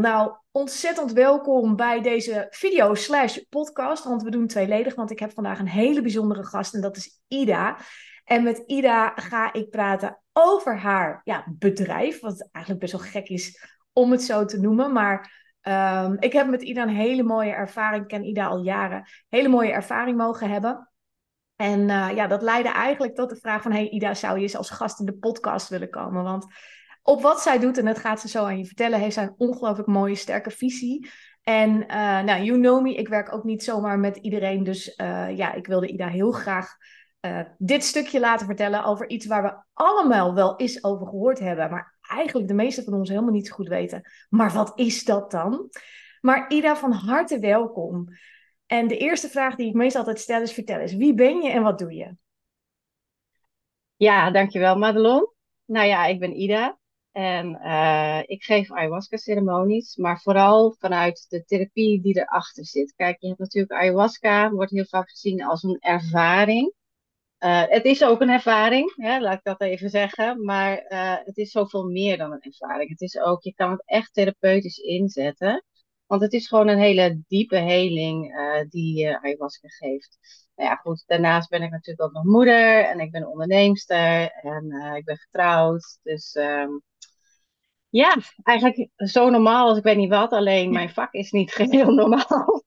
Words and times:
Nou, 0.00 0.32
ontzettend 0.50 1.12
welkom 1.12 1.76
bij 1.76 2.00
deze 2.00 2.46
video 2.50 2.94
slash 2.94 3.38
podcast. 3.48 4.04
Want 4.04 4.22
we 4.22 4.30
doen 4.30 4.46
tweeledig, 4.46 4.94
want 4.94 5.10
ik 5.10 5.18
heb 5.18 5.32
vandaag 5.32 5.58
een 5.58 5.68
hele 5.68 6.02
bijzondere 6.02 6.44
gast 6.44 6.74
en 6.74 6.80
dat 6.80 6.96
is 6.96 7.20
Ida. 7.28 7.76
En 8.24 8.42
met 8.42 8.62
Ida 8.66 9.12
ga 9.14 9.52
ik 9.52 9.70
praten 9.70 10.22
over 10.32 10.78
haar 10.78 11.20
ja, 11.24 11.44
bedrijf, 11.58 12.20
wat 12.20 12.48
eigenlijk 12.52 12.84
best 12.84 13.02
wel 13.02 13.10
gek 13.10 13.28
is 13.28 13.64
om 13.92 14.10
het 14.10 14.22
zo 14.22 14.44
te 14.44 14.60
noemen. 14.60 14.92
Maar 14.92 15.32
ehm, 15.60 16.16
ik 16.18 16.32
heb 16.32 16.48
met 16.48 16.62
Ida 16.62 16.82
een 16.82 16.88
hele 16.88 17.22
mooie 17.22 17.52
ervaring, 17.52 18.02
ik 18.02 18.08
ken 18.08 18.24
Ida 18.24 18.46
al 18.46 18.62
jaren, 18.62 19.08
hele 19.28 19.48
mooie 19.48 19.72
ervaring 19.72 20.16
mogen 20.16 20.50
hebben. 20.50 20.90
En 21.56 21.90
eh, 21.90 22.10
ja, 22.14 22.26
dat 22.26 22.42
leidde 22.42 22.70
eigenlijk 22.70 23.14
tot 23.14 23.30
de 23.30 23.36
vraag 23.36 23.62
van, 23.62 23.72
hey 23.72 23.88
Ida, 23.88 24.14
zou 24.14 24.36
je 24.36 24.42
eens 24.42 24.56
als 24.56 24.70
gast 24.70 25.00
in 25.00 25.06
de 25.06 25.18
podcast 25.18 25.68
willen 25.68 25.90
komen? 25.90 26.22
Want 26.22 26.46
op 27.10 27.22
wat 27.22 27.40
zij 27.40 27.58
doet, 27.58 27.78
en 27.78 27.84
dat 27.84 27.98
gaat 27.98 28.20
ze 28.20 28.28
zo 28.28 28.44
aan 28.44 28.58
je 28.58 28.64
vertellen, 28.66 28.98
heeft 28.98 29.14
zij 29.14 29.22
een 29.22 29.34
ongelooflijk 29.36 29.88
mooie, 29.88 30.14
sterke 30.14 30.50
visie. 30.50 31.10
En 31.42 31.70
uh, 31.70 32.20
nou, 32.20 32.42
you 32.42 32.58
know 32.58 32.82
me, 32.82 32.94
ik 32.94 33.08
werk 33.08 33.32
ook 33.32 33.44
niet 33.44 33.64
zomaar 33.64 33.98
met 33.98 34.16
iedereen. 34.16 34.64
Dus 34.64 34.96
uh, 34.96 35.36
ja, 35.36 35.52
ik 35.52 35.66
wilde 35.66 35.88
Ida 35.88 36.08
heel 36.08 36.32
graag 36.32 36.76
uh, 37.20 37.40
dit 37.58 37.84
stukje 37.84 38.20
laten 38.20 38.46
vertellen 38.46 38.84
over 38.84 39.08
iets 39.08 39.26
waar 39.26 39.42
we 39.42 39.62
allemaal 39.72 40.34
wel 40.34 40.56
eens 40.56 40.84
over 40.84 41.06
gehoord 41.06 41.38
hebben. 41.38 41.70
Maar 41.70 41.98
eigenlijk 42.00 42.48
de 42.48 42.54
meeste 42.54 42.82
van 42.82 42.94
ons 42.94 43.08
helemaal 43.08 43.32
niet 43.32 43.46
zo 43.46 43.54
goed 43.54 43.68
weten. 43.68 44.10
Maar 44.28 44.52
wat 44.52 44.72
is 44.78 45.04
dat 45.04 45.30
dan? 45.30 45.68
Maar 46.20 46.50
Ida, 46.50 46.76
van 46.76 46.92
harte 46.92 47.38
welkom. 47.38 48.08
En 48.66 48.88
de 48.88 48.96
eerste 48.96 49.28
vraag 49.28 49.54
die 49.54 49.68
ik 49.68 49.74
meestal 49.74 50.00
altijd 50.00 50.20
stel 50.20 50.42
is: 50.42 50.52
vertel 50.52 50.78
eens, 50.78 50.94
wie 50.94 51.14
ben 51.14 51.42
je 51.42 51.50
en 51.50 51.62
wat 51.62 51.78
doe 51.78 51.94
je? 51.94 52.16
Ja, 53.96 54.30
dankjewel 54.30 54.76
Madelon. 54.76 55.32
Nou 55.64 55.86
ja, 55.86 56.06
ik 56.06 56.20
ben 56.20 56.40
Ida. 56.40 56.79
En 57.12 57.58
uh, 57.62 58.20
ik 58.26 58.42
geef 58.42 58.72
ayahuasca-ceremonies, 58.72 59.96
maar 59.96 60.20
vooral 60.20 60.74
vanuit 60.78 61.26
de 61.28 61.44
therapie 61.44 62.00
die 62.02 62.18
erachter 62.18 62.66
zit. 62.66 62.94
Kijk, 62.96 63.20
je 63.20 63.26
hebt 63.26 63.38
natuurlijk 63.38 63.72
ayahuasca, 63.72 64.50
wordt 64.50 64.70
heel 64.70 64.84
vaak 64.84 65.10
gezien 65.10 65.44
als 65.44 65.62
een 65.62 65.76
ervaring. 65.80 66.74
Uh, 67.38 67.62
het 67.66 67.84
is 67.84 68.04
ook 68.04 68.20
een 68.20 68.28
ervaring, 68.28 68.92
hè, 68.96 69.20
laat 69.20 69.38
ik 69.38 69.44
dat 69.44 69.60
even 69.60 69.90
zeggen, 69.90 70.44
maar 70.44 70.84
uh, 70.88 71.16
het 71.24 71.36
is 71.36 71.50
zoveel 71.50 71.84
meer 71.84 72.16
dan 72.18 72.32
een 72.32 72.40
ervaring. 72.40 72.90
Het 72.90 73.00
is 73.00 73.18
ook, 73.18 73.42
je 73.42 73.54
kan 73.54 73.70
het 73.70 73.82
echt 73.84 74.14
therapeutisch 74.14 74.78
inzetten, 74.78 75.64
want 76.06 76.22
het 76.22 76.32
is 76.32 76.48
gewoon 76.48 76.68
een 76.68 76.78
hele 76.78 77.22
diepe 77.28 77.56
heling 77.56 78.34
die 78.68 79.18
ayahuasca 79.18 79.68
geeft. 79.68 80.18
Nou 80.56 80.68
ja, 80.70 80.74
goed, 80.74 81.04
daarnaast 81.06 81.48
ben 81.48 81.62
ik 81.62 81.70
natuurlijk 81.70 82.02
ook 82.02 82.12
nog 82.12 82.24
moeder 82.24 82.84
en 82.84 83.00
ik 83.00 83.10
ben 83.10 83.28
onderneemster 83.28 84.30
en 84.30 84.94
ik 84.96 85.04
ben 85.04 85.16
getrouwd, 85.16 85.98
dus... 86.02 86.34
Um, 86.34 86.82
ja, 87.90 88.16
eigenlijk 88.42 88.88
zo 88.96 89.30
normaal 89.30 89.68
als 89.68 89.78
ik 89.78 89.84
weet 89.84 89.96
niet 89.96 90.10
wat, 90.10 90.32
alleen 90.32 90.72
mijn 90.72 90.90
vak 90.90 91.12
is 91.12 91.30
niet 91.30 91.52
geheel 91.60 91.92
normaal. 91.92 92.64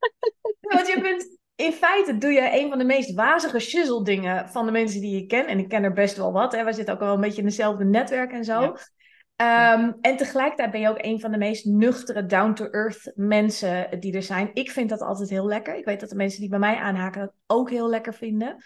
Ja, 0.59 0.75
want 0.75 0.88
je 0.88 1.01
bent, 1.01 1.38
in 1.56 1.72
feite 1.72 2.17
doe 2.17 2.31
je 2.31 2.59
een 2.59 2.69
van 2.69 2.78
de 2.78 2.84
meest 2.84 3.13
wazige 3.13 3.59
shizzle 3.59 4.03
dingen 4.03 4.50
van 4.50 4.66
de 4.66 4.72
mensen 4.72 5.01
die 5.01 5.16
je 5.16 5.25
ken. 5.25 5.47
En 5.47 5.59
ik 5.59 5.69
ken 5.69 5.84
er 5.84 5.94
best 5.94 6.17
wel 6.17 6.31
wat, 6.31 6.51
hè. 6.51 6.63
we 6.63 6.73
zitten 6.73 6.94
ook 6.94 7.00
wel 7.00 7.13
een 7.13 7.22
beetje 7.22 7.41
in 7.41 7.47
hetzelfde 7.47 7.85
netwerk 7.85 8.31
en 8.31 8.44
zo. 8.44 8.61
Ja. 8.61 9.73
Um, 9.73 9.97
en 10.01 10.17
tegelijkertijd 10.17 10.72
ben 10.72 10.79
je 10.79 10.89
ook 10.89 11.03
een 11.03 11.19
van 11.19 11.31
de 11.31 11.38
meest 11.38 11.66
nuchtere, 11.66 12.25
down-to-earth 12.25 13.11
mensen 13.16 14.00
die 14.00 14.16
er 14.16 14.23
zijn. 14.23 14.50
Ik 14.53 14.72
vind 14.72 14.90
dat 14.90 15.01
altijd 15.01 15.29
heel 15.29 15.47
lekker. 15.47 15.75
Ik 15.75 15.85
weet 15.85 16.00
dat 16.00 16.09
de 16.09 16.16
mensen 16.16 16.40
die 16.40 16.50
bij 16.50 16.59
mij 16.59 16.75
aanhaken 16.75 17.22
dat 17.22 17.34
ook 17.47 17.69
heel 17.69 17.90
lekker 17.90 18.13
vinden. 18.13 18.63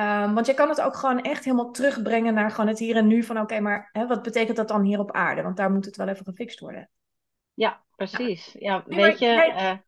Um, 0.00 0.34
want 0.34 0.46
je 0.46 0.54
kan 0.54 0.68
het 0.68 0.80
ook 0.80 0.96
gewoon 0.96 1.22
echt 1.22 1.44
helemaal 1.44 1.70
terugbrengen 1.70 2.34
naar 2.34 2.50
gewoon 2.50 2.66
het 2.66 2.78
hier 2.78 2.96
en 2.96 3.06
nu. 3.06 3.22
Van 3.22 3.40
oké, 3.40 3.60
maar 3.60 3.88
hè, 3.92 4.06
wat 4.06 4.22
betekent 4.22 4.56
dat 4.56 4.68
dan 4.68 4.82
hier 4.82 4.98
op 4.98 5.12
aarde? 5.12 5.42
Want 5.42 5.56
daar 5.56 5.70
moet 5.70 5.84
het 5.84 5.96
wel 5.96 6.08
even 6.08 6.24
gefixt 6.24 6.60
worden. 6.60 6.90
Ja, 7.54 7.84
precies. 7.96 8.52
Ja, 8.52 8.84
ja 8.86 8.96
weet 8.96 9.18
je... 9.18 9.26
Jij, 9.26 9.72
uh, 9.72 9.78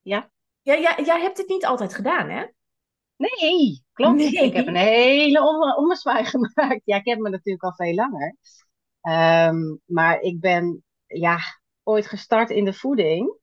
ja? 0.00 0.30
Ja, 0.62 0.74
ja? 0.74 0.98
Jij 1.04 1.20
hebt 1.20 1.38
het 1.38 1.48
niet 1.48 1.66
altijd 1.66 1.94
gedaan, 1.94 2.28
hè? 2.28 2.46
Nee, 3.16 3.84
klopt. 3.92 4.16
Nee. 4.16 4.44
Ik 4.44 4.52
heb 4.52 4.66
een 4.66 4.76
hele 4.76 5.42
om, 5.48 5.76
ommezwaai 5.76 6.24
gemaakt. 6.34 6.82
Ja, 6.84 6.96
ik 6.96 7.06
heb 7.06 7.18
me 7.18 7.30
natuurlijk 7.30 7.64
al 7.64 7.74
veel 7.74 7.94
langer. 7.94 8.36
Um, 9.02 9.80
maar 9.84 10.20
ik 10.20 10.40
ben 10.40 10.84
ja, 11.06 11.38
ooit 11.82 12.06
gestart 12.06 12.50
in 12.50 12.64
de 12.64 12.72
voeding. 12.72 13.37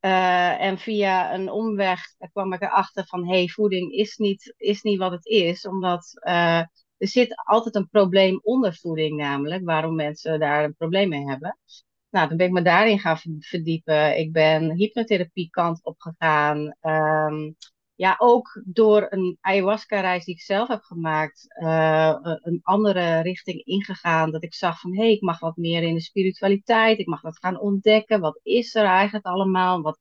Uh, 0.00 0.60
en 0.60 0.78
via 0.78 1.34
een 1.34 1.50
omweg 1.50 2.00
kwam 2.32 2.52
ik 2.52 2.62
erachter 2.62 3.06
van, 3.06 3.28
hey, 3.28 3.48
voeding 3.48 3.92
is 3.92 4.16
niet, 4.16 4.54
is 4.56 4.82
niet 4.82 4.98
wat 4.98 5.12
het 5.12 5.26
is. 5.26 5.66
Omdat 5.66 6.12
uh, 6.26 6.58
er 6.96 7.08
zit 7.08 7.34
altijd 7.44 7.74
een 7.74 7.88
probleem 7.88 8.40
onder 8.42 8.74
voeding 8.74 9.16
namelijk, 9.16 9.64
waarom 9.64 9.94
mensen 9.94 10.40
daar 10.40 10.64
een 10.64 10.76
probleem 10.76 11.08
mee 11.08 11.24
hebben. 11.24 11.58
Nou, 12.10 12.28
dan 12.28 12.36
ben 12.36 12.46
ik 12.46 12.52
me 12.52 12.62
daarin 12.62 12.98
gaan 12.98 13.18
verdiepen. 13.38 14.18
Ik 14.18 14.32
ben 14.32 14.72
hypnotherapie 14.76 15.50
kant 15.50 15.84
op 15.84 15.94
gegaan. 15.98 16.76
Um, 16.80 17.56
ja, 17.98 18.14
ook 18.18 18.62
door 18.64 19.06
een 19.10 19.38
ayahuasca-reis 19.40 20.24
die 20.24 20.34
ik 20.34 20.40
zelf 20.40 20.68
heb 20.68 20.82
gemaakt, 20.82 21.46
uh, 21.62 22.14
een 22.20 22.60
andere 22.62 23.20
richting 23.20 23.64
ingegaan. 23.64 24.30
Dat 24.30 24.42
ik 24.42 24.54
zag 24.54 24.80
van, 24.80 24.96
hé, 24.96 25.02
hey, 25.02 25.12
ik 25.12 25.20
mag 25.20 25.38
wat 25.38 25.56
meer 25.56 25.82
in 25.82 25.94
de 25.94 26.00
spiritualiteit. 26.00 26.98
Ik 26.98 27.06
mag 27.06 27.20
dat 27.20 27.38
gaan 27.38 27.60
ontdekken. 27.60 28.20
Wat 28.20 28.40
is 28.42 28.74
er 28.74 28.84
eigenlijk 28.84 29.26
allemaal? 29.26 29.82
Wat, 29.82 29.98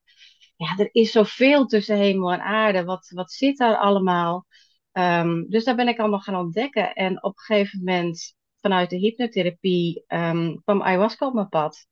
ja, 0.55 0.77
er 0.77 0.89
is 0.91 1.11
zoveel 1.11 1.65
tussen 1.65 1.97
hemel 1.97 2.31
en 2.31 2.41
aarde. 2.41 2.83
Wat, 2.83 3.11
wat 3.13 3.31
zit 3.31 3.57
daar 3.57 3.77
allemaal? 3.77 4.45
Um, 4.91 5.49
dus 5.49 5.63
daar 5.63 5.75
ben 5.75 5.87
ik 5.87 5.99
allemaal 5.99 6.19
gaan 6.19 6.35
ontdekken. 6.35 6.93
En 6.93 7.23
op 7.23 7.31
een 7.31 7.43
gegeven 7.43 7.79
moment, 7.83 8.35
vanuit 8.61 8.89
de 8.89 8.97
hypnotherapie, 8.97 10.03
um, 10.07 10.61
kwam 10.63 10.81
ayahuasca 10.81 11.27
op 11.27 11.33
mijn 11.33 11.49
pad. 11.49 11.85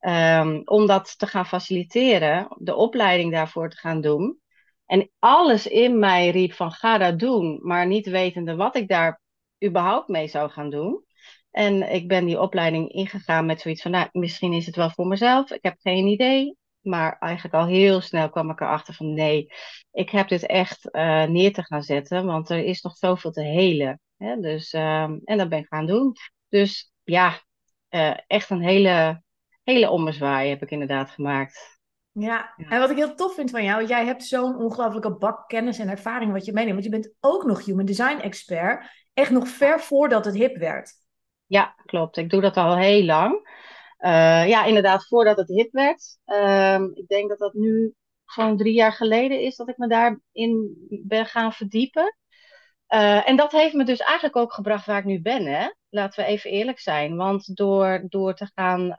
Um, 0.00 0.62
om 0.64 0.86
dat 0.86 1.18
te 1.18 1.26
gaan 1.26 1.46
faciliteren, 1.46 2.48
de 2.58 2.74
opleiding 2.74 3.32
daarvoor 3.32 3.70
te 3.70 3.76
gaan 3.76 4.00
doen. 4.00 4.40
En 4.92 5.10
alles 5.18 5.66
in 5.66 5.98
mij 5.98 6.30
riep 6.30 6.52
van 6.52 6.72
ga 6.72 6.98
dat 6.98 7.18
doen, 7.18 7.58
maar 7.62 7.86
niet 7.86 8.06
wetende 8.06 8.56
wat 8.56 8.76
ik 8.76 8.88
daar 8.88 9.20
überhaupt 9.64 10.08
mee 10.08 10.28
zou 10.28 10.50
gaan 10.50 10.70
doen. 10.70 11.04
En 11.50 11.92
ik 11.94 12.08
ben 12.08 12.24
die 12.24 12.40
opleiding 12.40 12.92
ingegaan 12.92 13.46
met 13.46 13.60
zoiets 13.60 13.82
van, 13.82 13.90
nou, 13.90 14.08
misschien 14.12 14.52
is 14.52 14.66
het 14.66 14.76
wel 14.76 14.90
voor 14.90 15.06
mezelf. 15.06 15.50
Ik 15.50 15.62
heb 15.62 15.74
geen 15.78 16.06
idee. 16.06 16.56
Maar 16.80 17.18
eigenlijk 17.18 17.54
al 17.54 17.66
heel 17.66 18.00
snel 18.00 18.30
kwam 18.30 18.50
ik 18.50 18.60
erachter 18.60 18.94
van, 18.94 19.14
nee, 19.14 19.46
ik 19.92 20.10
heb 20.10 20.28
dit 20.28 20.46
echt 20.46 20.88
uh, 20.92 21.24
neer 21.24 21.52
te 21.52 21.64
gaan 21.64 21.82
zetten, 21.82 22.26
want 22.26 22.50
er 22.50 22.64
is 22.64 22.82
nog 22.82 22.96
zoveel 22.96 23.30
te 23.30 23.42
helen. 23.42 24.00
Hè? 24.16 24.36
Dus, 24.40 24.72
um, 24.72 25.20
en 25.24 25.38
dat 25.38 25.48
ben 25.48 25.58
ik 25.58 25.66
gaan 25.66 25.86
doen. 25.86 26.12
Dus 26.48 26.92
ja, 27.04 27.40
uh, 27.90 28.16
echt 28.26 28.50
een 28.50 28.62
hele, 28.62 29.22
hele 29.62 29.90
ommezwaai 29.90 30.48
heb 30.48 30.62
ik 30.62 30.70
inderdaad 30.70 31.10
gemaakt. 31.10 31.80
Ja. 32.12 32.54
en 32.56 32.78
wat 32.78 32.90
ik 32.90 32.96
heel 32.96 33.14
tof 33.14 33.34
vind 33.34 33.50
van 33.50 33.64
jou, 33.64 33.86
jij 33.86 34.04
hebt 34.04 34.24
zo'n 34.24 34.56
ongelofelijke 34.56 35.16
bak 35.16 35.48
kennis 35.48 35.78
en 35.78 35.88
ervaring 35.88 36.32
wat 36.32 36.44
je 36.44 36.52
meeneemt. 36.52 36.72
Want 36.72 36.84
je 36.84 37.00
bent 37.00 37.14
ook 37.20 37.44
nog 37.44 37.64
human 37.64 37.84
design 37.84 38.18
expert, 38.18 38.86
echt 39.14 39.30
nog 39.30 39.48
ver 39.48 39.80
voordat 39.80 40.24
het 40.24 40.34
hip 40.34 40.56
werd. 40.56 40.92
Ja, 41.46 41.74
klopt. 41.86 42.16
Ik 42.16 42.30
doe 42.30 42.40
dat 42.40 42.56
al 42.56 42.76
heel 42.76 43.04
lang. 43.04 43.32
Uh, 43.98 44.48
ja, 44.48 44.64
inderdaad, 44.64 45.06
voordat 45.06 45.36
het 45.36 45.48
hip 45.48 45.72
werd. 45.72 46.18
Uh, 46.26 46.80
ik 46.94 47.08
denk 47.08 47.28
dat 47.28 47.38
dat 47.38 47.54
nu 47.54 47.94
zo'n 48.24 48.56
drie 48.56 48.74
jaar 48.74 48.92
geleden 48.92 49.40
is 49.40 49.56
dat 49.56 49.68
ik 49.68 49.76
me 49.76 49.88
daarin 49.88 50.76
ben 50.88 51.26
gaan 51.26 51.52
verdiepen. 51.52 52.16
Uh, 52.88 53.28
en 53.28 53.36
dat 53.36 53.52
heeft 53.52 53.74
me 53.74 53.84
dus 53.84 53.98
eigenlijk 53.98 54.36
ook 54.36 54.52
gebracht 54.52 54.86
waar 54.86 54.98
ik 54.98 55.04
nu 55.04 55.22
ben. 55.22 55.46
Hè? 55.46 55.68
Laten 55.88 56.24
we 56.24 56.30
even 56.30 56.50
eerlijk 56.50 56.78
zijn. 56.78 57.16
Want 57.16 57.56
door, 57.56 58.04
door 58.08 58.34
te 58.34 58.50
gaan 58.54 58.98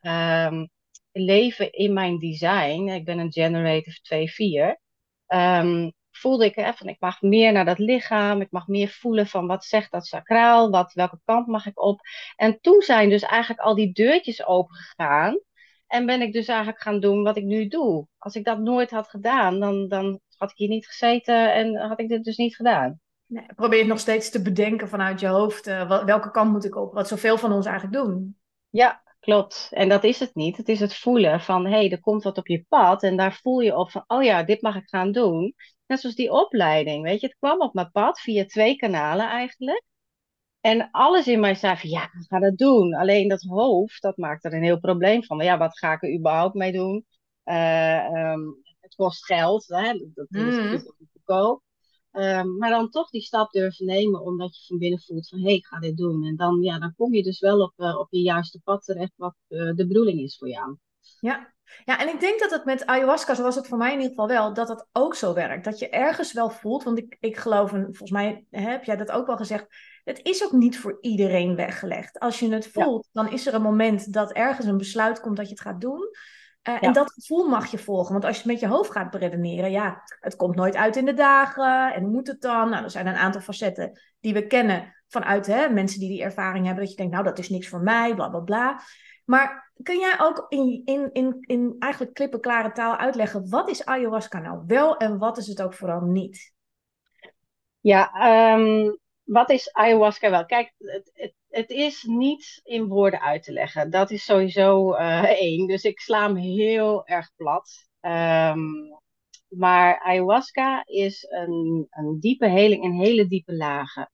um, 0.54 0.69
leven 1.13 1.71
in 1.71 1.94
mijn 1.94 2.19
design, 2.19 2.88
ik 2.88 3.06
ben 3.06 3.19
een 3.19 3.31
generative 3.31 4.75
2-4, 4.77 4.80
um, 5.27 5.94
voelde 6.12 6.45
ik 6.45 6.56
hè, 6.56 6.74
van 6.74 6.88
ik 6.88 7.00
mag 7.00 7.21
meer 7.21 7.51
naar 7.51 7.65
dat 7.65 7.77
lichaam, 7.77 8.42
ik 8.42 8.51
mag 8.51 8.68
meer 8.68 8.88
voelen 8.88 9.27
van 9.27 9.48
wat 9.48 9.65
zegt 9.65 9.92
dat 9.92 10.06
sacraal, 10.06 10.69
wat, 10.69 10.94
welke 10.94 11.19
kant 11.25 11.48
mag 11.48 11.65
ik 11.65 11.81
op. 11.81 12.00
En 12.36 12.60
toen 12.62 12.81
zijn 12.81 13.10
dus 13.10 13.21
eigenlijk 13.21 13.62
al 13.62 13.75
die 13.75 13.94
deurtjes 13.94 14.45
opengegaan 14.45 15.39
en 15.88 16.06
ben 16.06 16.21
ik 16.21 16.33
dus 16.33 16.48
eigenlijk 16.48 16.81
gaan 16.81 17.00
doen 17.00 17.24
wat 17.24 17.38
ik 17.38 17.44
nu 17.44 17.68
doe. 17.68 18.07
Als 18.18 18.36
ik 18.36 18.44
dat 18.44 18.59
nooit 18.59 18.92
had 18.92 19.07
gedaan, 19.07 19.59
dan, 19.59 19.88
dan 19.88 20.19
had 20.38 20.51
ik 20.51 20.57
hier 20.57 20.69
niet 20.69 20.88
gezeten 20.88 21.54
en 21.54 21.75
had 21.75 22.00
ik 22.00 22.09
dit 22.09 22.24
dus 22.24 22.38
niet 22.38 22.56
gedaan. 22.56 23.00
Nee, 23.25 23.45
probeer 23.56 23.80
je 23.80 23.86
nog 23.86 24.00
steeds 24.00 24.30
te 24.30 24.42
bedenken 24.42 24.88
vanuit 24.88 25.19
je 25.19 25.27
hoofd, 25.27 25.68
uh, 25.68 26.04
welke 26.06 26.31
kant 26.31 26.51
moet 26.51 26.66
ik 26.66 26.75
op, 26.75 26.94
wat 26.94 27.07
zoveel 27.07 27.38
van 27.38 27.51
ons 27.51 27.66
eigenlijk 27.66 28.04
doen. 28.04 28.38
Ja, 28.69 29.03
klopt. 29.24 29.68
En 29.72 29.90
dat 29.90 30.04
is 30.04 30.20
het 30.20 30.36
niet. 30.36 30.58
Het 30.58 30.68
is 30.70 30.80
het 30.80 30.96
voelen 30.96 31.42
van, 31.42 31.66
hé, 31.66 31.72
hey, 31.72 31.92
er 31.92 32.00
komt 32.00 32.24
wat 32.24 32.38
op 32.38 32.48
je 32.48 32.66
pad. 32.70 33.04
En 33.04 33.18
daar 33.18 33.34
voel 33.42 33.60
je 33.60 33.75
op 33.75 33.92
van, 33.92 34.04
oh 34.08 34.24
ja, 34.24 34.44
dit 34.44 34.62
mag 34.62 34.75
ik 34.75 34.90
gaan 34.90 35.12
doen. 35.12 35.54
Net 35.86 36.00
zoals 36.00 36.16
die 36.16 36.31
opleiding, 36.31 37.04
weet 37.04 37.22
je. 37.22 37.28
Het 37.28 37.36
kwam 37.40 37.62
op 37.62 37.74
mijn 37.74 37.92
pad 37.92 38.20
via 38.20 38.46
twee 38.46 38.75
kanalen 38.75 39.30
eigenlijk. 39.30 39.84
En 40.62 40.90
alles 40.92 41.28
in 41.28 41.40
mij 41.40 41.56
zei 41.56 41.78
van, 41.78 41.90
ja, 41.90 42.10
ga 42.28 42.40
dat 42.40 42.58
doen. 42.58 42.94
Alleen 42.96 43.28
dat 43.28 43.42
hoofd, 43.42 44.02
dat 44.02 44.18
maakt 44.18 44.46
er 44.46 44.54
een 44.54 44.64
heel 44.64 44.80
probleem 44.80 45.24
van. 45.24 45.44
Ja, 45.44 45.58
wat 45.58 45.78
ga 45.78 45.94
ik 45.94 46.04
er 46.04 46.14
überhaupt 46.18 46.54
mee 46.54 46.72
doen? 46.72 47.06
Uh, 47.46 48.06
um, 48.14 48.62
het 48.80 48.96
kost 48.96 49.26
geld, 49.26 49.68
hè? 49.68 49.94
dat 50.14 50.28
is 50.30 50.42
mm. 50.42 50.46
natuurlijk 50.46 50.92
goedkoop. 51.14 51.62
Um, 52.15 52.57
maar 52.57 52.69
dan 52.69 52.89
toch 52.89 53.10
die 53.10 53.21
stap 53.21 53.51
durven 53.51 53.86
nemen, 53.86 54.21
omdat 54.21 54.57
je 54.57 54.65
van 54.65 54.77
binnen 54.77 55.01
voelt 55.01 55.30
van 55.30 55.39
hé, 55.39 55.45
hey, 55.45 55.54
ik 55.54 55.65
ga 55.65 55.80
dit 55.80 55.98
doen. 55.98 56.25
En 56.25 56.36
dan, 56.36 56.62
ja, 56.62 56.80
dan 56.80 56.94
kom 56.95 57.13
je 57.13 57.24
dus 57.24 57.39
wel 57.39 57.62
op, 57.62 57.74
uh, 57.77 58.00
op 58.00 58.07
je 58.10 58.21
juiste 58.21 58.60
pad 58.63 58.83
terecht, 58.83 59.13
wat 59.15 59.36
uh, 59.50 59.75
de 59.75 59.88
bedoeling 59.88 60.19
is 60.19 60.38
voor 60.38 60.50
jou. 60.50 60.77
Ja. 61.19 61.54
ja, 61.86 62.00
en 62.00 62.07
ik 62.07 62.19
denk 62.19 62.39
dat 62.39 62.51
het 62.51 62.65
met 62.65 62.86
ayahuasca, 62.86 63.36
zo 63.36 63.44
was 63.44 63.56
het 63.56 63.68
voor 63.68 63.77
mij 63.77 63.92
in 63.92 63.98
ieder 63.98 64.10
geval 64.10 64.27
wel, 64.27 64.54
dat 64.54 64.68
het 64.68 64.88
ook 64.92 65.15
zo 65.15 65.33
werkt. 65.33 65.65
Dat 65.65 65.80
je 65.80 65.89
ergens 65.89 66.33
wel 66.33 66.50
voelt, 66.50 66.83
want 66.83 66.98
ik, 66.98 67.18
ik 67.19 67.38
geloof, 67.38 67.74
en 67.74 67.83
volgens 67.83 68.12
mij 68.12 68.45
heb 68.50 68.83
jij 68.83 68.95
dat 68.95 69.12
ook 69.12 69.27
wel 69.27 69.38
gezegd, 69.38 69.68
het 70.04 70.19
is 70.24 70.44
ook 70.44 70.51
niet 70.51 70.80
voor 70.80 70.98
iedereen 71.01 71.56
weggelegd. 71.56 72.19
Als 72.19 72.39
je 72.39 72.54
het 72.54 72.68
voelt, 72.68 73.09
dan 73.12 73.31
is 73.31 73.48
er 73.48 73.54
een 73.54 73.62
moment 73.62 74.13
dat 74.13 74.31
ergens 74.31 74.68
een 74.68 74.77
besluit 74.77 75.19
komt 75.19 75.38
dat 75.38 75.45
je 75.45 75.51
het 75.51 75.62
gaat 75.62 75.81
doen. 75.81 76.09
Uh, 76.69 76.77
En 76.83 76.94
dat 76.94 77.12
gevoel 77.12 77.48
mag 77.48 77.71
je 77.71 77.77
volgen. 77.77 78.12
Want 78.12 78.25
als 78.25 78.36
je 78.36 78.42
het 78.42 78.51
met 78.51 78.60
je 78.60 78.68
hoofd 78.68 78.92
gaat 78.92 79.12
beredeneren, 79.12 79.71
ja, 79.71 80.04
het 80.19 80.36
komt 80.36 80.56
nooit 80.56 80.75
uit 80.75 80.95
in 80.95 81.06
de 81.06 81.13
dagen. 81.13 81.94
En 81.94 82.01
hoe 82.01 82.12
moet 82.12 82.27
het 82.27 82.42
dan? 82.42 82.69
Nou, 82.69 82.83
er 82.83 82.89
zijn 82.89 83.07
een 83.07 83.15
aantal 83.15 83.42
facetten 83.42 84.00
die 84.19 84.33
we 84.33 84.48
kennen 84.48 84.95
vanuit 85.07 85.45
hè, 85.45 85.69
mensen 85.69 86.00
die 86.00 86.10
die 86.10 86.24
ervaring 86.24 86.65
hebben. 86.65 86.83
Dat 86.83 86.92
je 86.92 86.98
denkt, 86.98 87.13
nou, 87.13 87.25
dat 87.25 87.39
is 87.39 87.50
niks 87.50 87.68
voor 87.68 87.81
mij, 87.81 88.15
bla 88.15 88.30
bla 88.30 88.39
bla. 88.39 88.81
Maar 89.25 89.71
kun 89.83 90.00
jij 90.00 90.15
ook 90.19 90.45
in, 90.50 90.81
in, 90.86 91.10
in, 91.12 91.38
in 91.39 91.75
eigenlijk 91.80 92.13
klippenklare 92.13 92.71
taal 92.71 92.98
uitleggen, 92.98 93.50
wat 93.50 93.69
is 93.69 93.86
ayahuasca 93.86 94.39
nou 94.39 94.63
wel 94.68 94.98
en 94.98 95.18
wat 95.18 95.38
is 95.38 95.48
het 95.48 95.62
ook 95.62 95.74
vooral 95.74 96.01
niet? 96.01 96.54
Ja, 97.80 98.12
um, 98.54 98.98
wat 99.24 99.50
is 99.50 99.74
ayahuasca 99.74 100.30
wel? 100.30 100.45
Kijk, 100.45 100.74
het, 100.77 101.12
het, 101.13 101.33
het, 101.54 101.70
is 101.70 102.04
niet 102.04 102.60
in 102.64 102.88
woorden 102.88 103.22
uit 103.22 103.44
te 103.44 103.52
leggen. 103.52 103.90
Dat 103.90 104.12
is 104.12 104.26
sowieso 104.26 104.94
uh, 104.94 105.24
één. 105.42 105.68
Dus 105.68 105.84
ik 105.84 106.00
sla 106.00 106.26
hem 106.28 106.36
heel 106.36 107.08
erg 107.08 107.32
plat. 107.36 107.88
Um, 108.02 109.02
maar 109.48 110.00
ayahuasca 110.00 110.84
is 110.86 111.26
een, 111.30 111.88
een 111.90 112.18
diepe 112.20 112.48
heling 112.48 112.84
in 112.84 112.92
hele 112.92 113.28
diepe 113.28 113.56
lagen. 113.56 114.10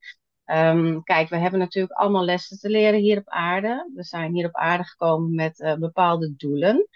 Um, 0.46 1.04
kijk, 1.04 1.30
we 1.30 1.38
hebben 1.38 1.60
natuurlijk 1.60 1.94
allemaal 1.94 2.24
lessen 2.24 2.60
te 2.60 2.70
leren 2.70 3.00
hier 3.00 3.18
op 3.18 3.30
aarde. 3.30 3.92
We 3.96 4.04
zijn 4.04 4.34
hier 4.34 4.46
op 4.48 4.56
aarde 4.56 4.84
gekomen 4.84 5.36
met 5.36 5.60
uh, 5.60 5.76
bepaalde 5.76 6.36
doelen. 6.36 6.88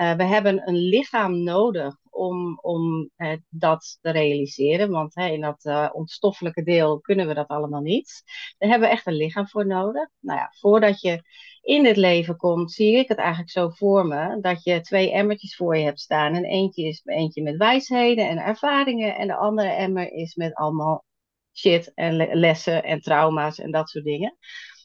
Uh, 0.00 0.14
we 0.14 0.24
hebben 0.24 0.68
een 0.68 0.76
lichaam 0.76 1.42
nodig 1.42 1.94
om, 2.10 2.58
om 2.62 3.10
uh, 3.16 3.32
dat 3.48 3.98
te 4.00 4.10
realiseren. 4.10 4.90
Want 4.90 5.16
in 5.16 5.40
dat 5.40 5.64
uh, 5.64 5.88
ontstoffelijke 5.92 6.62
deel 6.62 7.00
kunnen 7.00 7.26
we 7.26 7.34
dat 7.34 7.48
allemaal 7.48 7.80
niet. 7.80 8.22
Daar 8.58 8.70
hebben 8.70 8.88
we 8.88 8.94
echt 8.94 9.06
een 9.06 9.16
lichaam 9.16 9.48
voor 9.48 9.66
nodig. 9.66 10.08
Nou 10.20 10.38
ja, 10.38 10.52
voordat 10.58 11.00
je 11.00 11.22
in 11.60 11.82
dit 11.82 11.96
leven 11.96 12.36
komt, 12.36 12.72
zie 12.72 12.96
ik 12.96 13.08
het 13.08 13.18
eigenlijk 13.18 13.50
zo 13.50 13.68
voor 13.68 14.06
me. 14.06 14.40
Dat 14.40 14.64
je 14.64 14.80
twee 14.80 15.12
emmertjes 15.12 15.56
voor 15.56 15.76
je 15.76 15.84
hebt 15.84 16.00
staan. 16.00 16.34
En 16.34 16.44
eentje 16.44 16.84
is 16.84 17.02
eentje 17.04 17.42
met 17.42 17.56
wijsheden 17.56 18.28
en 18.28 18.38
ervaringen. 18.38 19.16
En 19.16 19.26
de 19.26 19.36
andere 19.36 19.68
emmer 19.68 20.12
is 20.12 20.34
met 20.34 20.54
allemaal 20.54 21.04
shit 21.52 21.94
en 21.94 22.38
lessen 22.38 22.84
en 22.84 23.00
trauma's 23.00 23.58
en 23.58 23.70
dat 23.70 23.88
soort 23.88 24.04
dingen. 24.04 24.36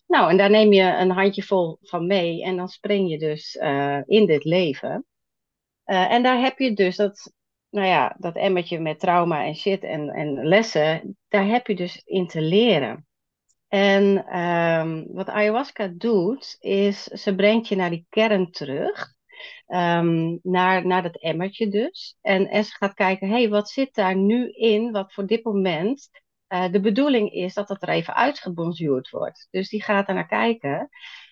Nou, 0.07 0.29
en 0.29 0.37
daar 0.37 0.49
neem 0.49 0.73
je 0.73 0.83
een 0.83 1.11
handjevol 1.11 1.77
van 1.81 2.07
mee 2.07 2.43
en 2.43 2.55
dan 2.55 2.67
spring 2.67 3.09
je 3.09 3.17
dus 3.17 3.55
uh, 3.55 4.01
in 4.05 4.25
dit 4.25 4.43
leven. 4.43 5.05
Uh, 5.85 6.11
en 6.11 6.23
daar 6.23 6.39
heb 6.39 6.59
je 6.59 6.73
dus 6.73 6.95
dat, 6.95 7.33
nou 7.69 7.87
ja, 7.87 8.15
dat 8.19 8.35
emmertje 8.35 8.79
met 8.79 8.99
trauma 8.99 9.45
en 9.45 9.55
shit 9.55 9.83
en, 9.83 10.09
en 10.09 10.47
lessen, 10.47 11.17
daar 11.27 11.47
heb 11.47 11.67
je 11.67 11.75
dus 11.75 12.01
in 12.05 12.27
te 12.27 12.41
leren. 12.41 13.07
En 13.67 14.37
um, 14.39 15.05
wat 15.13 15.29
ayahuasca 15.29 15.87
doet, 15.87 16.55
is 16.59 17.03
ze 17.03 17.35
brengt 17.35 17.67
je 17.67 17.75
naar 17.75 17.89
die 17.89 18.05
kern 18.09 18.51
terug. 18.51 19.13
Um, 19.67 20.39
naar, 20.43 20.87
naar 20.87 21.03
dat 21.03 21.21
emmertje 21.21 21.67
dus. 21.67 22.17
En, 22.21 22.47
en 22.47 22.63
ze 22.63 22.75
gaat 22.75 22.93
kijken, 22.93 23.27
hé, 23.27 23.33
hey, 23.33 23.49
wat 23.49 23.69
zit 23.69 23.93
daar 23.93 24.15
nu 24.15 24.49
in, 24.51 24.91
wat 24.91 25.13
voor 25.13 25.25
dit 25.25 25.43
moment 25.43 26.09
uh, 26.55 26.71
de 26.71 26.79
bedoeling 26.79 27.31
is 27.31 27.53
dat 27.53 27.67
dat 27.67 27.81
er 27.81 27.89
even 27.89 28.15
uitgebonzuurd 28.15 29.09
wordt. 29.09 29.47
Dus 29.51 29.69
die 29.69 29.83
gaat 29.83 30.07
er 30.07 30.13
naar 30.13 30.27
kijken. 30.27 30.89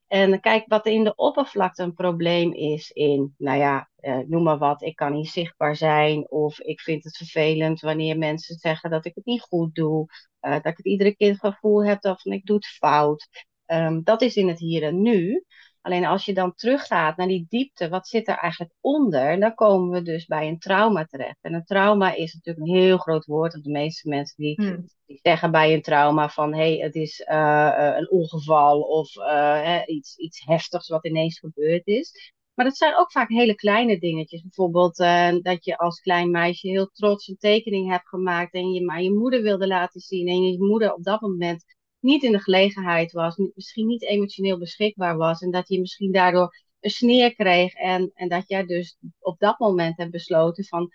En 0.08 0.40
kijk 0.40 0.64
wat 0.68 0.86
in 0.86 1.04
de 1.04 1.16
oppervlakte 1.16 1.84
een 1.84 1.94
probleem 1.94 2.54
is 2.54 2.92
in, 2.92 3.34
nou 3.38 3.58
ja, 3.58 3.90
uh, 4.00 4.18
noem 4.18 4.44
maar 4.44 4.58
wat, 4.58 4.82
ik 4.82 4.96
kan 4.96 5.12
niet 5.12 5.30
zichtbaar 5.30 5.76
zijn. 5.76 6.30
Of 6.30 6.60
ik 6.60 6.82
vind 6.82 7.04
het 7.04 7.18
vervelend 7.18 7.80
wanneer 7.80 8.18
mensen 8.18 8.56
zeggen 8.56 8.90
dat 8.90 9.06
ik 9.06 9.16
het 9.16 9.26
niet 9.26 9.42
goed 9.42 9.76
doe. 9.76 10.06
Uh, 10.42 10.52
dat 10.52 10.66
ik 10.66 10.78
het 10.78 10.86
iedere 10.86 11.16
keer 11.16 11.30
het 11.30 11.40
gevoel 11.40 11.86
heb 11.86 12.02
dat 12.02 12.22
van 12.22 12.32
ik 12.32 12.46
doe 12.46 12.56
het 12.56 12.68
fout. 12.68 13.28
Um, 13.66 14.04
dat 14.04 14.22
is 14.22 14.36
in 14.36 14.48
het 14.48 14.60
hier 14.60 14.84
en 14.84 15.02
nu. 15.02 15.44
Alleen 15.84 16.06
als 16.06 16.26
je 16.26 16.34
dan 16.34 16.54
teruggaat 16.56 17.18
naar 17.18 17.28
die 17.28 17.46
diepte, 17.50 17.90
wat 17.90 18.08
zit 18.08 18.28
er 18.28 18.38
eigenlijk 18.38 18.74
onder? 18.82 19.40
Dan 19.40 19.54
komen 19.54 19.90
we 19.90 20.02
dus 20.02 20.26
bij 20.26 20.48
een 20.48 20.60
trauma 20.60 21.06
terecht. 21.06 21.38
En 21.42 21.54
een 21.54 21.66
trauma 21.66 22.14
is 22.16 22.34
natuurlijk 22.34 22.68
een 22.68 22.76
heel 22.76 22.98
groot 22.98 23.26
woord. 23.26 23.52
Want 23.52 23.64
de 23.64 23.72
meeste 23.72 24.10
mensen 24.10 24.36
die, 24.38 24.54
hmm. 24.56 24.86
die 25.06 25.20
zeggen 25.22 25.52
bij 25.52 25.74
een 25.74 25.82
trauma 25.82 26.30
van 26.30 26.54
hé, 26.54 26.76
hey, 26.76 26.78
het 26.78 26.96
is 26.96 27.20
uh, 27.32 27.94
een 27.98 28.12
ongeval 28.12 28.82
of 28.82 29.16
uh, 29.16 29.82
iets, 29.86 30.18
iets 30.18 30.44
heftigs 30.46 30.90
wat 30.90 31.06
ineens 31.06 31.40
gebeurd 31.40 31.88
is. 31.88 32.34
Maar 32.54 32.66
dat 32.66 32.78
zijn 32.78 32.98
ook 32.98 33.12
vaak 33.12 33.30
hele 33.30 33.56
kleine 33.56 34.00
dingetjes. 34.00 34.42
Bijvoorbeeld 34.42 35.00
uh, 35.00 35.36
dat 35.42 35.66
je 35.66 35.78
als 35.78 36.00
klein 36.00 36.32
meisje 36.32 36.68
heel 36.68 36.88
trots 36.88 37.28
een 37.28 37.38
tekening 37.38 37.90
hebt 37.90 38.08
gemaakt 38.08 38.54
en 38.54 38.72
je 38.72 38.84
maar 38.84 39.02
je 39.02 39.14
moeder 39.14 39.42
wilde 39.42 39.68
laten 39.68 40.02
zien. 40.02 40.28
En 40.28 40.44
je 40.44 40.64
moeder 40.64 40.94
op 40.94 41.04
dat 41.04 41.22
moment 41.22 41.64
niet 42.04 42.24
in 42.24 42.32
de 42.32 42.40
gelegenheid 42.40 43.12
was, 43.12 43.38
misschien 43.56 43.88
niet 43.88 44.04
emotioneel 44.04 44.58
beschikbaar 44.58 45.18
was 45.18 45.42
en 45.42 45.52
dat 45.52 45.68
je 45.68 45.80
misschien 45.80 46.12
daardoor 46.12 46.56
een 46.80 46.90
sneer 46.90 47.36
kreeg 47.36 47.74
en, 47.74 48.12
en 48.14 48.30
dat 48.30 48.44
jij 48.48 48.66
dus 48.66 48.98
op 49.20 49.40
dat 49.40 49.60
moment 49.60 49.98
hebt 49.98 50.12
besloten 50.12 50.66
van 50.66 50.92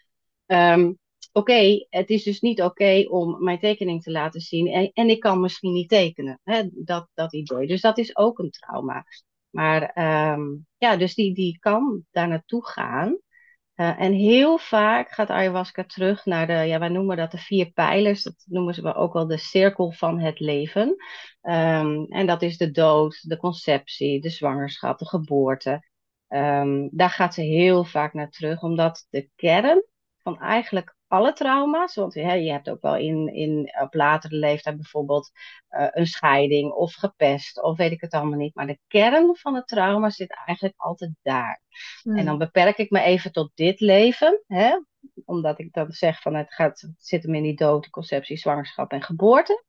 um, 0.47 0.99
oké, 1.33 1.87
het 1.91 2.11
is 2.11 2.23
dus 2.23 2.41
niet 2.41 2.63
oké 2.63 3.05
om 3.09 3.45
mijn 3.45 3.59
tekening 3.59 4.03
te 4.03 4.11
laten 4.11 4.41
zien 4.41 4.67
en, 4.67 4.91
en 4.93 5.09
ik 5.09 5.21
kan 5.21 5.41
misschien 5.41 5.73
niet 5.73 5.89
tekenen. 5.89 6.41
Hè, 6.45 6.63
dat, 6.73 7.09
dat 7.15 7.35
idee. 7.35 7.67
Dus 7.67 7.81
dat 7.81 7.99
is 7.99 8.17
ook 8.17 8.39
een 8.39 8.51
trauma. 8.51 9.05
Maar 9.51 9.83
um, 10.33 10.67
ja, 10.79 10.97
dus 10.97 11.15
die, 11.15 11.35
die 11.35 11.59
kan 11.59 12.05
daar 12.11 12.29
naartoe 12.29 12.67
gaan. 12.67 13.19
Uh, 13.81 14.01
en 14.01 14.13
heel 14.13 14.59
vaak 14.59 15.11
gaat 15.11 15.31
ayahuasca 15.31 15.85
terug 15.85 16.25
naar 16.25 16.47
de, 16.47 16.53
ja, 16.53 16.79
wij 16.79 16.89
noemen 16.89 17.17
dat 17.17 17.31
de 17.31 17.39
vier 17.39 17.71
pijlers. 17.71 18.23
Dat 18.23 18.45
noemen 18.47 18.75
ze 18.75 18.95
ook 18.95 19.13
wel 19.13 19.27
de 19.27 19.37
cirkel 19.37 19.93
van 19.93 20.21
het 20.21 20.41
leven. 20.41 20.89
Um, 21.43 22.05
en 22.05 22.27
dat 22.27 22.43
is 22.43 22.57
de 22.57 22.71
dood, 22.71 23.29
de 23.29 23.37
conceptie, 23.37 24.21
de 24.21 24.31
zwangerschap, 24.31 24.99
de 24.99 25.07
geboorte. 25.07 25.87
Um, 26.29 26.89
daar 26.93 27.11
gaat 27.11 27.35
ze 27.35 27.43
heel 27.43 27.85
vaak 27.85 28.13
naar 28.13 28.31
terug, 28.31 28.63
omdat 28.63 29.07
de 29.11 29.31
kern 29.37 29.85
van 30.23 30.39
eigenlijk 30.41 30.97
alle 31.09 31.33
trauma's. 31.33 31.95
Want 31.95 32.15
hè, 32.15 32.33
je 32.33 32.51
hebt 32.51 32.71
ook 32.71 32.83
wel 32.83 32.97
in, 32.97 33.35
in, 33.35 33.75
op 33.81 33.95
latere 33.95 34.37
leeftijd 34.37 34.77
bijvoorbeeld 34.77 35.31
uh, 35.71 35.87
een 35.91 36.07
scheiding 36.07 36.73
of 36.73 36.95
gepest 36.95 37.63
of 37.63 37.77
weet 37.77 37.93
ik 37.93 38.01
het 38.01 38.13
allemaal 38.13 38.39
niet. 38.39 38.55
Maar 38.55 38.67
de 38.67 38.79
kern 38.87 39.37
van 39.37 39.55
het 39.55 39.67
trauma 39.67 40.11
zit 40.11 40.35
eigenlijk 40.45 40.79
altijd 40.79 41.13
daar. 41.23 41.63
Hmm. 42.03 42.17
En 42.17 42.25
dan 42.25 42.39
beperk 42.39 42.77
ik 42.77 42.91
me 42.91 43.01
even 43.01 43.33
tot 43.33 43.51
dit 43.55 43.81
leven. 43.81 44.43
Hè, 44.47 44.79
omdat 45.25 45.59
ik 45.59 45.73
dan 45.73 45.93
zeg 45.93 46.21
van 46.21 46.35
het, 46.35 46.55
gaat, 46.55 46.81
het 46.81 46.95
zit 46.99 47.23
hem 47.23 47.35
in 47.35 47.43
die 47.43 47.57
dood, 47.57 47.85
de 47.85 47.91
conceptie, 47.91 48.37
zwangerschap 48.37 48.91
en 48.91 49.03
geboorte. 49.03 49.65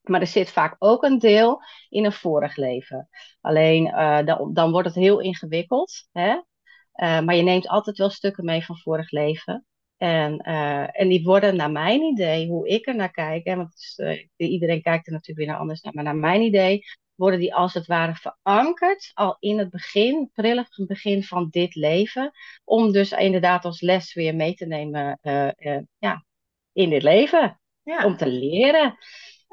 Maar 0.00 0.20
er 0.20 0.26
zit 0.26 0.50
vaak 0.50 0.76
ook 0.78 1.02
een 1.02 1.18
deel 1.18 1.62
in 1.88 2.04
een 2.04 2.12
vorig 2.12 2.56
leven. 2.56 3.08
Alleen 3.40 3.86
uh, 3.86 4.24
dan, 4.24 4.52
dan 4.52 4.70
wordt 4.70 4.88
het 4.88 4.96
heel 4.96 5.20
ingewikkeld. 5.20 6.08
Hè? 6.12 6.30
Uh, 6.30 7.20
maar 7.20 7.34
je 7.34 7.42
neemt 7.42 7.68
altijd 7.68 7.98
wel 7.98 8.10
stukken 8.10 8.44
mee 8.44 8.64
van 8.64 8.78
vorig 8.78 9.10
leven. 9.10 9.66
En, 10.04 10.42
uh, 10.48 11.00
en 11.00 11.08
die 11.08 11.22
worden 11.22 11.56
naar 11.56 11.70
mijn 11.70 12.02
idee, 12.02 12.48
hoe 12.48 12.68
ik 12.68 12.86
er 12.86 12.94
naar 12.94 13.10
kijk, 13.10 13.44
hè, 13.44 13.56
want 13.56 13.74
is, 13.74 13.98
uh, 14.02 14.50
iedereen 14.50 14.82
kijkt 14.82 15.06
er 15.06 15.12
natuurlijk 15.12 15.38
weer 15.38 15.46
naar 15.48 15.58
anders 15.58 15.80
naar, 15.80 15.94
maar 15.94 16.04
naar 16.04 16.16
mijn 16.16 16.40
idee 16.40 16.84
worden 17.14 17.38
die 17.38 17.54
als 17.54 17.74
het 17.74 17.86
ware 17.86 18.14
verankerd 18.14 19.10
al 19.14 19.36
in 19.38 19.58
het 19.58 19.70
begin, 19.70 20.30
prille 20.32 20.66
begin 20.86 21.22
van 21.22 21.48
dit 21.50 21.74
leven, 21.74 22.32
om 22.64 22.92
dus 22.92 23.12
inderdaad 23.12 23.64
als 23.64 23.80
les 23.80 24.14
weer 24.14 24.34
mee 24.34 24.54
te 24.54 24.66
nemen 24.66 25.18
uh, 25.22 25.78
ja, 25.98 26.24
in 26.72 26.90
dit 26.90 27.02
leven, 27.02 27.60
ja. 27.82 28.04
om 28.04 28.16
te 28.16 28.26
leren. 28.26 28.98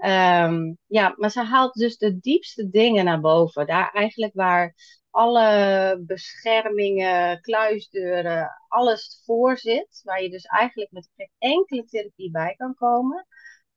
Um, 0.05 0.77
ja, 0.87 1.13
maar 1.17 1.31
ze 1.31 1.43
haalt 1.43 1.73
dus 1.73 1.97
de 1.97 2.19
diepste 2.19 2.69
dingen 2.69 3.05
naar 3.05 3.19
boven, 3.19 3.67
daar 3.67 3.91
eigenlijk 3.91 4.33
waar 4.33 4.75
alle 5.11 6.03
beschermingen, 6.05 7.41
kluisdeuren, 7.41 8.51
alles 8.67 9.21
voor 9.25 9.57
zit, 9.57 10.01
waar 10.03 10.23
je 10.23 10.29
dus 10.29 10.45
eigenlijk 10.45 10.91
met 10.91 11.09
geen 11.15 11.31
enkele 11.37 11.85
therapie 11.85 12.31
bij 12.31 12.55
kan 12.57 12.73
komen, 12.75 13.27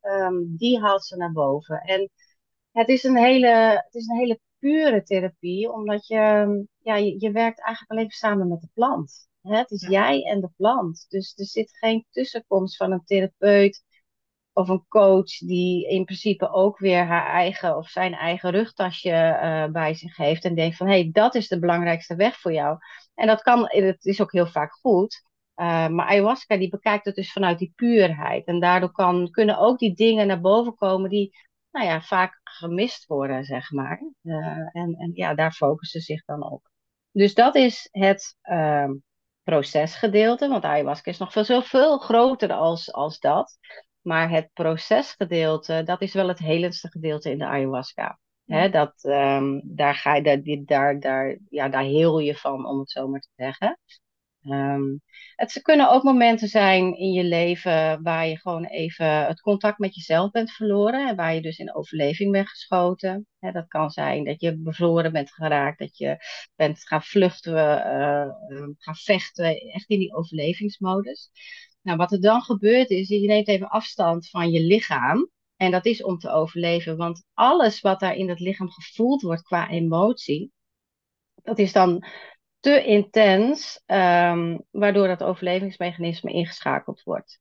um, 0.03 0.57
die 0.57 0.81
haalt 0.81 1.05
ze 1.05 1.17
naar 1.17 1.33
boven. 1.33 1.81
En 1.81 2.11
het 2.73 2.89
is 2.89 3.05
een 3.05 3.17
hele, 3.17 3.83
het 3.85 3.95
is 3.95 4.07
een 4.07 4.19
hele 4.19 4.41
pure 4.59 5.03
therapie, 5.03 5.73
omdat 5.73 6.07
je, 6.07 6.17
ja, 6.79 6.97
je, 6.97 7.21
je 7.21 7.31
werkt 7.31 7.61
eigenlijk 7.61 7.91
alleen 7.91 8.11
samen 8.11 8.49
met 8.49 8.61
de 8.61 8.69
plant. 8.75 9.29
Hè? 9.43 9.57
Het 9.57 9.71
is 9.71 9.87
jij 9.89 10.23
en 10.23 10.41
de 10.41 10.51
plant. 10.57 11.07
Dus 11.09 11.33
er 11.37 11.45
zit 11.47 11.77
geen 11.79 12.07
tussenkomst 12.11 12.77
van 12.77 12.93
een 12.93 13.05
therapeut 13.05 13.83
of 14.55 14.69
een 14.69 14.85
coach 14.89 15.39
die 15.39 15.89
in 15.89 16.05
principe 16.05 16.51
ook 16.51 16.79
weer 16.79 17.05
haar 17.05 17.27
eigen 17.27 17.77
of 17.77 17.89
zijn 17.89 18.15
eigen 18.15 18.51
rugtasje 18.51 19.11
uh, 19.11 19.73
bij 19.73 19.95
zich 19.95 20.17
heeft 20.17 20.45
en 20.45 20.55
denkt 20.55 20.77
van 20.77 20.87
hé, 20.87 20.93
hey, 20.93 21.11
dat 21.13 21.35
is 21.35 21.49
de 21.49 21.59
belangrijkste 21.59 22.17
weg 22.17 22.41
voor 22.41 22.53
jou. 22.53 22.79
En 23.15 23.27
dat 23.27 23.43
kan, 23.43 23.65
het 23.69 24.05
is 24.05 24.21
ook 24.21 24.33
heel 24.33 24.47
vaak 24.47 24.73
goed. 24.73 25.23
Uh, 25.57 25.89
maar 25.89 26.07
ayahuasca 26.07 26.57
die 26.57 26.69
bekijkt 26.69 27.05
het 27.05 27.15
dus 27.15 27.33
vanuit 27.33 27.59
die 27.59 27.73
puurheid. 27.77 28.47
En 28.47 28.61
daardoor 28.61 28.93
kan, 28.93 29.31
kunnen 29.31 29.59
ook 29.59 29.79
die 29.79 29.95
dingen 29.95 30.27
naar 30.27 30.41
boven 30.41 30.75
komen 30.75 31.11
die 31.11 31.37
nou 31.71 31.87
ja, 31.87 32.01
vaak 32.01 32.41
gemist 32.43 33.07
worden, 33.07 33.45
zeg 33.45 33.71
maar. 33.71 34.03
En, 34.73 34.95
en 34.95 35.11
ja, 35.15 35.35
daar 35.35 35.53
focussen 35.53 36.01
ze 36.01 36.13
zich 36.13 36.25
dan 36.25 36.43
op. 36.43 36.69
Dus 37.11 37.35
dat 37.35 37.55
is 37.55 37.89
het 37.91 38.37
uh, 38.43 38.91
procesgedeelte, 39.43 40.49
want 40.49 40.65
ayahuasca 40.65 41.11
is 41.11 41.19
nog 41.19 41.33
veel, 41.33 41.63
veel 41.63 41.99
groter 41.99 42.53
als, 42.53 42.93
als 42.93 43.19
dat. 43.19 43.59
Maar 44.05 44.31
het 44.31 44.51
procesgedeelte, 44.53 45.83
dat 45.85 46.03
is 46.03 46.15
wel 46.15 46.29
het 46.29 46.39
helendste 46.39 46.89
gedeelte 46.89 47.31
in 47.31 47.39
de 47.39 47.47
ayahuasca. 47.47 48.19
He, 48.45 48.71
dat, 48.71 49.05
um, 49.05 49.63
daar, 49.65 49.95
ga 49.95 50.15
je, 50.15 50.23
daar, 50.23 50.43
daar, 50.65 51.01
daar, 51.01 51.39
ja, 51.49 51.69
daar 51.69 51.83
heel 51.83 52.19
je 52.19 52.37
van, 52.37 52.67
om 52.67 52.79
het 52.79 52.91
zo 52.91 53.09
maar 53.09 53.21
te 53.21 53.33
zeggen. 53.37 53.79
Um, 54.43 55.03
het 55.37 55.63
kunnen 55.63 55.91
ook 55.91 56.03
momenten 56.03 56.49
zijn 56.49 56.97
in 56.97 57.13
je 57.13 57.25
leven 57.25 58.03
waar 58.03 58.27
je 58.27 58.39
gewoon 58.39 58.65
even 58.65 59.27
het 59.27 59.41
contact 59.41 59.79
met 59.79 59.95
jezelf 59.95 60.31
bent 60.31 60.51
verloren. 60.51 61.09
En 61.09 61.17
waar 61.17 61.35
je 61.35 61.41
dus 61.41 61.59
in 61.59 61.75
overleving 61.75 62.33
bent 62.33 62.49
geschoten. 62.49 63.27
He, 63.39 63.53
dat 63.53 63.69
kan 63.69 63.91
zijn 63.91 64.25
dat 64.25 64.41
je 64.41 64.59
bevroren 64.59 65.13
bent 65.13 65.33
geraakt, 65.33 65.79
dat 65.79 65.97
je 65.97 66.17
bent 66.57 66.87
gaan 66.87 67.03
vluchten, 67.03 67.55
uh, 67.55 68.29
gaan 68.79 68.95
vechten, 68.95 69.57
echt 69.57 69.89
in 69.89 69.99
die 69.99 70.15
overlevingsmodus. 70.15 71.31
Nou, 71.85 71.99
wat 71.99 72.13
er 72.13 72.21
dan 72.21 72.43
gebeurt 72.43 72.91
is, 72.91 73.09
je 73.09 73.27
neemt 73.27 73.49
even 73.49 73.69
afstand 73.69 74.29
van 74.29 74.51
je 74.51 74.61
lichaam. 74.61 75.31
En 75.57 75.71
dat 75.71 75.87
is 75.87 76.03
om 76.03 76.19
te 76.19 76.31
overleven, 76.31 76.97
want 76.97 77.25
alles 77.35 77.81
wat 77.81 78.01
daar 78.01 78.15
in 78.15 78.29
het 78.29 78.41
lichaam 78.41 78.71
gevoeld 78.71 79.23
wordt 79.23 79.43
qua 79.43 79.71
emotie, 79.71 80.53
dat 81.43 81.59
is 81.59 81.73
dan 81.73 82.05
te 82.61 82.85
intens, 82.85 83.83
um, 83.87 84.65
waardoor 84.71 85.07
dat 85.07 85.23
overlevingsmechanisme 85.23 86.33
ingeschakeld 86.33 87.03
wordt. 87.03 87.39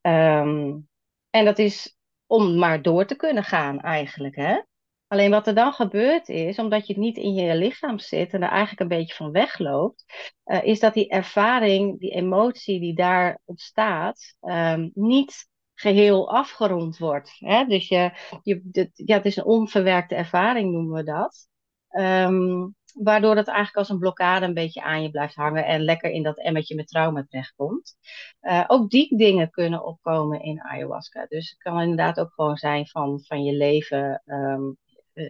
Um, 0.00 0.88
en 1.30 1.44
dat 1.44 1.58
is 1.58 1.96
om 2.26 2.58
maar 2.58 2.82
door 2.82 3.06
te 3.06 3.16
kunnen 3.16 3.44
gaan 3.44 3.80
eigenlijk. 3.80 4.36
Hè? 4.36 4.60
Alleen 5.08 5.30
wat 5.30 5.46
er 5.46 5.54
dan 5.54 5.72
gebeurt 5.72 6.28
is, 6.28 6.58
omdat 6.58 6.86
je 6.86 6.92
het 6.92 7.02
niet 7.02 7.16
in 7.16 7.34
je 7.34 7.56
lichaam 7.56 7.98
zit 7.98 8.32
en 8.32 8.42
er 8.42 8.48
eigenlijk 8.48 8.80
een 8.80 8.98
beetje 8.98 9.14
van 9.14 9.30
wegloopt, 9.30 10.04
uh, 10.44 10.64
is 10.64 10.80
dat 10.80 10.94
die 10.94 11.08
ervaring, 11.08 12.00
die 12.00 12.10
emotie 12.10 12.80
die 12.80 12.94
daar 12.94 13.40
ontstaat, 13.44 14.34
um, 14.40 14.90
niet 14.94 15.48
geheel 15.74 16.30
afgerond 16.30 16.98
wordt. 16.98 17.36
Hè? 17.38 17.64
Dus 17.64 17.88
je, 17.88 18.10
je, 18.42 18.90
ja, 18.94 19.16
het 19.16 19.24
is 19.26 19.36
een 19.36 19.44
onverwerkte 19.44 20.14
ervaring, 20.14 20.72
noemen 20.72 20.94
we 20.96 21.02
dat. 21.02 21.48
Um, 21.90 22.74
waardoor 22.92 23.36
het 23.36 23.46
eigenlijk 23.46 23.76
als 23.76 23.88
een 23.88 23.98
blokkade 23.98 24.46
een 24.46 24.54
beetje 24.54 24.82
aan 24.82 25.02
je 25.02 25.10
blijft 25.10 25.34
hangen 25.34 25.66
en 25.66 25.84
lekker 25.84 26.10
in 26.10 26.22
dat 26.22 26.38
emmertje 26.38 26.74
met 26.74 26.88
trauma 26.88 27.24
terechtkomt. 27.28 27.96
Uh, 28.40 28.64
ook 28.66 28.90
die 28.90 29.16
dingen 29.16 29.50
kunnen 29.50 29.84
opkomen 29.84 30.42
in 30.42 30.62
ayahuasca. 30.62 31.26
Dus 31.26 31.50
het 31.50 31.58
kan 31.58 31.80
inderdaad 31.80 32.20
ook 32.20 32.32
gewoon 32.32 32.56
zijn 32.56 32.86
van, 32.86 33.20
van 33.22 33.44
je 33.44 33.52
leven, 33.52 34.22
uh, 34.26 34.70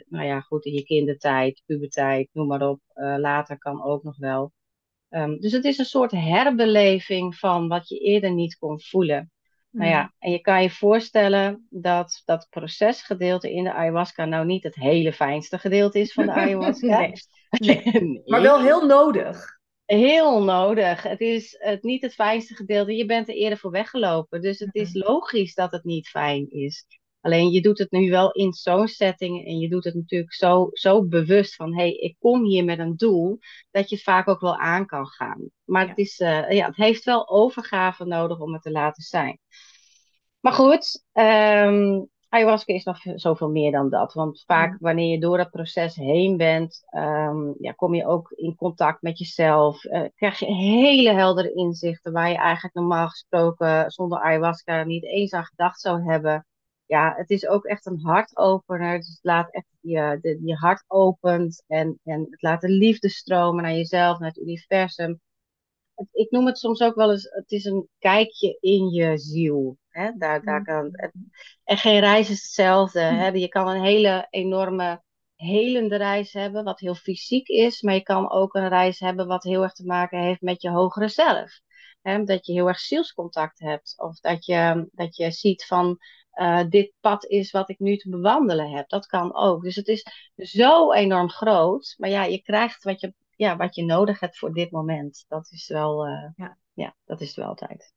nou 0.08 0.26
ja, 0.26 0.40
goed, 0.40 0.64
in 0.64 0.72
je 0.72 0.84
kindertijd, 0.84 1.62
puberteit, 1.66 2.28
noem 2.32 2.46
maar 2.46 2.68
op. 2.68 2.80
Uh, 2.94 3.14
later 3.18 3.58
kan 3.58 3.82
ook 3.82 4.02
nog 4.02 4.16
wel. 4.16 4.52
Um, 5.10 5.40
dus 5.40 5.52
het 5.52 5.64
is 5.64 5.78
een 5.78 5.84
soort 5.84 6.10
herbeleving 6.10 7.36
van 7.36 7.68
wat 7.68 7.88
je 7.88 7.98
eerder 7.98 8.32
niet 8.32 8.58
kon 8.58 8.80
voelen. 8.80 9.30
Nou 9.70 9.90
ja, 9.90 10.12
en 10.18 10.30
je 10.30 10.40
kan 10.40 10.62
je 10.62 10.70
voorstellen 10.70 11.66
dat 11.70 12.22
dat 12.24 12.46
procesgedeelte 12.50 13.52
in 13.52 13.64
de 13.64 13.72
ayahuasca 13.72 14.24
nou 14.24 14.46
niet 14.46 14.62
het 14.62 14.74
hele 14.74 15.12
fijnste 15.12 15.58
gedeelte 15.58 15.98
is 15.98 16.12
van 16.12 16.26
de 16.26 16.32
ayahuasca. 16.32 16.98
nee. 17.00 17.12
nee. 17.84 18.22
Maar 18.30 18.42
wel 18.42 18.60
heel 18.60 18.86
nodig. 18.86 19.58
Heel 19.84 20.42
nodig. 20.42 21.02
Het 21.02 21.20
is 21.20 21.56
het, 21.58 21.82
niet 21.82 22.02
het 22.02 22.14
fijnste 22.14 22.54
gedeelte. 22.54 22.96
Je 22.96 23.06
bent 23.06 23.28
er 23.28 23.34
eerder 23.34 23.58
voor 23.58 23.70
weggelopen. 23.70 24.40
Dus 24.40 24.58
het 24.58 24.74
is 24.74 24.94
logisch 24.94 25.54
dat 25.54 25.72
het 25.72 25.84
niet 25.84 26.08
fijn 26.08 26.50
is. 26.50 26.86
Alleen 27.26 27.50
je 27.50 27.60
doet 27.60 27.78
het 27.78 27.90
nu 27.90 28.10
wel 28.10 28.30
in 28.32 28.52
zo'n 28.52 28.88
setting 28.88 29.46
en 29.46 29.58
je 29.58 29.68
doet 29.68 29.84
het 29.84 29.94
natuurlijk 29.94 30.34
zo, 30.34 30.68
zo 30.72 31.04
bewust 31.04 31.54
van 31.54 31.74
hé, 31.74 31.80
hey, 31.80 31.92
ik 31.92 32.16
kom 32.18 32.44
hier 32.44 32.64
met 32.64 32.78
een 32.78 32.96
doel, 32.96 33.38
dat 33.70 33.88
je 33.88 33.94
het 33.94 34.04
vaak 34.04 34.28
ook 34.28 34.40
wel 34.40 34.56
aan 34.56 34.86
kan 34.86 35.06
gaan. 35.06 35.50
Maar 35.64 35.82
ja. 35.82 35.88
Het, 35.88 35.98
is, 35.98 36.20
uh, 36.20 36.50
ja, 36.50 36.66
het 36.66 36.76
heeft 36.76 37.04
wel 37.04 37.28
overgave 37.28 38.04
nodig 38.04 38.40
om 38.40 38.52
het 38.52 38.62
te 38.62 38.70
laten 38.70 39.02
zijn. 39.02 39.38
Maar 40.40 40.52
goed, 40.52 41.04
um, 41.12 42.08
ayahuasca 42.28 42.74
is 42.74 42.84
nog 42.84 42.98
zoveel 43.14 43.50
meer 43.50 43.72
dan 43.72 43.90
dat. 43.90 44.12
Want 44.12 44.42
vaak 44.46 44.76
wanneer 44.80 45.10
je 45.10 45.20
door 45.20 45.36
dat 45.36 45.50
proces 45.50 45.94
heen 45.94 46.36
bent, 46.36 46.82
um, 46.90 47.54
ja, 47.58 47.72
kom 47.72 47.94
je 47.94 48.06
ook 48.06 48.30
in 48.30 48.54
contact 48.54 49.02
met 49.02 49.18
jezelf. 49.18 49.84
Uh, 49.84 50.02
krijg 50.14 50.38
je 50.38 50.54
hele 50.54 51.12
heldere 51.12 51.52
inzichten 51.52 52.12
waar 52.12 52.30
je 52.30 52.36
eigenlijk 52.36 52.74
normaal 52.74 53.08
gesproken 53.08 53.90
zonder 53.90 54.18
ayahuasca 54.18 54.84
niet 54.84 55.04
eens 55.04 55.32
aan 55.32 55.44
gedacht 55.44 55.80
zou 55.80 56.10
hebben 56.10 56.46
ja, 56.86 57.14
het 57.16 57.30
is 57.30 57.46
ook 57.46 57.64
echt 57.64 57.86
een 57.86 58.00
hartopener. 58.00 58.98
Dus 58.98 59.08
het 59.08 59.18
laat 59.22 59.50
echt 59.50 59.66
je, 59.80 60.18
de, 60.20 60.40
je 60.44 60.54
hart 60.54 60.84
opent 60.86 61.64
en, 61.66 62.00
en 62.04 62.26
het 62.30 62.42
laat 62.42 62.60
de 62.60 62.68
liefde 62.68 63.08
stromen 63.08 63.62
naar 63.62 63.72
jezelf, 63.74 64.18
naar 64.18 64.28
het 64.28 64.38
universum. 64.38 65.20
Ik 66.12 66.30
noem 66.30 66.46
het 66.46 66.58
soms 66.58 66.80
ook 66.80 66.94
wel 66.94 67.10
eens, 67.10 67.28
het 67.30 67.50
is 67.50 67.64
een 67.64 67.88
kijkje 67.98 68.56
in 68.60 68.88
je 68.88 69.18
ziel. 69.18 69.78
Hè? 69.88 70.12
Daar, 70.18 70.42
daar 70.44 70.64
kan, 70.64 70.90
en 71.64 71.76
geen 71.76 72.00
reis 72.00 72.30
is 72.30 72.42
hetzelfde. 72.42 73.00
Hè? 73.00 73.28
Je 73.28 73.48
kan 73.48 73.68
een 73.68 73.82
hele 73.82 74.26
enorme 74.30 75.02
helende 75.36 75.96
reis 75.96 76.32
hebben, 76.32 76.64
wat 76.64 76.80
heel 76.80 76.94
fysiek 76.94 77.48
is, 77.48 77.82
maar 77.82 77.94
je 77.94 78.02
kan 78.02 78.30
ook 78.30 78.54
een 78.54 78.68
reis 78.68 79.00
hebben 79.00 79.26
wat 79.26 79.42
heel 79.42 79.62
erg 79.62 79.72
te 79.72 79.84
maken 79.86 80.20
heeft 80.20 80.40
met 80.40 80.62
je 80.62 80.70
hogere 80.70 81.08
zelf. 81.08 81.60
Hè? 82.02 82.24
Dat 82.24 82.46
je 82.46 82.52
heel 82.52 82.68
erg 82.68 82.78
zielscontact 82.78 83.58
hebt, 83.58 83.94
of 83.96 84.20
dat 84.20 84.44
je, 84.44 84.88
dat 84.92 85.16
je 85.16 85.30
ziet 85.30 85.64
van 85.64 85.98
uh, 86.36 86.62
dit 86.68 86.92
pad 87.00 87.24
is 87.24 87.50
wat 87.50 87.70
ik 87.70 87.78
nu 87.78 87.96
te 87.96 88.08
bewandelen 88.08 88.70
heb. 88.70 88.88
Dat 88.88 89.06
kan 89.06 89.34
ook. 89.34 89.62
Dus 89.62 89.76
het 89.76 89.88
is 89.88 90.04
zo 90.36 90.92
enorm 90.92 91.30
groot. 91.30 91.94
Maar 91.98 92.10
ja, 92.10 92.24
je 92.24 92.42
krijgt 92.42 92.84
wat 92.84 93.00
je, 93.00 93.14
ja, 93.30 93.56
wat 93.56 93.74
je 93.74 93.84
nodig 93.84 94.20
hebt 94.20 94.38
voor 94.38 94.52
dit 94.52 94.70
moment. 94.70 95.24
Dat 95.28 95.48
is 95.50 95.68
wel, 95.68 96.08
uh, 96.08 96.28
ja. 96.36 96.58
ja, 96.72 96.94
dat 97.04 97.20
is 97.20 97.26
het 97.26 97.36
wel 97.36 97.46
altijd. 97.46 97.94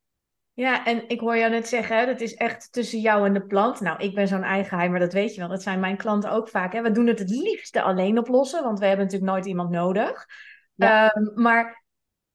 Ja, 0.53 0.85
en 0.85 1.09
ik 1.09 1.19
hoor 1.19 1.37
jou 1.37 1.51
net 1.51 1.67
zeggen, 1.67 1.97
hè, 1.97 2.05
dat 2.05 2.21
is 2.21 2.35
echt 2.35 2.71
tussen 2.71 2.99
jou 2.99 3.25
en 3.25 3.33
de 3.33 3.45
plant. 3.45 3.79
Nou, 3.79 4.03
ik 4.03 4.15
ben 4.15 4.27
zo'n 4.27 4.43
eigenheim, 4.43 4.91
maar 4.91 4.99
dat 4.99 5.13
weet 5.13 5.33
je 5.33 5.39
wel. 5.39 5.49
Dat 5.49 5.63
zijn 5.63 5.79
mijn 5.79 5.97
klanten 5.97 6.31
ook 6.31 6.49
vaak. 6.49 6.73
Hè. 6.73 6.81
We 6.81 6.91
doen 6.91 7.07
het 7.07 7.19
het 7.19 7.29
liefste 7.29 7.81
alleen 7.81 8.17
oplossen, 8.17 8.63
want 8.63 8.79
we 8.79 8.85
hebben 8.85 9.05
natuurlijk 9.05 9.31
nooit 9.31 9.45
iemand 9.45 9.69
nodig. 9.69 10.25
Ja. 10.75 11.15
Um, 11.15 11.31
maar 11.35 11.83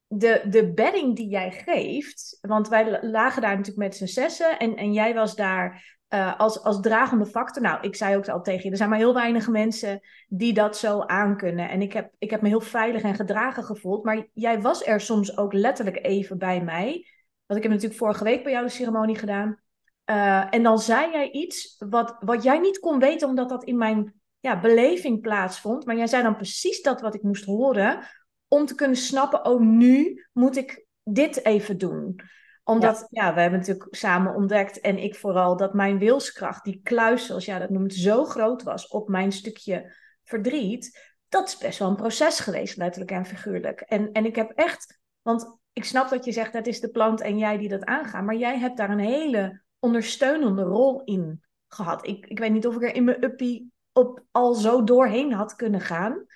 de, 0.06 0.42
de 0.48 0.72
bedding 0.72 1.16
die 1.16 1.28
jij 1.28 1.50
geeft, 1.50 2.38
want 2.40 2.68
wij 2.68 3.02
lagen 3.02 3.42
daar 3.42 3.56
natuurlijk 3.56 3.86
met 3.86 3.96
z'n 3.96 4.06
zessen 4.06 4.58
en, 4.58 4.76
en 4.76 4.92
jij 4.92 5.14
was 5.14 5.34
daar 5.34 5.93
uh, 6.14 6.38
als, 6.38 6.62
als 6.62 6.80
dragende 6.80 7.26
factor. 7.26 7.62
Nou, 7.62 7.78
ik 7.80 7.96
zei 7.96 8.16
ook 8.16 8.28
al 8.28 8.42
tegen 8.42 8.64
je, 8.64 8.70
er 8.70 8.76
zijn 8.76 8.88
maar 8.88 8.98
heel 8.98 9.14
weinig 9.14 9.48
mensen 9.48 10.00
die 10.28 10.52
dat 10.52 10.76
zo 10.76 11.00
aankunnen. 11.00 11.68
En 11.68 11.82
ik 11.82 11.92
heb, 11.92 12.10
ik 12.18 12.30
heb 12.30 12.42
me 12.42 12.48
heel 12.48 12.60
veilig 12.60 13.02
en 13.02 13.14
gedragen 13.14 13.64
gevoeld, 13.64 14.04
maar 14.04 14.26
jij 14.32 14.60
was 14.60 14.86
er 14.86 15.00
soms 15.00 15.36
ook 15.36 15.52
letterlijk 15.52 15.98
even 16.06 16.38
bij 16.38 16.62
mij. 16.62 17.06
Want 17.46 17.60
ik 17.60 17.62
heb 17.62 17.72
natuurlijk 17.72 18.00
vorige 18.00 18.24
week 18.24 18.42
bij 18.42 18.52
jou 18.52 18.64
de 18.64 18.72
ceremonie 18.72 19.16
gedaan. 19.16 19.62
Uh, 20.10 20.54
en 20.54 20.62
dan 20.62 20.78
zei 20.78 21.10
jij 21.10 21.30
iets 21.30 21.76
wat, 21.88 22.16
wat 22.20 22.42
jij 22.42 22.58
niet 22.58 22.78
kon 22.78 22.98
weten, 22.98 23.28
omdat 23.28 23.48
dat 23.48 23.64
in 23.64 23.76
mijn 23.76 24.14
ja, 24.40 24.60
beleving 24.60 25.20
plaatsvond. 25.20 25.86
Maar 25.86 25.96
jij 25.96 26.06
zei 26.06 26.22
dan 26.22 26.36
precies 26.36 26.82
dat 26.82 27.00
wat 27.00 27.14
ik 27.14 27.22
moest 27.22 27.44
horen, 27.44 28.06
om 28.48 28.66
te 28.66 28.74
kunnen 28.74 28.96
snappen, 28.96 29.44
oh 29.44 29.60
nu 29.60 30.26
moet 30.32 30.56
ik 30.56 30.86
dit 31.02 31.44
even 31.44 31.78
doen. 31.78 32.20
Omdat, 32.64 33.06
ja. 33.10 33.24
ja, 33.24 33.34
we 33.34 33.40
hebben 33.40 33.58
natuurlijk 33.58 33.94
samen 33.94 34.34
ontdekt, 34.34 34.80
en 34.80 34.98
ik 34.98 35.14
vooral, 35.14 35.56
dat 35.56 35.74
mijn 35.74 35.98
wilskracht, 35.98 36.64
die 36.64 36.80
kluis, 36.82 37.26
zoals 37.26 37.44
jij 37.44 37.58
dat 37.58 37.70
noemt, 37.70 37.94
zo 37.94 38.24
groot 38.24 38.62
was 38.62 38.88
op 38.88 39.08
mijn 39.08 39.32
stukje 39.32 39.94
verdriet. 40.22 41.12
Dat 41.28 41.48
is 41.48 41.58
best 41.58 41.78
wel 41.78 41.88
een 41.88 41.96
proces 41.96 42.40
geweest, 42.40 42.76
letterlijk 42.76 43.10
en 43.10 43.26
figuurlijk. 43.26 43.80
En, 43.80 44.12
en 44.12 44.24
ik 44.24 44.36
heb 44.36 44.50
echt, 44.50 45.00
want 45.22 45.58
ik 45.72 45.84
snap 45.84 46.08
dat 46.08 46.24
je 46.24 46.32
zegt, 46.32 46.52
dat 46.52 46.66
is 46.66 46.80
de 46.80 46.90
plant 46.90 47.20
en 47.20 47.38
jij 47.38 47.58
die 47.58 47.68
dat 47.68 47.84
aangaan, 47.84 48.24
maar 48.24 48.36
jij 48.36 48.58
hebt 48.58 48.76
daar 48.76 48.90
een 48.90 48.98
hele 48.98 49.62
ondersteunende 49.78 50.62
rol 50.62 51.02
in 51.04 51.44
gehad. 51.68 52.06
Ik, 52.06 52.26
ik 52.26 52.38
weet 52.38 52.52
niet 52.52 52.66
of 52.66 52.74
ik 52.74 52.82
er 52.82 52.94
in 52.94 53.04
mijn 53.04 53.24
uppie 53.24 53.72
op 53.92 54.24
al 54.30 54.54
zo 54.54 54.84
doorheen 54.84 55.32
had 55.32 55.56
kunnen 55.56 55.80
gaan 55.80 56.26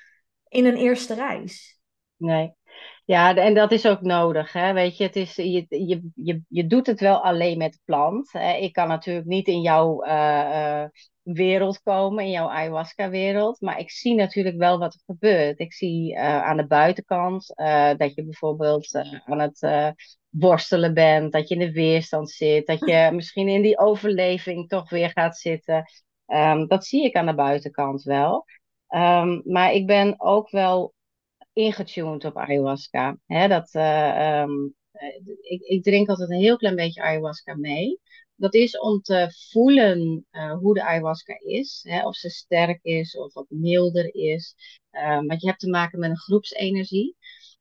in 0.48 0.64
een 0.64 0.76
eerste 0.76 1.14
reis. 1.14 1.80
Nee. 2.16 2.56
Ja, 3.08 3.36
en 3.36 3.54
dat 3.54 3.72
is 3.72 3.86
ook 3.86 4.00
nodig. 4.00 4.52
Hè? 4.52 4.72
Weet 4.72 4.96
je, 4.96 5.04
het 5.04 5.16
is, 5.16 5.36
je, 5.36 5.66
je, 5.68 6.10
je, 6.14 6.42
je 6.48 6.66
doet 6.66 6.86
het 6.86 7.00
wel 7.00 7.22
alleen 7.22 7.58
met 7.58 7.80
plant. 7.84 8.34
Ik 8.60 8.72
kan 8.72 8.88
natuurlijk 8.88 9.26
niet 9.26 9.46
in 9.46 9.60
jouw, 9.60 10.04
uh, 10.04 10.10
uh, 10.12 10.84
wereld 11.22 11.82
komen, 11.82 12.24
in 12.24 12.30
jouw 12.30 12.48
ayahuasca-wereld. 12.48 13.60
Maar 13.60 13.78
ik 13.78 13.90
zie 13.90 14.14
natuurlijk 14.14 14.56
wel 14.56 14.78
wat 14.78 14.94
er 14.94 15.00
gebeurt. 15.06 15.58
Ik 15.58 15.72
zie 15.72 16.14
uh, 16.14 16.42
aan 16.42 16.56
de 16.56 16.66
buitenkant 16.66 17.46
dat 17.96 18.14
je 18.14 18.24
bijvoorbeeld 18.24 18.94
aan 19.24 19.40
het 19.40 19.94
worstelen 20.28 20.94
bent, 20.94 21.32
dat 21.32 21.48
je 21.48 21.54
in 21.54 21.60
de 21.60 21.72
weerstand 21.72 22.30
zit, 22.30 22.66
dat 22.66 22.78
je 22.78 23.10
misschien 23.12 23.48
in 23.48 23.62
die 23.62 23.78
overleving 23.78 24.68
toch 24.68 24.90
weer 24.90 25.10
gaat 25.10 25.36
zitten. 25.36 25.84
Um, 26.26 26.66
dat 26.66 26.86
zie 26.86 27.04
ik 27.04 27.16
aan 27.16 27.26
de 27.26 27.34
buitenkant 27.34 28.02
wel. 28.02 28.44
Um, 28.88 29.42
maar 29.44 29.72
ik 29.72 29.86
ben 29.86 30.14
ook 30.20 30.50
wel 30.50 30.96
ingetuned 31.58 32.24
op 32.24 32.36
ayahuasca. 32.36 33.18
Hè, 33.26 33.48
dat, 33.48 33.74
um, 33.74 34.74
ik, 35.40 35.62
ik 35.62 35.82
drink 35.82 36.08
altijd 36.08 36.30
een 36.30 36.40
heel 36.40 36.56
klein 36.56 36.76
beetje 36.76 37.02
ayahuasca 37.02 37.54
mee 37.54 38.00
dat 38.38 38.54
is 38.54 38.78
om 38.78 39.00
te 39.00 39.34
voelen 39.50 40.26
uh, 40.32 40.52
hoe 40.52 40.74
de 40.74 40.82
ayahuasca 40.82 41.38
is. 41.40 41.80
Hè, 41.88 42.06
of 42.06 42.16
ze 42.16 42.30
sterk 42.30 42.78
is 42.82 43.16
of 43.16 43.34
wat 43.34 43.46
milder 43.48 44.14
is. 44.14 44.54
Uh, 44.92 45.20
want 45.26 45.40
je 45.40 45.46
hebt 45.46 45.60
te 45.60 45.68
maken 45.68 45.98
met 45.98 46.10
een 46.10 46.18
groepsenergie. 46.18 47.16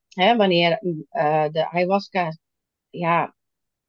Hè, 0.09 0.35
wanneer 0.35 0.79
uh, 0.81 1.47
de 1.51 1.69
ayahuasca 1.69 2.37
ja, 2.89 3.35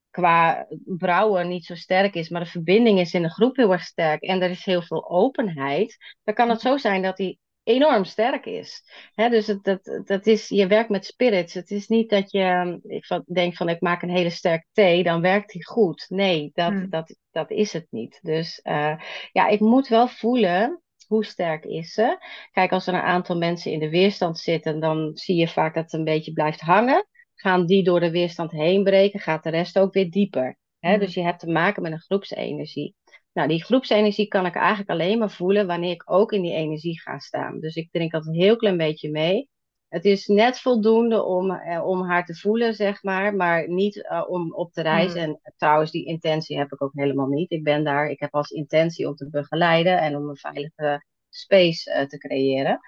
qua 0.09 0.67
brouwen 0.85 1.47
niet 1.47 1.65
zo 1.65 1.75
sterk 1.75 2.13
is, 2.13 2.29
maar 2.29 2.43
de 2.43 2.49
verbinding 2.49 2.99
is 2.99 3.13
in 3.13 3.21
de 3.21 3.29
groep 3.31 3.55
heel 3.55 3.71
erg 3.71 3.83
sterk 3.83 4.21
en 4.21 4.41
er 4.41 4.49
is 4.49 4.65
heel 4.65 4.81
veel 4.81 5.09
openheid, 5.09 5.97
dan 6.23 6.35
kan 6.35 6.49
het 6.49 6.61
zo 6.61 6.77
zijn 6.77 7.01
dat 7.01 7.17
die 7.17 7.39
enorm 7.63 8.03
sterk 8.03 8.45
is. 8.45 8.83
dus 9.15 9.47
het, 9.47 9.63
dat, 9.63 10.01
dat 10.05 10.25
is, 10.25 10.47
je 10.47 10.67
werkt 10.67 10.89
met 10.89 11.05
spirits. 11.05 11.53
Het 11.53 11.71
is 11.71 11.87
niet 11.87 12.09
dat 12.09 12.31
je 12.31 12.79
ik 12.83 13.21
denkt 13.25 13.57
van 13.57 13.69
ik 13.69 13.81
maak 13.81 14.01
een 14.01 14.09
hele 14.09 14.29
sterke 14.29 14.65
thee, 14.71 15.03
dan 15.03 15.21
werkt 15.21 15.51
die 15.51 15.65
goed. 15.65 16.05
Nee, 16.07 16.51
dat, 16.53 16.71
hmm. 16.71 16.89
dat, 16.89 17.15
dat 17.31 17.51
is 17.51 17.73
het 17.73 17.87
niet. 17.89 18.19
Dus 18.21 18.59
uh, 18.63 19.01
ja, 19.31 19.47
ik 19.47 19.59
moet 19.59 19.87
wel 19.87 20.07
voelen 20.07 20.81
hoe 21.07 21.25
sterk 21.25 21.65
is 21.65 21.93
ze. 21.93 22.17
Kijk, 22.51 22.71
als 22.71 22.87
er 22.87 22.93
een 22.93 22.99
aantal 22.99 23.37
mensen 23.37 23.71
in 23.71 23.79
de 23.79 23.89
weerstand 23.89 24.39
zitten, 24.39 24.79
dan 24.79 25.11
zie 25.13 25.35
je 25.35 25.47
vaak 25.47 25.73
dat 25.73 25.83
het 25.83 25.93
een 25.93 26.03
beetje 26.03 26.33
blijft 26.33 26.61
hangen. 26.61 27.07
Gaan 27.35 27.65
die 27.65 27.83
door 27.83 27.99
de 27.99 28.11
weerstand 28.11 28.51
heen 28.51 28.83
breken, 28.83 29.19
gaat 29.19 29.43
de 29.43 29.49
rest 29.49 29.79
ook 29.79 29.93
weer 29.93 30.09
dieper. 30.09 30.57
Hmm. 30.79 30.99
Dus 30.99 31.13
je 31.13 31.21
hebt 31.21 31.39
te 31.39 31.51
maken 31.51 31.81
met 31.81 31.91
een 31.91 31.99
groepsenergie. 31.99 32.95
Nou, 33.33 33.47
die 33.47 33.63
groepsenergie 33.63 34.27
kan 34.27 34.45
ik 34.45 34.55
eigenlijk 34.55 34.89
alleen 34.89 35.17
maar 35.17 35.31
voelen 35.31 35.67
wanneer 35.67 35.91
ik 35.91 36.11
ook 36.11 36.31
in 36.31 36.41
die 36.41 36.53
energie 36.53 37.01
ga 37.01 37.19
staan. 37.19 37.59
Dus 37.59 37.75
ik 37.75 37.91
drink 37.91 38.13
altijd 38.13 38.35
een 38.35 38.41
heel 38.41 38.55
klein 38.55 38.77
beetje 38.77 39.11
mee. 39.11 39.49
Het 39.87 40.05
is 40.05 40.27
net 40.27 40.59
voldoende 40.59 41.23
om, 41.23 41.51
eh, 41.51 41.85
om 41.85 42.03
haar 42.03 42.25
te 42.25 42.35
voelen, 42.35 42.73
zeg 42.73 43.03
maar, 43.03 43.35
maar 43.35 43.69
niet 43.69 43.95
uh, 43.95 44.23
om 44.27 44.53
op 44.53 44.71
te 44.71 44.81
reizen. 44.81 45.23
Hmm. 45.23 45.39
En 45.41 45.53
trouwens, 45.57 45.91
die 45.91 46.05
intentie 46.05 46.57
heb 46.57 46.71
ik 46.71 46.81
ook 46.81 46.93
helemaal 46.93 47.27
niet. 47.27 47.51
Ik 47.51 47.63
ben 47.63 47.83
daar, 47.83 48.09
ik 48.09 48.19
heb 48.19 48.33
als 48.33 48.49
intentie 48.49 49.07
om 49.07 49.15
te 49.15 49.29
begeleiden 49.29 49.99
en 49.99 50.15
om 50.15 50.29
een 50.29 50.37
veilige 50.37 51.05
space 51.29 51.91
uh, 51.91 52.05
te 52.05 52.17
creëren. 52.17 52.79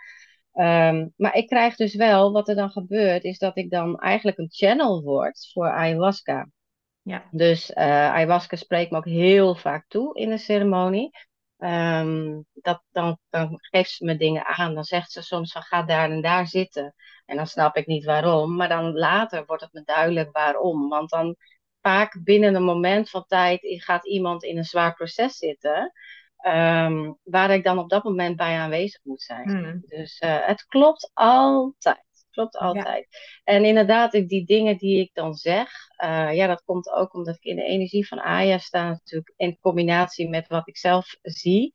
Um, 0.54 1.14
maar 1.16 1.36
ik 1.36 1.48
krijg 1.48 1.76
dus 1.76 1.96
wel, 1.96 2.32
wat 2.32 2.50
er 2.50 2.56
dan 2.56 2.70
gebeurt, 2.70 3.24
is 3.24 3.38
dat 3.38 3.58
ik 3.58 3.70
dan 3.70 4.00
eigenlijk 4.00 4.38
een 4.38 4.52
channel 4.52 5.02
word 5.02 5.50
voor 5.54 5.72
ayahuasca. 5.72 6.50
Ja. 7.02 7.28
Dus 7.32 7.70
uh, 7.70 7.84
ayahuasca 7.86 8.56
spreekt 8.56 8.92
me 8.92 8.98
ook 8.98 9.06
heel 9.06 9.56
vaak 9.56 9.86
toe 9.88 10.20
in 10.20 10.30
de 10.30 10.38
ceremonie. 10.38 11.10
Um, 11.58 12.46
dat, 12.54 12.84
dan, 12.92 13.18
dan 13.30 13.58
geeft 13.60 13.92
ze 13.92 14.06
me 14.06 14.18
dingen 14.18 14.46
aan. 14.46 14.74
Dan 14.74 14.84
zegt 14.84 15.12
ze 15.12 15.22
soms 15.22 15.52
van 15.52 15.62
ga 15.62 15.84
daar 15.84 16.12
en 16.12 16.22
daar 16.22 16.48
zitten. 16.48 16.96
En 17.26 17.36
dan 17.36 17.48
snap 17.48 17.76
ik 17.76 17.86
niet 17.86 18.06
waarom. 18.06 18.56
Maar 18.56 18.70
dan 18.70 18.94
later 18.94 19.44
wordt 19.46 19.62
het 19.62 19.74
me 19.74 19.82
duidelijk 19.86 20.32
waarom. 20.32 20.90
Want 20.90 21.10
dan 21.10 21.36
vaak 21.82 22.20
binnen 22.24 22.56
een 22.56 22.64
moment 22.64 23.10
van 23.10 23.26
tijd 23.28 23.60
gaat 23.62 24.06
iemand 24.06 24.44
in 24.44 24.58
een 24.58 24.64
zwaar 24.64 24.94
proces 24.94 25.38
zitten. 25.38 25.92
Um, 26.46 27.18
waar 27.24 27.50
ik 27.50 27.64
dan 27.64 27.78
op 27.78 27.90
dat 27.90 28.04
moment 28.04 28.36
bij 28.36 28.58
aanwezig 28.58 29.00
moet 29.04 29.22
zijn. 29.22 29.50
Hmm. 29.50 29.82
Dus 29.86 30.22
uh, 30.22 30.46
het 30.46 30.66
klopt 30.66 31.12
altijd 31.14 32.06
klopt 32.32 32.58
altijd. 32.58 33.08
En 33.44 33.66
inderdaad, 33.66 34.12
die 34.12 34.46
dingen 34.46 34.78
die 34.78 35.00
ik 35.00 35.10
dan 35.14 35.34
zeg, 35.34 35.72
uh, 36.04 36.34
ja, 36.34 36.48
dat 36.48 36.64
komt 36.64 36.90
ook 36.90 37.14
omdat 37.14 37.36
ik 37.36 37.44
in 37.44 37.56
de 37.56 37.64
energie 37.64 38.08
van 38.08 38.20
Aya 38.20 38.58
sta, 38.58 38.90
natuurlijk 38.90 39.34
in 39.36 39.58
combinatie 39.60 40.30
met 40.30 40.48
wat 40.48 40.68
ik 40.68 40.78
zelf 40.78 41.16
zie. 41.22 41.74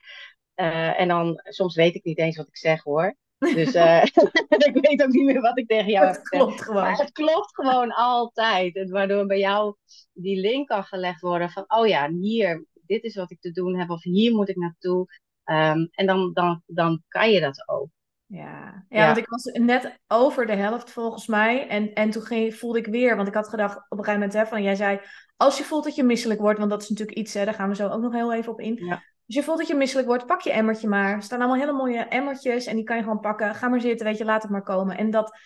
Uh, 0.57 1.01
en 1.01 1.09
dan, 1.09 1.41
soms 1.43 1.75
weet 1.75 1.95
ik 1.95 2.05
niet 2.05 2.19
eens 2.19 2.37
wat 2.37 2.49
ik 2.49 2.57
zeg 2.57 2.83
hoor. 2.83 3.17
Dus 3.39 3.75
uh, 3.75 4.05
ik 4.69 4.79
weet 4.81 5.03
ook 5.03 5.13
niet 5.13 5.25
meer 5.25 5.41
wat 5.41 5.59
ik 5.59 5.69
tegen 5.69 5.91
jou 5.91 6.07
het 6.07 6.17
heb 6.17 6.25
klopt 6.25 6.63
gewoon. 6.63 6.83
Maar 6.83 6.99
het 6.99 7.13
klopt 7.13 7.55
gewoon 7.55 7.93
altijd. 7.93 8.77
En 8.77 8.91
waardoor 8.91 9.27
bij 9.27 9.39
jou 9.39 9.77
die 10.13 10.41
link 10.41 10.69
kan 10.69 10.85
gelegd 10.85 11.21
worden 11.21 11.51
van, 11.51 11.65
oh 11.67 11.87
ja, 11.87 12.11
hier, 12.11 12.67
dit 12.73 13.03
is 13.03 13.15
wat 13.15 13.31
ik 13.31 13.41
te 13.41 13.51
doen 13.51 13.79
heb, 13.79 13.91
of 13.91 14.03
hier 14.03 14.35
moet 14.35 14.49
ik 14.49 14.57
naartoe. 14.57 15.07
Um, 15.45 15.89
en 15.91 16.07
dan, 16.07 16.33
dan, 16.33 16.63
dan 16.67 17.03
kan 17.09 17.31
je 17.31 17.41
dat 17.41 17.69
ook. 17.69 17.89
Ja. 18.27 18.85
ja, 18.89 19.07
want 19.07 19.17
ik 19.17 19.29
was 19.29 19.45
net 19.45 19.99
over 20.07 20.47
de 20.47 20.55
helft 20.55 20.91
volgens 20.91 21.27
mij. 21.27 21.69
En, 21.69 21.93
en 21.93 22.11
toen 22.11 22.23
ging, 22.23 22.55
voelde 22.55 22.79
ik 22.79 22.87
weer, 22.87 23.17
want 23.17 23.29
ik 23.29 23.35
had 23.35 23.49
gedacht 23.49 23.77
op 23.77 23.99
een 23.99 24.05
gegeven 24.05 24.21
moment, 24.21 24.33
hè, 24.33 24.47
van 24.47 24.63
jij 24.63 24.75
zei, 24.75 25.01
als 25.37 25.59
je 25.59 25.65
voelt 25.65 25.85
dat 25.85 25.95
je 25.95 26.03
misselijk 26.03 26.41
wordt, 26.41 26.59
want 26.59 26.71
dat 26.71 26.83
is 26.83 26.89
natuurlijk 26.89 27.19
iets, 27.19 27.35
hè, 27.35 27.45
daar 27.45 27.55
gaan 27.55 27.69
we 27.69 27.75
zo 27.75 27.89
ook 27.89 28.01
nog 28.01 28.13
heel 28.13 28.33
even 28.33 28.53
op 28.53 28.61
in. 28.61 28.85
Ja. 28.85 29.03
Als 29.27 29.37
je 29.37 29.43
voelt 29.43 29.59
dat 29.59 29.67
je 29.67 29.75
misselijk 29.75 30.07
wordt, 30.07 30.27
pak 30.27 30.41
je 30.41 30.53
emmertje 30.53 30.89
maar. 30.89 31.13
Er 31.13 31.23
staan 31.23 31.39
allemaal 31.39 31.59
hele 31.59 31.73
mooie 31.73 31.99
emmertjes 31.99 32.67
en 32.67 32.77
die 32.77 32.85
kan 32.85 32.97
je 32.97 33.03
gewoon 33.03 33.21
pakken. 33.21 33.55
Ga 33.55 33.69
maar 33.69 33.81
zitten, 33.81 34.07
weet 34.07 34.19
je, 34.19 34.25
laat 34.25 34.43
het 34.43 34.51
maar 34.51 34.63
komen. 34.63 34.97
En 34.97 35.11
dat, 35.11 35.39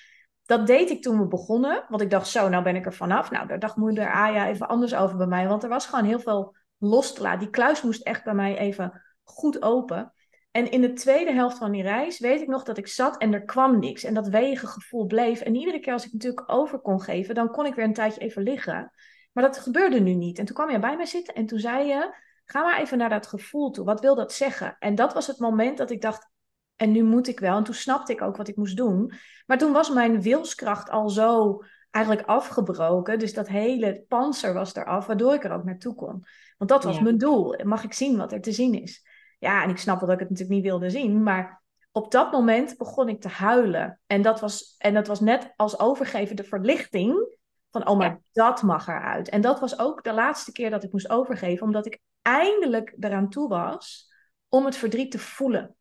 dat 0.45 0.67
deed 0.67 0.91
ik 0.91 1.03
toen 1.03 1.19
we 1.19 1.27
begonnen, 1.27 1.85
want 1.89 2.03
ik 2.03 2.11
dacht, 2.11 2.29
zo, 2.29 2.49
nou 2.49 2.63
ben 2.63 2.77
ik 2.77 2.87
er 2.87 2.95
vanaf. 2.95 3.31
Nou, 3.31 3.47
daar 3.47 3.59
dacht 3.59 3.77
moeder 3.77 4.13
Aya 4.13 4.49
even 4.49 4.69
anders 4.69 4.95
over 4.95 5.17
bij 5.17 5.27
mij, 5.27 5.49
want 5.49 5.63
er 5.63 5.69
was 5.69 5.87
gewoon 5.87 6.05
heel 6.05 6.21
veel 6.21 6.57
los 6.79 7.15
te 7.15 7.23
laten. 7.23 7.39
Die 7.39 7.51
kluis 7.51 7.83
moest 7.83 8.03
echt 8.03 8.25
bij 8.25 8.35
mij 8.35 8.59
even 8.59 9.03
goed 9.23 9.63
open. 9.63 10.13
En 10.51 10.71
in 10.71 10.81
de 10.81 10.93
tweede 10.93 11.33
helft 11.33 11.59
van 11.59 11.73
die 11.73 11.83
reis 11.83 12.19
weet 12.19 12.41
ik 12.41 12.49
nog 12.49 12.63
dat 12.63 12.79
ik 12.79 12.87
zat 12.87 13.17
en 13.17 13.33
er 13.33 13.45
kwam 13.45 13.79
niks. 13.79 14.05
En 14.05 14.15
dat 14.15 14.29
wegen 14.29 14.69
gevoel 14.69 15.07
bleef. 15.07 15.41
En 15.41 15.55
iedere 15.55 15.81
keer 15.81 15.93
als 15.93 16.07
ik 16.07 16.13
natuurlijk 16.13 16.53
over 16.53 16.79
kon 16.79 17.01
geven, 17.01 17.35
dan 17.35 17.51
kon 17.51 17.67
ik 17.67 17.75
weer 17.75 17.85
een 17.85 17.95
tijdje 17.95 18.21
even 18.21 18.43
liggen. 18.43 18.93
Maar 19.33 19.45
dat 19.45 19.59
gebeurde 19.59 20.01
nu 20.01 20.15
niet. 20.15 20.39
En 20.39 20.45
toen 20.45 20.55
kwam 20.55 20.71
je 20.71 20.79
bij 20.79 20.97
mij 20.97 21.07
zitten 21.07 21.35
en 21.35 21.47
toen 21.47 21.59
zei 21.59 21.87
je, 21.87 22.15
ga 22.45 22.63
maar 22.63 22.81
even 22.81 22.99
naar 22.99 23.09
dat 23.09 23.27
gevoel 23.27 23.71
toe. 23.71 23.85
Wat 23.85 24.01
wil 24.01 24.15
dat 24.15 24.33
zeggen? 24.33 24.77
En 24.79 24.95
dat 24.95 25.13
was 25.13 25.27
het 25.27 25.39
moment 25.39 25.79
dat 25.79 25.91
ik 25.91 26.01
dacht, 26.01 26.29
en 26.77 26.93
nu 26.93 27.03
moet 27.03 27.29
ik 27.29 27.41
wel. 27.41 27.57
En 27.57 27.65
toen 27.65 27.75
snapte 27.75 28.13
ik 28.13 28.23
ook 28.23 28.37
wat 28.37 28.49
ik 28.49 28.57
moest 28.57 28.77
doen. 28.77 29.13
Maar 29.47 29.59
toen 29.59 29.73
was 29.73 29.91
mijn 29.91 30.23
wilskracht 30.23 30.91
al 30.91 31.09
zo 31.09 31.63
eigenlijk 31.91 32.27
afgebroken. 32.27 33.19
Dus 33.19 33.35
dat 33.35 33.49
hele 33.49 34.05
panzer 34.09 34.55
was 34.55 34.75
eraf, 34.75 35.07
waardoor 35.07 35.35
ik 35.35 35.45
er 35.45 35.53
ook 35.53 35.65
naartoe 35.65 35.95
kon. 35.95 36.25
Want 36.59 36.71
dat 36.71 36.85
was 36.85 37.01
mijn 37.01 37.19
doel. 37.19 37.61
Mag 37.65 37.85
ik 37.85 37.93
zien 37.93 38.17
wat 38.17 38.33
er 38.33 38.41
te 38.41 38.53
zien 38.53 38.83
is? 38.83 39.09
Ja, 39.41 39.63
en 39.63 39.71
ik 39.71 39.77
snap 39.77 40.01
dat 40.01 40.11
ik 40.11 40.19
het 40.19 40.29
natuurlijk 40.31 40.57
niet 40.57 40.71
wilde 40.71 40.91
zien, 40.91 41.23
maar 41.23 41.63
op 41.93 42.11
dat 42.11 42.33
moment 42.33 42.77
begon 42.77 43.09
ik 43.09 43.21
te 43.21 43.29
huilen. 43.29 44.01
En 44.07 44.23
dat 44.23 44.41
was, 44.41 44.75
en 44.79 44.95
dat 44.95 45.07
was 45.07 45.21
net 45.21 45.53
als 45.57 45.79
overgeven 45.79 46.37
de 46.37 46.45
verlichting 46.45 47.39
van, 47.71 47.89
oh, 47.89 47.99
maar 47.99 48.21
dat 48.33 48.63
mag 48.63 48.89
eruit. 48.89 49.29
En 49.29 49.41
dat 49.41 49.61
was 49.61 49.79
ook 49.79 50.05
de 50.05 50.13
laatste 50.13 50.53
keer 50.53 50.71
dat 50.71 50.85
ik 50.85 50.93
moest 50.93 51.11
overgeven, 51.11 51.67
omdat 51.67 51.87
ik 51.87 51.99
eindelijk 52.23 52.95
eraan 53.01 53.29
toe 53.29 53.49
was 53.49 54.13
om 54.49 54.65
het 54.65 54.77
verdriet 54.77 55.11
te 55.11 55.19
voelen. 55.19 55.77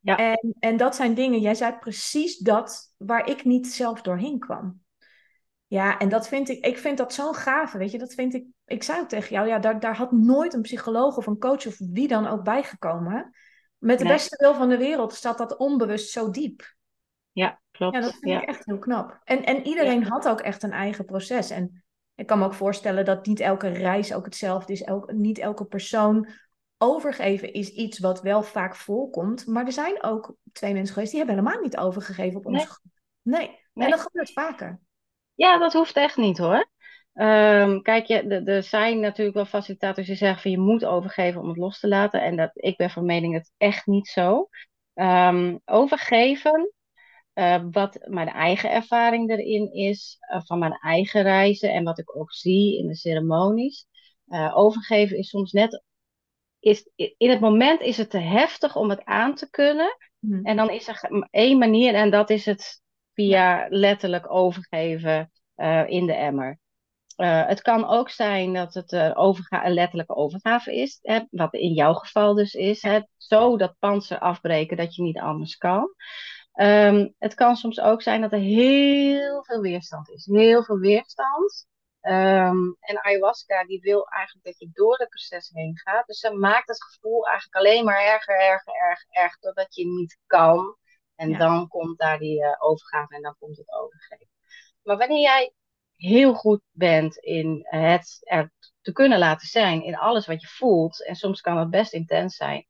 Ja. 0.00 0.16
En, 0.16 0.54
en 0.58 0.76
dat 0.76 0.96
zijn 0.96 1.14
dingen, 1.14 1.40
jij 1.40 1.54
zei 1.54 1.78
precies 1.78 2.38
dat 2.38 2.94
waar 2.96 3.28
ik 3.28 3.44
niet 3.44 3.66
zelf 3.66 4.02
doorheen 4.02 4.38
kwam. 4.38 4.80
Ja, 5.66 5.98
en 5.98 6.08
dat 6.08 6.28
vind 6.28 6.48
ik, 6.48 6.64
ik 6.64 6.78
vind 6.78 6.98
dat 6.98 7.14
zo'n 7.14 7.34
gave, 7.34 7.78
weet 7.78 7.90
je, 7.90 7.98
dat 7.98 8.14
vind 8.14 8.34
ik, 8.34 8.46
ik 8.68 8.82
zei 8.82 9.00
ook 9.00 9.08
tegen 9.08 9.30
jou, 9.30 9.48
ja, 9.48 9.58
daar, 9.58 9.80
daar 9.80 9.96
had 9.96 10.12
nooit 10.12 10.54
een 10.54 10.62
psycholoog 10.62 11.16
of 11.16 11.26
een 11.26 11.38
coach 11.38 11.66
of 11.66 11.76
wie 11.78 12.08
dan 12.08 12.26
ook 12.26 12.44
bijgekomen. 12.44 13.30
Met 13.78 13.98
de 13.98 14.04
beste 14.04 14.36
wil 14.36 14.54
van 14.54 14.68
de 14.68 14.76
wereld 14.76 15.14
staat 15.14 15.38
dat 15.38 15.56
onbewust 15.56 16.10
zo 16.10 16.30
diep. 16.30 16.74
Ja, 17.32 17.60
klopt. 17.70 17.94
Ja, 17.94 18.00
dat 18.00 18.14
vind 18.20 18.42
ik 18.42 18.48
echt 18.48 18.64
heel 18.64 18.78
knap. 18.78 19.20
En, 19.24 19.44
en 19.44 19.66
iedereen 19.66 20.04
had 20.04 20.28
ook 20.28 20.40
echt 20.40 20.62
een 20.62 20.72
eigen 20.72 21.04
proces. 21.04 21.50
En 21.50 21.84
ik 22.14 22.26
kan 22.26 22.38
me 22.38 22.44
ook 22.44 22.54
voorstellen 22.54 23.04
dat 23.04 23.26
niet 23.26 23.40
elke 23.40 23.68
reis 23.68 24.14
ook 24.14 24.24
hetzelfde 24.24 24.72
is. 24.72 24.82
Elk, 24.82 25.12
niet 25.12 25.38
elke 25.38 25.64
persoon 25.64 26.28
overgeven 26.78 27.52
is 27.52 27.68
iets 27.68 27.98
wat 27.98 28.22
wel 28.22 28.42
vaak 28.42 28.76
voorkomt. 28.76 29.46
Maar 29.46 29.66
er 29.66 29.72
zijn 29.72 30.02
ook 30.02 30.34
twee 30.52 30.72
mensen 30.72 30.92
geweest 30.92 31.12
die 31.12 31.20
hebben 31.24 31.38
helemaal 31.38 31.62
niet 31.62 31.76
overgegeven 31.76 32.38
op 32.38 32.46
onze 32.46 32.66
groep. 32.66 32.92
Nee. 33.22 33.48
nee. 33.72 33.84
En 33.84 33.90
dat 33.90 34.00
gebeurt 34.00 34.32
vaker. 34.32 34.80
Ja, 35.34 35.58
dat 35.58 35.72
hoeft 35.72 35.96
echt 35.96 36.16
niet 36.16 36.38
hoor. 36.38 36.68
Um, 37.20 37.82
kijk, 37.82 38.06
je, 38.06 38.42
er 38.44 38.62
zijn 38.62 39.00
natuurlijk 39.00 39.36
wel 39.36 39.44
facilitators 39.44 40.06
die 40.06 40.16
zeggen 40.16 40.42
van 40.42 40.50
je 40.50 40.58
moet 40.58 40.84
overgeven 40.84 41.40
om 41.40 41.48
het 41.48 41.56
los 41.56 41.80
te 41.80 41.88
laten. 41.88 42.22
En 42.22 42.36
dat, 42.36 42.50
ik 42.54 42.76
ben 42.76 42.90
van 42.90 43.04
mening 43.04 43.34
dat 43.34 43.52
echt 43.56 43.86
niet 43.86 44.08
zo. 44.08 44.48
Um, 44.94 45.60
overgeven, 45.64 46.72
uh, 47.34 47.64
wat 47.70 47.98
mijn 48.08 48.28
eigen 48.28 48.70
ervaring 48.70 49.30
erin 49.30 49.72
is, 49.72 50.16
uh, 50.32 50.40
van 50.44 50.58
mijn 50.58 50.72
eigen 50.72 51.22
reizen 51.22 51.72
en 51.72 51.84
wat 51.84 51.98
ik 51.98 52.16
ook 52.16 52.32
zie 52.32 52.78
in 52.78 52.86
de 52.86 52.94
ceremonies. 52.94 53.86
Uh, 54.28 54.56
overgeven 54.56 55.16
is 55.16 55.28
soms 55.28 55.52
net, 55.52 55.82
is, 56.60 56.90
in 56.96 57.30
het 57.30 57.40
moment 57.40 57.80
is 57.80 57.96
het 57.96 58.10
te 58.10 58.18
heftig 58.18 58.76
om 58.76 58.90
het 58.90 59.04
aan 59.04 59.34
te 59.34 59.50
kunnen. 59.50 59.96
Hmm. 60.18 60.44
En 60.44 60.56
dan 60.56 60.70
is 60.70 60.88
er 60.88 61.26
één 61.30 61.58
manier 61.58 61.94
en 61.94 62.10
dat 62.10 62.30
is 62.30 62.44
het 62.44 62.82
via 63.14 63.66
letterlijk 63.68 64.30
overgeven 64.30 65.30
in 65.86 66.06
de 66.06 66.14
emmer. 66.14 66.58
Uh, 67.18 67.46
het 67.46 67.62
kan 67.62 67.88
ook 67.88 68.10
zijn 68.10 68.52
dat 68.52 68.74
het 68.74 68.92
uh, 68.92 69.10
overga 69.14 69.66
een 69.66 69.72
letterlijke 69.72 70.14
overgave 70.14 70.74
is, 70.74 70.98
hè, 71.02 71.20
wat 71.30 71.54
in 71.54 71.72
jouw 71.72 71.92
geval 71.92 72.34
dus 72.34 72.54
is. 72.54 72.82
Hè, 72.82 73.00
zo 73.16 73.56
dat 73.56 73.76
panzer 73.78 74.18
afbreken 74.18 74.76
dat 74.76 74.94
je 74.94 75.02
niet 75.02 75.18
anders 75.18 75.56
kan. 75.56 75.94
Um, 76.60 77.14
het 77.18 77.34
kan 77.34 77.56
soms 77.56 77.80
ook 77.80 78.02
zijn 78.02 78.20
dat 78.20 78.32
er 78.32 78.38
heel 78.38 79.44
veel 79.44 79.60
weerstand 79.60 80.10
is. 80.10 80.26
Heel 80.26 80.64
veel 80.64 80.78
weerstand. 80.78 81.66
Um, 82.00 82.76
en 82.80 83.04
ayahuasca 83.04 83.64
die 83.64 83.80
wil 83.80 84.08
eigenlijk 84.08 84.46
dat 84.46 84.58
je 84.58 84.70
door 84.72 84.98
het 84.98 85.08
proces 85.08 85.50
heen 85.54 85.78
gaat. 85.78 86.06
Dus 86.06 86.18
ze 86.18 86.32
maakt 86.32 86.68
het 86.68 86.82
gevoel 86.82 87.26
eigenlijk 87.26 87.56
alleen 87.56 87.84
maar 87.84 88.00
erger, 88.00 88.40
erger, 88.40 88.74
erger, 88.74 89.06
erger. 89.10 89.38
Totdat 89.40 89.74
je 89.74 89.86
niet 89.86 90.18
kan. 90.26 90.76
En 91.14 91.28
ja. 91.28 91.38
dan 91.38 91.68
komt 91.68 91.98
daar 91.98 92.18
die 92.18 92.42
uh, 92.42 92.54
overgave 92.58 93.14
en 93.14 93.22
dan 93.22 93.36
komt 93.38 93.56
het 93.56 93.72
overgeven. 93.72 94.30
Maar 94.82 94.96
wanneer 94.96 95.20
jij 95.20 95.52
heel 95.98 96.34
goed 96.34 96.60
bent 96.70 97.16
in 97.16 97.66
het 97.68 98.18
er 98.20 98.52
te 98.80 98.92
kunnen 98.92 99.18
laten 99.18 99.48
zijn 99.48 99.84
in 99.84 99.96
alles 99.96 100.26
wat 100.26 100.40
je 100.40 100.46
voelt, 100.46 101.06
en 101.06 101.14
soms 101.16 101.40
kan 101.40 101.58
het 101.58 101.70
best 101.70 101.92
intens 101.92 102.36
zijn, 102.36 102.66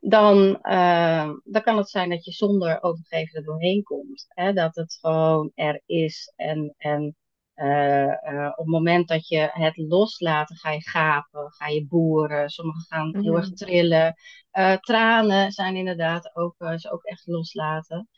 dan, 0.00 0.58
uh, 0.62 1.30
dan 1.44 1.62
kan 1.62 1.76
het 1.76 1.90
zijn 1.90 2.10
dat 2.10 2.24
je 2.24 2.32
zonder 2.32 2.82
overgeven 2.82 3.38
er 3.38 3.44
doorheen 3.44 3.82
komt. 3.82 4.24
Hè? 4.28 4.52
Dat 4.52 4.74
het 4.74 4.98
gewoon 5.00 5.52
er 5.54 5.82
is. 5.86 6.32
En, 6.36 6.74
en 6.78 7.16
uh, 7.54 8.06
uh, 8.06 8.46
op 8.50 8.56
het 8.56 8.66
moment 8.66 9.08
dat 9.08 9.28
je 9.28 9.50
het 9.52 9.76
loslaat, 9.76 10.58
ga 10.58 10.70
je 10.70 10.88
gapen, 10.88 11.52
ga 11.52 11.66
je 11.66 11.86
boeren. 11.86 12.48
Sommigen 12.48 12.84
gaan 12.88 13.06
mm 13.06 13.14
-hmm. 13.14 13.22
heel 13.22 13.36
erg 13.36 13.52
trillen. 13.52 14.14
tranen 14.80 15.52
zijn 15.52 15.76
inderdaad 15.76 16.36
ook, 16.36 16.54
ze 16.76 16.92
ook 16.92 17.04
echt 17.04 17.26
loslaten. 17.26 18.08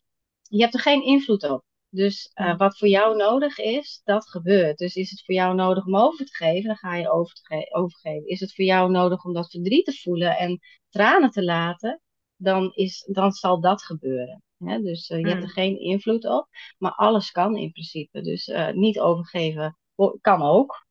Je 0.43 0.61
hebt 0.61 0.75
er 0.75 0.81
geen 0.81 1.05
invloed 1.05 1.51
op. 1.51 1.65
Dus 1.94 2.30
uh, 2.35 2.57
wat 2.57 2.78
voor 2.78 2.88
jou 2.88 3.16
nodig 3.16 3.59
is, 3.59 4.00
dat 4.04 4.28
gebeurt. 4.28 4.78
Dus 4.78 4.94
is 4.94 5.11
het 5.11 5.24
voor 5.24 5.35
jou 5.35 5.54
nodig 5.54 5.87
om 5.87 5.96
over 5.96 6.26
te 6.26 6.35
geven, 6.35 6.66
dan 6.66 6.76
ga 6.76 6.96
je 6.96 7.11
over 7.11 7.37
ge 7.42 7.68
overgeven. 7.70 8.28
Is 8.28 8.40
het 8.40 8.54
voor 8.54 8.64
jou 8.64 8.90
nodig 8.90 9.24
om 9.24 9.33
dat 9.33 9.50
verdriet 9.50 9.85
te 9.85 9.92
voelen 10.02 10.37
en 10.37 10.61
tranen 10.88 11.30
te 11.30 11.44
laten, 11.44 12.00
dan, 12.37 12.72
is, 12.74 13.09
dan 13.12 13.33
zal 13.33 13.61
dat 13.61 13.83
gebeuren. 13.83 14.42
Hè? 14.59 14.80
Dus 14.80 15.11
uh, 15.11 15.18
je 15.18 15.24
mm. 15.24 15.30
hebt 15.30 15.42
er 15.42 15.50
geen 15.50 15.80
invloed 15.80 16.24
op, 16.24 16.48
maar 16.78 16.92
alles 16.92 17.30
kan 17.30 17.57
in 17.57 17.72
principe. 17.72 18.20
Dus 18.20 18.48
uh, 18.48 18.70
niet 18.70 19.00
overgeven 19.00 19.78
kan 20.20 20.42
ook. 20.42 20.87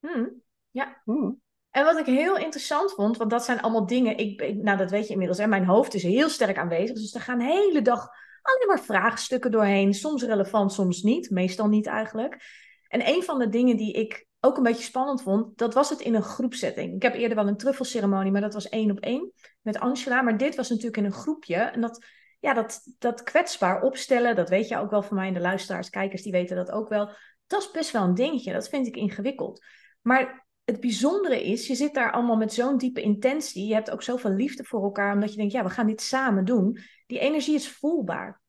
Mm. 0.00 0.42
Ja. 0.70 1.02
Mm. 1.04 1.40
En 1.70 1.84
wat 1.84 1.98
ik 1.98 2.06
heel 2.06 2.36
interessant 2.36 2.92
vond, 2.92 3.16
want 3.16 3.30
dat 3.30 3.44
zijn 3.44 3.60
allemaal 3.60 3.86
dingen, 3.86 4.16
ik, 4.16 4.40
ik, 4.40 4.56
nou 4.56 4.78
dat 4.78 4.90
weet 4.90 5.06
je 5.06 5.12
inmiddels, 5.12 5.38
hè, 5.38 5.46
mijn 5.46 5.64
hoofd 5.64 5.94
is 5.94 6.02
heel 6.02 6.28
sterk 6.28 6.58
aanwezig, 6.58 6.96
dus 6.96 7.14
er 7.14 7.20
gaan 7.20 7.38
de 7.38 7.44
hele 7.44 7.82
dag 7.82 8.08
alleen 8.42 8.66
maar 8.66 8.80
vraagstukken 8.80 9.50
doorheen. 9.50 9.94
Soms 9.94 10.22
relevant, 10.22 10.72
soms 10.72 11.02
niet. 11.02 11.30
Meestal 11.30 11.68
niet 11.68 11.86
eigenlijk. 11.86 12.42
En 12.88 13.08
een 13.08 13.22
van 13.22 13.38
de 13.38 13.48
dingen 13.48 13.76
die 13.76 13.92
ik 13.92 14.26
ook 14.40 14.56
een 14.56 14.62
beetje 14.62 14.84
spannend 14.84 15.22
vond, 15.22 15.58
dat 15.58 15.74
was 15.74 15.90
het 15.90 16.00
in 16.00 16.14
een 16.14 16.22
groepsetting. 16.22 16.94
Ik 16.94 17.02
heb 17.02 17.14
eerder 17.14 17.36
wel 17.36 17.48
een 17.48 17.56
truffelceremonie, 17.56 18.32
maar 18.32 18.40
dat 18.40 18.54
was 18.54 18.68
één 18.68 18.90
op 18.90 18.98
één 18.98 19.32
met 19.60 19.78
Angela. 19.78 20.22
Maar 20.22 20.36
dit 20.36 20.56
was 20.56 20.68
natuurlijk 20.68 20.96
in 20.96 21.04
een 21.04 21.12
groepje. 21.12 21.54
En 21.54 21.80
dat, 21.80 22.04
ja, 22.40 22.54
dat, 22.54 22.80
dat 22.98 23.22
kwetsbaar 23.22 23.82
opstellen, 23.82 24.36
dat 24.36 24.48
weet 24.48 24.68
je 24.68 24.78
ook 24.78 24.90
wel 24.90 25.02
van 25.02 25.16
mij 25.16 25.26
en 25.26 25.34
de 25.34 25.40
luisteraars, 25.40 25.90
kijkers, 25.90 26.22
die 26.22 26.32
weten 26.32 26.56
dat 26.56 26.70
ook 26.70 26.88
wel. 26.88 27.10
Dat 27.46 27.60
is 27.60 27.70
best 27.70 27.90
wel 27.90 28.02
een 28.02 28.14
dingetje. 28.14 28.52
Dat 28.52 28.68
vind 28.68 28.86
ik 28.86 28.96
ingewikkeld. 28.96 29.64
Maar 30.00 30.46
het 30.70 30.80
bijzondere 30.80 31.44
is, 31.44 31.66
je 31.66 31.74
zit 31.74 31.94
daar 31.94 32.12
allemaal 32.12 32.36
met 32.36 32.52
zo'n 32.52 32.78
diepe 32.78 33.00
intentie. 33.00 33.66
Je 33.66 33.74
hebt 33.74 33.90
ook 33.90 34.02
zoveel 34.02 34.30
liefde 34.30 34.64
voor 34.64 34.82
elkaar, 34.82 35.14
omdat 35.14 35.30
je 35.30 35.36
denkt, 35.36 35.52
ja, 35.52 35.62
we 35.62 35.70
gaan 35.70 35.86
dit 35.86 36.00
samen 36.00 36.44
doen. 36.44 36.78
Die 37.06 37.18
energie 37.18 37.54
is 37.54 37.68
voelbaar. 37.68 38.40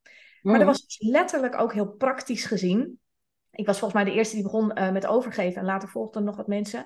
Maar 0.41 0.59
er 0.59 0.65
was 0.65 0.85
dus 0.85 1.09
letterlijk 1.09 1.59
ook 1.59 1.73
heel 1.73 1.87
praktisch 1.91 2.45
gezien. 2.45 2.99
Ik 3.51 3.65
was 3.65 3.79
volgens 3.79 4.03
mij 4.03 4.11
de 4.11 4.17
eerste 4.17 4.35
die 4.35 4.43
begon 4.43 4.79
uh, 4.79 4.91
met 4.91 5.07
overgeven 5.07 5.59
en 5.59 5.65
later 5.65 5.89
volgden 5.89 6.23
nog 6.23 6.35
wat 6.35 6.47
mensen. 6.47 6.85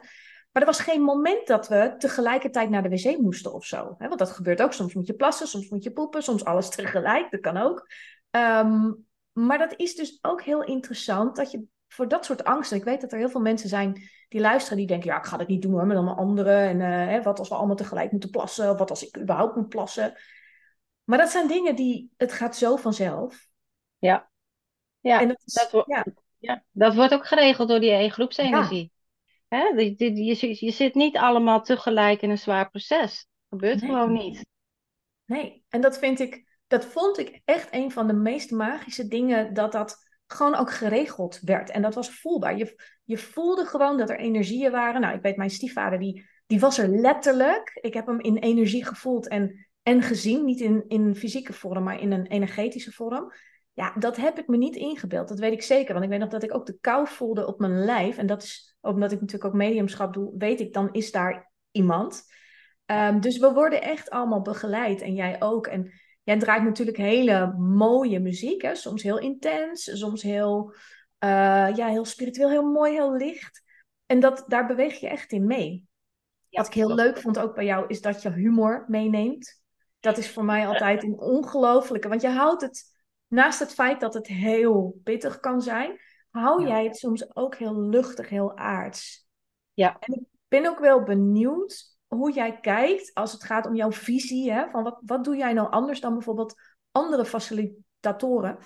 Maar 0.51 0.63
er 0.63 0.65
was 0.65 0.79
geen 0.79 1.01
moment 1.01 1.47
dat 1.47 1.67
we 1.67 1.95
tegelijkertijd 1.97 2.69
naar 2.69 2.83
de 2.83 2.89
wc 2.89 3.17
moesten 3.17 3.53
of 3.53 3.65
zo. 3.65 3.95
Hè? 3.97 4.07
Want 4.07 4.19
dat 4.19 4.31
gebeurt 4.31 4.61
ook. 4.61 4.73
Soms 4.73 4.93
moet 4.93 5.07
je 5.07 5.13
plassen, 5.13 5.47
soms 5.47 5.69
moet 5.69 5.83
je 5.83 5.91
poepen, 5.91 6.23
soms 6.23 6.45
alles 6.45 6.69
tegelijk. 6.69 7.31
Dat 7.31 7.39
kan 7.39 7.57
ook. 7.57 7.87
Um, 8.31 9.05
maar 9.31 9.57
dat 9.57 9.73
is 9.75 9.95
dus 9.95 10.19
ook 10.21 10.41
heel 10.41 10.63
interessant 10.63 11.35
dat 11.35 11.51
je 11.51 11.63
voor 11.95 12.07
dat 12.07 12.25
soort 12.25 12.43
angsten. 12.43 12.77
Ik 12.77 12.83
weet 12.83 13.01
dat 13.01 13.11
er 13.11 13.17
heel 13.17 13.29
veel 13.29 13.41
mensen 13.41 13.69
zijn 13.69 14.09
die 14.27 14.41
luisteren, 14.41 14.77
die 14.77 14.87
denken: 14.87 15.09
ja, 15.09 15.17
ik 15.17 15.25
ga 15.25 15.37
dat 15.37 15.47
niet 15.47 15.61
doen 15.61 15.71
hoor, 15.71 15.85
met 15.85 15.97
allemaal 15.97 16.17
anderen. 16.17 16.59
En 16.59 16.79
uh, 16.79 16.87
hè, 16.87 17.21
wat 17.21 17.39
als 17.39 17.49
we 17.49 17.55
allemaal 17.55 17.75
tegelijk 17.75 18.11
moeten 18.11 18.29
plassen? 18.29 18.71
Of 18.71 18.77
wat 18.77 18.89
als 18.89 19.07
ik 19.07 19.17
überhaupt 19.17 19.55
moet 19.55 19.69
plassen? 19.69 20.13
Maar 21.03 21.17
dat 21.17 21.29
zijn 21.29 21.47
dingen 21.47 21.75
die, 21.75 22.11
het 22.17 22.31
gaat 22.31 22.55
zo 22.55 22.75
vanzelf. 22.75 23.47
Ja, 23.97 24.29
ja, 24.99 25.21
en 25.21 25.27
dat, 25.27 25.41
is, 25.45 25.53
dat, 25.53 25.71
wordt, 25.71 25.87
ja. 25.87 26.05
ja. 26.39 26.63
dat 26.71 26.95
wordt 26.95 27.13
ook 27.13 27.27
geregeld 27.27 27.67
door 27.67 27.79
die 27.79 28.09
groepsenergie. 28.09 28.91
Ja. 29.47 29.57
Hè? 29.57 29.81
Je, 29.81 29.95
je, 29.97 30.65
je 30.65 30.71
zit 30.71 30.95
niet 30.95 31.17
allemaal 31.17 31.61
tegelijk 31.61 32.21
in 32.21 32.29
een 32.29 32.37
zwaar 32.37 32.69
proces. 32.69 33.27
Dat 33.47 33.59
gebeurt 33.59 33.81
nee. 33.81 33.89
gewoon 33.89 34.13
niet. 34.13 34.45
Nee, 35.25 35.63
en 35.69 35.81
dat 35.81 35.97
vind 35.97 36.19
ik, 36.19 36.59
dat 36.67 36.85
vond 36.85 37.17
ik 37.17 37.41
echt 37.45 37.67
een 37.73 37.91
van 37.91 38.07
de 38.07 38.13
meest 38.13 38.51
magische 38.51 39.07
dingen, 39.07 39.53
dat 39.53 39.71
dat 39.71 40.04
gewoon 40.27 40.55
ook 40.55 40.71
geregeld 40.71 41.39
werd. 41.41 41.69
En 41.69 41.81
dat 41.81 41.95
was 41.95 42.19
voelbaar. 42.19 42.57
Je, 42.57 42.81
je 43.03 43.17
voelde 43.17 43.65
gewoon 43.65 43.97
dat 43.97 44.09
er 44.09 44.19
energieën 44.19 44.71
waren. 44.71 45.01
Nou, 45.01 45.15
ik 45.15 45.21
weet, 45.21 45.37
mijn 45.37 45.49
stiefvader, 45.49 45.99
die, 45.99 46.25
die 46.45 46.59
was 46.59 46.77
er 46.77 46.87
letterlijk. 46.87 47.79
Ik 47.81 47.93
heb 47.93 48.05
hem 48.05 48.19
in 48.19 48.37
energie 48.37 48.85
gevoeld 48.85 49.27
en, 49.27 49.67
en 49.83 50.01
gezien. 50.01 50.45
Niet 50.45 50.59
in, 50.59 50.83
in 50.87 51.15
fysieke 51.15 51.53
vorm, 51.53 51.83
maar 51.83 52.01
in 52.01 52.11
een 52.11 52.27
energetische 52.27 52.91
vorm. 52.91 53.33
Ja, 53.73 53.93
dat 53.99 54.15
heb 54.15 54.39
ik 54.39 54.47
me 54.47 54.57
niet 54.57 54.75
ingebeeld. 54.75 55.27
Dat 55.27 55.39
weet 55.39 55.53
ik 55.53 55.63
zeker. 55.63 55.93
Want 55.93 56.05
ik 56.05 56.11
weet 56.11 56.19
nog 56.19 56.29
dat 56.29 56.43
ik 56.43 56.55
ook 56.55 56.65
de 56.65 56.77
kou 56.81 57.07
voelde 57.07 57.47
op 57.47 57.59
mijn 57.59 57.85
lijf. 57.85 58.17
En 58.17 58.25
dat 58.25 58.43
is, 58.43 58.77
omdat 58.81 59.11
ik 59.11 59.19
natuurlijk 59.19 59.53
ook 59.53 59.59
mediumschap 59.59 60.13
doe, 60.13 60.33
weet 60.37 60.59
ik, 60.59 60.73
dan 60.73 60.89
is 60.91 61.11
daar 61.11 61.51
iemand. 61.71 62.23
Um, 62.85 63.21
dus 63.21 63.37
we 63.37 63.53
worden 63.53 63.81
echt 63.81 64.09
allemaal 64.09 64.41
begeleid. 64.41 65.01
En 65.01 65.13
jij 65.13 65.35
ook. 65.41 65.67
En 65.67 65.91
jij 66.25 66.39
draait 66.39 66.63
natuurlijk 66.63 66.97
hele 66.97 67.53
mooie 67.57 68.19
muziek. 68.19 68.61
Hè? 68.61 68.75
Soms 68.75 69.03
heel 69.03 69.19
intens, 69.19 69.99
soms 69.99 70.21
heel, 70.21 70.73
uh, 71.19 71.75
ja, 71.75 71.87
heel 71.87 72.05
spiritueel, 72.05 72.49
heel 72.49 72.71
mooi, 72.71 72.93
heel 72.93 73.15
licht. 73.15 73.63
En 74.05 74.19
dat, 74.19 74.43
daar 74.47 74.65
beweeg 74.65 74.99
je 74.99 75.07
echt 75.07 75.31
in 75.31 75.45
mee. 75.45 75.85
Ja, 76.49 76.61
Wat 76.61 76.67
ik 76.67 76.73
heel 76.73 76.95
leuk 76.95 77.17
vond 77.17 77.39
ook 77.39 77.55
bij 77.55 77.65
jou, 77.65 77.85
is 77.87 78.01
dat 78.01 78.21
je 78.21 78.31
humor 78.31 78.85
meeneemt. 78.87 79.61
Dat 79.99 80.17
is 80.17 80.31
voor 80.31 80.45
mij 80.45 80.67
altijd 80.67 81.03
een 81.03 81.19
ongelofelijke. 81.19 82.07
Want 82.07 82.21
je 82.21 82.29
houdt 82.29 82.61
het 82.61 82.83
naast 83.27 83.59
het 83.59 83.73
feit 83.73 83.99
dat 83.99 84.13
het 84.13 84.27
heel 84.27 84.99
pittig 85.03 85.39
kan 85.39 85.61
zijn, 85.61 85.99
hou 86.29 86.61
ja. 86.61 86.67
jij 86.67 86.83
het 86.83 86.97
soms 86.97 87.35
ook 87.35 87.55
heel 87.55 87.79
luchtig, 87.79 88.29
heel 88.29 88.57
aards. 88.57 89.27
Ja. 89.73 89.97
En 89.99 90.13
ik 90.13 90.23
ben 90.47 90.65
ook 90.65 90.79
wel 90.79 91.03
benieuwd 91.03 91.94
hoe 92.15 92.31
jij 92.33 92.59
kijkt 92.59 93.13
als 93.13 93.31
het 93.31 93.43
gaat 93.43 93.65
om 93.65 93.75
jouw 93.75 93.91
visie. 93.91 94.51
Hè? 94.51 94.69
Van 94.69 94.83
wat, 94.83 95.01
wat 95.05 95.23
doe 95.23 95.37
jij 95.37 95.53
nou 95.53 95.71
anders 95.71 95.99
dan 95.99 96.13
bijvoorbeeld 96.13 96.53
andere 96.91 97.25
facilitatoren 97.25 98.57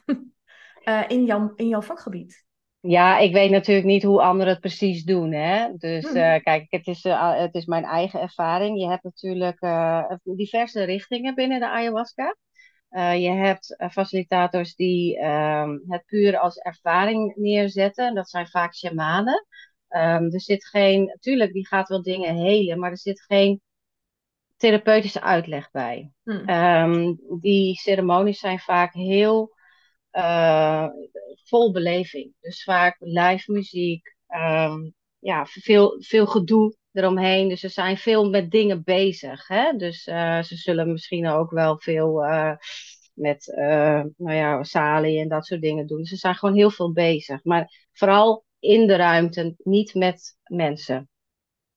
uh, 0.85 1.03
in, 1.15 1.25
jouw, 1.25 1.53
in 1.55 1.67
jouw 1.67 1.81
vakgebied? 1.81 2.47
Ja, 2.81 3.17
ik 3.17 3.33
weet 3.33 3.51
natuurlijk 3.51 3.87
niet 3.87 4.03
hoe 4.03 4.21
anderen 4.21 4.51
het 4.51 4.61
precies 4.61 5.03
doen. 5.03 5.33
Hè? 5.33 5.67
Dus 5.77 6.05
uh, 6.05 6.35
kijk, 6.43 6.65
het 6.69 6.87
is, 6.87 7.05
uh, 7.05 7.37
het 7.37 7.55
is 7.55 7.65
mijn 7.65 7.83
eigen 7.83 8.21
ervaring. 8.21 8.79
Je 8.79 8.87
hebt 8.87 9.03
natuurlijk 9.03 9.59
diverse 10.23 10.83
richtingen 10.83 11.35
binnen 11.35 11.59
de 11.59 11.69
ayahuasca. 11.69 12.35
Uh, 12.91 13.21
je 13.21 13.29
hebt 13.29 13.75
uh, 13.77 13.89
facilitators 13.89 14.75
die 14.75 15.19
um, 15.23 15.83
het 15.87 16.05
puur 16.05 16.37
als 16.37 16.57
ervaring 16.57 17.35
neerzetten. 17.35 18.15
Dat 18.15 18.29
zijn 18.29 18.47
vaak 18.47 18.75
shamanen. 18.75 19.45
Um, 19.89 20.33
er 20.33 20.41
zit 20.41 20.65
geen, 20.65 21.05
natuurlijk, 21.05 21.53
die 21.53 21.67
gaat 21.67 21.87
wel 21.87 22.01
dingen 22.01 22.35
helen, 22.35 22.79
maar 22.79 22.91
er 22.91 22.97
zit 22.97 23.21
geen 23.21 23.61
therapeutische 24.57 25.21
uitleg 25.21 25.71
bij. 25.71 26.11
Hmm. 26.23 26.49
Um, 26.49 27.19
die 27.39 27.75
ceremonies 27.75 28.39
zijn 28.39 28.59
vaak 28.59 28.93
heel 28.93 29.55
uh, 30.11 30.87
vol 31.43 31.71
beleving. 31.71 32.33
Dus 32.39 32.63
vaak 32.63 32.95
live 32.99 33.51
muziek, 33.51 34.15
ja, 35.19 35.45
veel, 35.45 35.95
veel 35.99 36.25
gedoe 36.25 36.75
eromheen. 36.91 37.49
Dus 37.49 37.59
ze 37.59 37.69
zijn 37.69 37.97
veel 37.97 38.29
met 38.29 38.51
dingen 38.51 38.83
bezig. 38.83 39.47
Hè? 39.47 39.73
Dus 39.77 40.07
uh, 40.07 40.41
ze 40.41 40.55
zullen 40.55 40.91
misschien 40.91 41.27
ook 41.27 41.51
wel 41.51 41.79
veel 41.79 42.23
uh, 42.25 42.55
met 43.13 43.53
nou 44.17 44.35
ja, 44.35 44.63
salie 44.63 45.19
en 45.19 45.27
dat 45.27 45.45
soort 45.45 45.61
dingen 45.61 45.87
doen. 45.87 46.05
Ze 46.05 46.15
zijn 46.15 46.35
gewoon 46.35 46.55
heel 46.55 46.71
veel 46.71 46.91
bezig. 46.91 47.43
Maar 47.43 47.87
vooral 47.93 48.45
in 48.59 48.87
de 48.87 48.95
ruimte, 48.95 49.55
niet 49.57 49.93
met 49.93 50.37
mensen. 50.43 51.09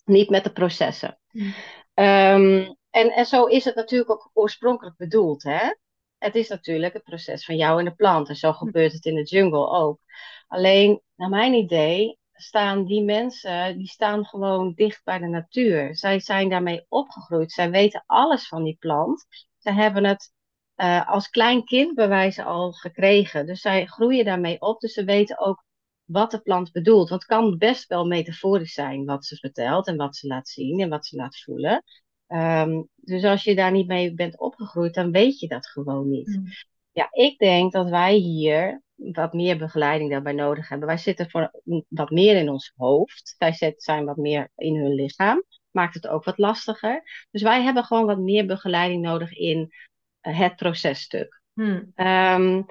Niet 0.05 0.31
met 0.31 0.45
de 0.45 0.53
processen. 0.53 1.18
Mm. 1.31 1.55
Um, 1.95 2.77
en, 2.90 3.11
en 3.11 3.27
zo 3.27 3.45
is 3.45 3.64
het 3.64 3.75
natuurlijk 3.75 4.11
ook 4.11 4.31
oorspronkelijk 4.33 4.97
bedoeld. 4.97 5.42
Hè? 5.42 5.75
Het 6.18 6.35
is 6.35 6.49
natuurlijk 6.49 6.92
het 6.92 7.03
proces 7.03 7.45
van 7.45 7.57
jou 7.57 7.79
en 7.79 7.85
de 7.85 7.95
plant. 7.95 8.29
En 8.29 8.37
zo 8.37 8.53
gebeurt 8.53 8.92
het 8.92 9.05
in 9.05 9.14
de 9.14 9.23
jungle 9.23 9.68
ook. 9.68 10.01
Alleen, 10.47 11.03
naar 11.16 11.29
mijn 11.29 11.55
idee, 11.55 12.18
staan 12.33 12.85
die 12.85 13.03
mensen, 13.03 13.79
die 13.79 13.87
staan 13.87 14.25
gewoon 14.25 14.73
dicht 14.75 15.05
bij 15.05 15.18
de 15.18 15.27
natuur. 15.27 15.97
Zij 15.97 16.21
zijn 16.21 16.49
daarmee 16.49 16.87
opgegroeid. 16.88 17.53
Zij 17.53 17.71
weten 17.71 18.05
alles 18.07 18.49
van 18.49 18.64
die 18.64 18.77
plant. 18.79 19.27
Ze 19.59 19.73
hebben 19.73 20.05
het 20.05 20.33
uh, 20.77 21.09
als 21.11 21.29
klein 21.29 21.64
kind 21.64 21.95
bij 21.95 22.09
wijze 22.09 22.42
al 22.42 22.73
gekregen. 22.73 23.47
Dus 23.47 23.61
zij 23.61 23.87
groeien 23.87 24.25
daarmee 24.25 24.61
op. 24.61 24.81
Dus 24.81 24.92
ze 24.92 25.05
weten 25.05 25.38
ook 25.38 25.64
wat 26.05 26.31
de 26.31 26.41
plant 26.41 26.73
bedoelt. 26.73 27.09
Want 27.09 27.23
het 27.23 27.31
kan 27.31 27.59
best 27.59 27.88
wel 27.88 28.07
metaforisch 28.07 28.73
zijn 28.73 29.05
wat 29.05 29.25
ze 29.25 29.37
vertelt 29.37 29.87
en 29.87 29.97
wat 29.97 30.17
ze 30.17 30.27
laat 30.27 30.49
zien 30.49 30.81
en 30.81 30.88
wat 30.88 31.07
ze 31.07 31.17
laat 31.17 31.41
voelen. 31.41 31.83
Ehm, 32.27 32.83
dus 32.97 33.25
als 33.25 33.45
je 33.45 33.55
daar 33.55 33.73
niet 33.73 33.87
mee 33.87 34.15
bent 34.15 34.38
opgegroeid, 34.38 34.95
dan 34.95 35.11
weet 35.11 35.41
je 35.41 35.49
dat 35.49 35.67
gewoon 35.67 36.09
niet. 36.09 36.29
Mm. 36.29 36.47
Ja, 36.93 37.09
ik 37.11 37.38
denk 37.38 37.73
dat 37.73 37.88
wij 37.88 38.15
hier 38.15 38.83
wat 38.97 39.33
meer 39.33 39.59
begeleiding 39.59 40.11
daarbij 40.11 40.33
nodig 40.33 40.69
hebben. 40.69 40.88
Wij 40.88 40.97
zitten 40.97 41.31
voor 41.31 41.51
wat 41.88 42.11
meer 42.11 42.37
in 42.37 42.49
ons 42.49 42.73
hoofd. 42.77 43.35
Zij 43.38 43.75
zijn 43.77 44.05
wat 44.05 44.17
meer 44.17 44.51
in 44.57 44.77
hun 44.77 44.95
lichaam. 44.95 45.45
Maakt 45.71 45.95
het 45.95 46.07
ook 46.07 46.25
wat 46.25 46.38
lastiger. 46.38 47.27
Dus 47.31 47.43
wij 47.43 47.62
hebben 47.62 47.85
gewoon 47.85 48.07
wat 48.07 48.19
meer 48.19 48.47
begeleiding 48.47 49.03
nodig 49.03 49.33
in 49.33 49.73
eh, 50.21 50.38
het 50.38 50.57
processtuk. 50.57 51.43
Hmm. 51.53 51.93
Um, 51.97 52.67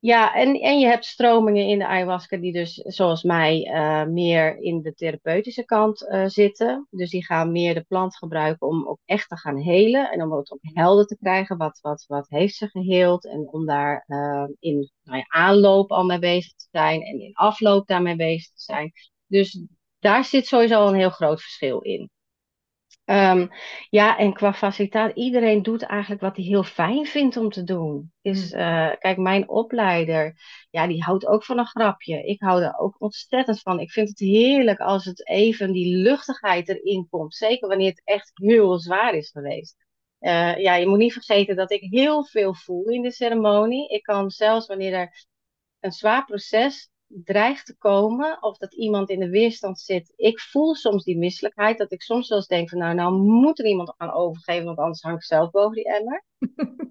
ja, 0.00 0.34
en, 0.34 0.60
en 0.60 0.78
je 0.78 0.86
hebt 0.86 1.04
stromingen 1.04 1.66
in 1.66 1.78
de 1.78 1.86
ayahuasca 1.86 2.36
die 2.36 2.52
dus, 2.52 2.74
zoals 2.74 3.22
mij, 3.22 3.66
uh, 3.72 4.04
meer 4.04 4.58
in 4.58 4.82
de 4.82 4.94
therapeutische 4.94 5.64
kant 5.64 6.02
uh, 6.02 6.26
zitten. 6.26 6.86
Dus 6.90 7.10
die 7.10 7.24
gaan 7.24 7.52
meer 7.52 7.74
de 7.74 7.84
plant 7.88 8.16
gebruiken 8.16 8.66
om 8.66 8.88
ook 8.88 9.00
echt 9.04 9.28
te 9.28 9.36
gaan 9.36 9.58
helen. 9.58 10.10
En 10.10 10.22
om 10.22 10.32
het 10.32 10.52
ook 10.52 10.58
helder 10.62 11.06
te 11.06 11.16
krijgen, 11.16 11.56
wat, 11.56 11.78
wat, 11.80 12.04
wat 12.06 12.28
heeft 12.28 12.54
ze 12.54 12.68
geheeld. 12.68 13.26
En 13.26 13.48
om 13.52 13.66
daar 13.66 14.04
uh, 14.06 14.44
in 14.58 14.90
nou 15.02 15.18
ja, 15.18 15.24
aanloop 15.28 15.90
al 15.90 16.04
mee 16.04 16.18
bezig 16.18 16.54
te 16.54 16.68
zijn. 16.70 17.02
En 17.02 17.20
in 17.20 17.34
afloop 17.34 17.86
daarmee 17.86 18.16
bezig 18.16 18.52
te 18.54 18.62
zijn. 18.62 18.92
Dus 19.26 19.64
daar 19.98 20.24
zit 20.24 20.46
sowieso 20.46 20.86
een 20.86 20.94
heel 20.94 21.10
groot 21.10 21.40
verschil 21.42 21.80
in. 21.80 22.10
Um, 23.10 23.50
ja, 23.88 24.18
en 24.18 24.32
qua 24.32 24.52
facilitaat, 24.52 25.16
iedereen 25.16 25.62
doet 25.62 25.82
eigenlijk 25.82 26.20
wat 26.20 26.36
hij 26.36 26.44
heel 26.44 26.62
fijn 26.62 27.06
vindt 27.06 27.36
om 27.36 27.50
te 27.50 27.64
doen. 27.64 28.12
Is, 28.22 28.52
uh, 28.52 28.90
kijk, 28.98 29.16
mijn 29.16 29.48
opleider, 29.48 30.34
ja, 30.70 30.86
die 30.86 31.02
houdt 31.02 31.26
ook 31.26 31.44
van 31.44 31.58
een 31.58 31.66
grapje. 31.66 32.24
Ik 32.24 32.40
hou 32.40 32.62
er 32.62 32.78
ook 32.78 33.00
ontzettend 33.00 33.60
van. 33.60 33.80
Ik 33.80 33.90
vind 33.90 34.08
het 34.08 34.18
heerlijk 34.18 34.78
als 34.78 35.04
het 35.04 35.28
even 35.28 35.72
die 35.72 35.96
luchtigheid 35.96 36.68
erin 36.68 37.06
komt. 37.10 37.34
Zeker 37.34 37.68
wanneer 37.68 37.88
het 37.88 38.02
echt 38.04 38.30
heel 38.34 38.78
zwaar 38.78 39.14
is 39.14 39.30
geweest. 39.30 39.76
Uh, 40.20 40.56
ja, 40.56 40.74
je 40.74 40.86
moet 40.86 40.98
niet 40.98 41.12
vergeten 41.12 41.56
dat 41.56 41.70
ik 41.70 41.80
heel 41.80 42.24
veel 42.24 42.54
voel 42.54 42.84
in 42.84 43.02
de 43.02 43.12
ceremonie. 43.12 43.88
Ik 43.88 44.02
kan 44.02 44.30
zelfs 44.30 44.66
wanneer 44.66 44.92
er 44.92 45.26
een 45.80 45.92
zwaar 45.92 46.24
proces 46.24 46.90
dreigt 47.10 47.66
te 47.66 47.76
komen 47.78 48.42
of 48.42 48.56
dat 48.56 48.74
iemand 48.74 49.10
in 49.10 49.20
de 49.20 49.30
weerstand 49.30 49.80
zit. 49.80 50.12
Ik 50.16 50.40
voel 50.40 50.74
soms 50.74 51.04
die 51.04 51.18
misselijkheid, 51.18 51.78
dat 51.78 51.92
ik 51.92 52.02
soms 52.02 52.28
wel 52.28 52.38
eens 52.38 52.46
denk 52.46 52.68
van 52.68 52.78
nou, 52.78 52.94
nou 52.94 53.14
moet 53.14 53.58
er 53.58 53.66
iemand 53.66 53.94
gaan 53.98 54.12
overgeven, 54.12 54.64
want 54.64 54.78
anders 54.78 55.02
hang 55.02 55.16
ik 55.16 55.24
zelf 55.24 55.50
boven 55.50 55.74
die 55.74 55.92
emmer. 55.94 56.24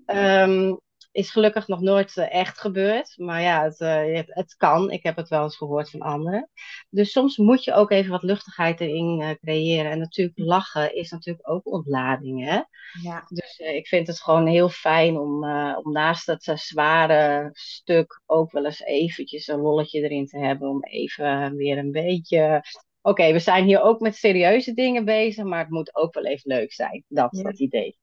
um, 0.06 0.80
is 1.12 1.32
gelukkig 1.32 1.68
nog 1.68 1.82
nooit 1.82 2.18
eh, 2.18 2.34
echt 2.34 2.60
gebeurd. 2.60 3.14
Maar 3.18 3.42
ja, 3.42 3.64
het, 3.64 3.80
uh, 3.80 4.16
het, 4.16 4.28
het, 4.28 4.56
kan. 4.56 4.92
Ik 4.92 5.04
heb 5.04 5.16
het 5.16 5.30
wel 5.30 5.44
eens 5.44 5.58
gehoord 5.58 5.90
van 5.90 6.00
anderen. 6.00 6.50
Dus 6.90 7.12
soms 7.12 7.38
moet 7.38 7.64
je 7.64 7.74
ook 7.74 7.92
even 7.92 8.12
wat 8.12 8.24
luchtigheid 8.24 8.80
erin 8.80 9.20
uh, 9.22 9.30
creëren. 9.42 9.92
En 9.92 10.00
natuurlijk 10.00 10.38
lachen 10.38 10.96
is 10.96 11.12
natuurlijk 11.12 11.50
ook 11.50 11.68
ontlading. 11.68 12.46
Hè? 12.46 12.62
Ja. 13.02 13.26
Dus 13.28 13.58
ik 13.58 13.88
vind 13.88 14.08
het 14.08 14.22
gewoon 14.22 14.48
heel 14.48 14.70
fijn 14.70 15.18
om, 15.18 15.44
om 15.76 15.92
naast 15.92 16.26
dat 16.26 16.44
zware 16.44 17.50
stuk 17.54 18.22
ook 18.26 18.52
wel 18.52 18.66
eens 18.66 18.82
eventjes 18.82 19.48
een 19.48 19.60
lolletje 19.60 20.02
erin 20.02 20.26
te 20.26 20.38
hebben. 20.38 20.70
Om 20.70 20.84
even 20.84 21.56
weer 21.56 21.78
een 21.78 21.92
beetje 21.92 22.62
oké, 23.02 23.32
we 23.32 23.40
zijn 23.40 23.66
hier 23.66 23.82
ook 23.82 24.00
met 24.00 24.16
serieuze 24.16 24.74
dingen 24.74 25.06
bezig, 25.06 25.44
maar 25.44 25.60
het 25.60 25.70
moet 25.70 25.96
ook 25.96 26.14
wel 26.14 26.26
even 26.26 26.52
leuk 26.52 26.74
zijn. 26.74 27.04
Dat 27.08 27.34
is 27.34 27.42
het 27.42 27.60
idee. 27.60 27.98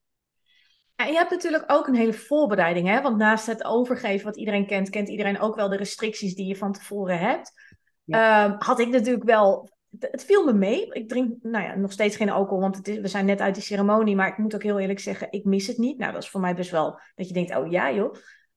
En 0.97 1.07
je 1.07 1.15
hebt 1.15 1.31
natuurlijk 1.31 1.65
ook 1.67 1.87
een 1.87 1.95
hele 1.95 2.13
voorbereiding, 2.13 2.89
hè? 2.89 3.03
Want 3.03 3.17
naast 3.17 3.47
het 3.47 3.65
overgeven 3.65 4.27
wat 4.27 4.37
iedereen 4.37 4.67
kent, 4.67 4.91
kent 4.91 5.09
iedereen 5.09 5.41
ook 5.41 5.55
wel 5.55 5.69
de 5.69 5.77
restricties 5.77 6.35
die 6.35 6.47
je 6.47 6.57
van 6.57 6.73
tevoren 6.73 7.19
hebt. 7.19 7.53
Ehm, 8.07 8.55
had 8.59 8.79
ik 8.79 8.89
natuurlijk 8.89 9.25
wel. 9.25 9.75
Het 9.99 10.25
viel 10.25 10.45
me 10.45 10.53
mee. 10.53 10.87
Ik 10.93 11.09
drink 11.09 11.43
nou 11.43 11.65
ja, 11.65 11.75
nog 11.75 11.93
steeds 11.93 12.17
geen 12.17 12.31
alcohol, 12.31 12.61
want 12.61 12.77
het 12.77 12.89
is, 12.89 12.99
we 12.99 13.09
zijn 13.09 13.27
net 13.27 13.41
uit 13.41 13.55
die 13.55 13.63
ceremonie. 13.63 14.17
Maar 14.17 14.29
ik 14.29 14.39
moet 14.39 14.55
ook 14.55 14.63
heel 14.63 14.79
eerlijk 14.79 15.01
zeggen, 15.01 15.29
ik 15.31 15.45
mis 15.45 15.67
het 15.67 15.79
niet. 15.79 15.99
Nou, 15.99 16.13
dat 16.13 16.23
is 16.23 16.29
voor 16.29 16.41
mij 16.41 16.55
best 16.55 16.71
wel 16.71 17.01
dat 17.15 17.29
je 17.29 17.35
denkt, 17.35 17.57
oh 17.57 17.71
ja 17.71 17.93
joh. 17.93 18.15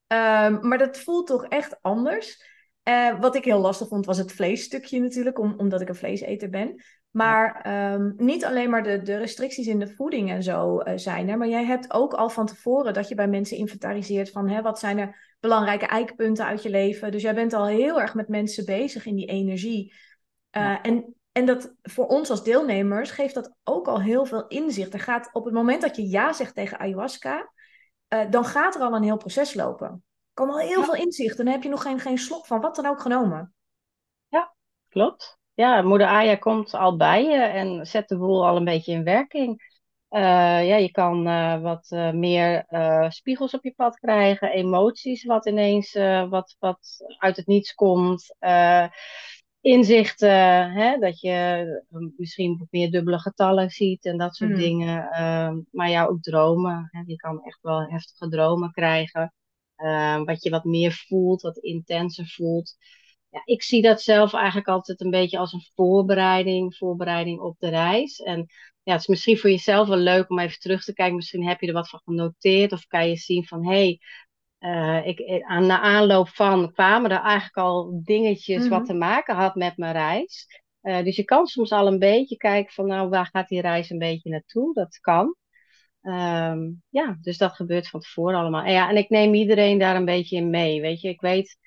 Um, 0.08 0.68
maar 0.68 0.78
dat 0.78 1.00
voelt 1.00 1.28
toch 1.28 1.46
echt 1.46 1.78
anders. 1.82 2.48
Uh, 2.84 3.20
wat 3.20 3.36
ik 3.36 3.46
heel 3.46 3.60
lastig 3.60 3.88
vond, 3.88 4.06
was 4.06 4.18
het 4.18 4.32
vleesstukje 4.32 5.00
natuurlijk, 5.00 5.40
om, 5.40 5.54
omdat 5.58 5.82
ik 5.82 5.90
een 5.90 5.96
vleeseter 5.96 6.50
ben. 6.50 6.84
Maar 7.12 7.66
um, 7.94 8.14
niet 8.18 8.46
alleen 8.46 8.70
maar 8.70 8.84
de, 8.84 9.02
de 9.02 9.18
restricties 9.18 9.68
in 9.68 9.80
de 9.80 9.96
voeding 9.96 10.30
en 10.30 10.44
zo 10.44 10.82
uh, 10.82 10.94
zijn 10.96 11.30
er, 11.30 11.38
maar 11.38 11.48
jij 11.48 11.66
hebt 11.66 11.94
ook 11.94 12.14
al 12.14 12.30
van 12.30 12.46
tevoren 12.46 12.94
dat 12.94 13.08
je 13.08 13.16
bij 13.16 13.28
mensen 13.28 13.58
inventariseert 13.58 14.32
van 14.32 14.50
hè, 14.50 14.62
wat 14.62 14.80
zijn 14.80 14.98
er 14.98 15.36
belangrijke 15.40 15.86
eikpunten 15.86 16.46
uit 16.46 16.64
je 16.64 16.70
leven. 16.70 17.12
Dus 17.12 17.22
jij 17.22 17.36
bent 17.36 17.54
al 17.54 17.66
heel 17.66 18.02
erg 18.02 18.14
met 18.14 18.28
mensen 18.28 18.66
bezig 18.66 19.06
in 19.06 19.16
die 19.16 19.26
energie. 19.26 19.94
Uh, 20.52 20.78
en, 20.82 21.16
en 21.32 21.46
dat 21.46 21.74
voor 21.82 22.08
ons 22.08 22.30
als 22.30 22.44
deelnemers 22.44 23.12
geeft 23.12 23.34
dat 23.34 23.54
ook 23.64 23.88
al 23.88 24.02
heel 24.02 24.26
veel 24.26 24.48
inzicht. 24.48 24.94
Er 24.94 25.00
gaat 25.00 25.30
op 25.34 25.46
het 25.46 25.54
moment 25.54 25.82
dat 25.82 25.96
je 25.96 26.10
ja 26.10 26.34
zegt 26.34 26.56
tegen 26.56 26.80
ayahuasca, 26.80 27.52
uh, 28.14 28.30
dan 28.30 28.46
gaat 28.46 28.76
er 28.76 28.82
al 28.82 28.96
een 28.96 29.04
heel 29.04 29.18
proces 29.18 29.54
lopen. 29.54 29.88
Er 29.88 30.46
komen 30.46 30.54
al 30.54 30.68
heel 30.68 30.84
veel 30.84 30.96
inzicht. 30.96 31.38
Dan 31.38 31.48
heb 31.48 31.64
je 31.64 31.70
nog 31.70 31.82
geen, 31.82 32.00
geen 32.00 32.18
slok 32.18 32.46
van 32.46 32.62
wat 32.62 32.76
dan 32.76 32.86
ook 32.86 33.02
genomen. 33.02 33.54
Ja, 34.28 34.56
klopt 34.88 35.39
ja, 35.60 35.82
moeder 35.82 36.08
Aya 36.08 36.36
komt 36.36 36.74
al 36.74 36.96
bij 36.96 37.24
je 37.24 37.38
en 37.38 37.86
zet 37.86 38.08
de 38.08 38.18
boel 38.18 38.48
al 38.48 38.56
een 38.56 38.64
beetje 38.64 38.92
in 38.92 39.04
werking. 39.04 39.78
Uh, 40.10 40.68
ja, 40.68 40.76
je 40.76 40.92
kan 40.92 41.28
uh, 41.28 41.62
wat 41.62 41.92
uh, 41.92 42.12
meer 42.12 42.66
spiegels 43.10 43.54
op 43.54 43.64
je 43.64 43.74
pad 43.74 44.00
krijgen, 44.00 44.52
emoties 44.52 45.24
wat 45.24 45.48
ineens 45.48 45.94
wat, 46.30 46.56
wat 46.60 46.80
uit 47.18 47.36
het 47.36 47.48
niets 47.48 47.74
komt. 47.74 48.36
inzichten, 49.62 50.72
hè, 50.72 50.98
dat 50.98 51.20
je 51.20 51.66
misschien 52.18 52.68
meer 52.70 52.92
dubbele 52.92 53.20
getallen 53.20 53.70
ziet 53.70 54.06
en 54.06 54.18
dat 54.18 54.36
soort 54.36 54.52
mm. 54.52 54.58
dingen. 54.58 55.12
Ehm, 55.12 55.60
maar 55.72 55.90
ja, 55.90 56.06
ook 56.06 56.22
dromen. 56.22 56.88
Hè. 56.92 57.02
Je 57.06 57.16
kan 57.16 57.44
echt 57.44 57.60
wel 57.62 57.82
heftige 57.82 58.30
dromen 58.30 58.72
krijgen. 58.72 59.34
Ehm, 59.76 60.24
wat 60.24 60.44
je 60.44 60.50
wat 60.50 60.64
meer 60.64 60.92
voelt, 61.08 61.42
wat 61.42 61.58
intenser 61.58 62.28
voelt 62.28 62.76
ja, 63.30 63.42
ik 63.46 63.64
zie 63.64 63.82
dat 63.82 64.02
zelf 64.02 64.34
eigenlijk 64.34 64.68
altijd 64.68 65.02
een 65.02 65.10
beetje 65.10 65.38
als 65.38 65.54
een 65.54 65.68
voorbereiding, 65.76 66.76
voorbereiding 66.76 67.40
op 67.40 67.56
de 67.60 67.70
reis. 67.70 68.20
En 68.20 68.46
ja, 68.84 68.92
het 68.92 69.02
is 69.02 69.08
misschien 69.08 69.38
voor 69.38 69.50
jezelf 69.50 69.88
wel 69.88 69.98
leuk 69.98 70.30
om 70.30 70.40
even 70.40 70.60
terug 70.60 70.84
te 70.84 70.94
kijken. 70.94 71.16
Misschien 71.16 71.48
heb 71.48 71.62
je 71.62 71.68
er 71.68 71.74
wat 71.74 71.90
van 71.90 72.02
genoteerd 72.04 72.72
of 72.72 72.88
kan 72.88 73.10
je 73.10 73.16
zien 73.16 73.46
van 73.46 73.66
hé, 73.66 73.72
hey, 73.72 74.00
uh, 74.60 75.08
ik, 75.08 75.44
aan 75.44 75.68
de 75.68 75.80
aanloop 75.80 76.30
van 76.30 76.72
kwamen 76.74 77.12
er 77.12 77.22
eigenlijk 77.22 77.58
al 77.58 78.02
dingetjes 78.04 78.68
wat 78.68 78.80
mhm. 78.80 78.88
te 78.88 78.94
maken 78.94 79.36
had 79.36 79.56
met 79.56 79.78
mijn 79.78 79.94
reis. 79.94 80.62
Uh, 80.82 81.04
dus 81.04 81.16
je 81.16 81.24
kan 81.24 81.48
soms 81.48 81.72
al 81.72 81.88
een 81.88 82.00
beetje 82.00 82.38
kijken 82.38 82.74
van 82.74 82.88
nou, 82.88 83.10
waar 83.10 83.26
gaat 83.26 83.48
die 83.48 83.62
reis 83.62 83.90
een 83.90 84.00
beetje 84.00 84.30
naartoe? 84.30 84.74
Dat 84.74 85.00
kan. 85.00 85.36
Um, 86.02 86.84
ja, 86.90 87.18
dus 87.22 87.38
dat 87.38 87.54
gebeurt 87.54 87.90
van 87.90 88.00
tevoren 88.00 88.40
allemaal. 88.40 88.64
En, 88.64 88.72
ja, 88.72 88.90
en 88.90 88.98
ik 88.98 89.10
neem 89.10 89.34
iedereen 89.34 89.78
daar 89.78 89.96
een 89.96 90.06
beetje 90.06 90.38
in 90.38 90.50
mee. 90.50 90.82
Weet 90.82 91.02
je, 91.02 91.10
ik 91.10 91.22
weet 91.22 91.58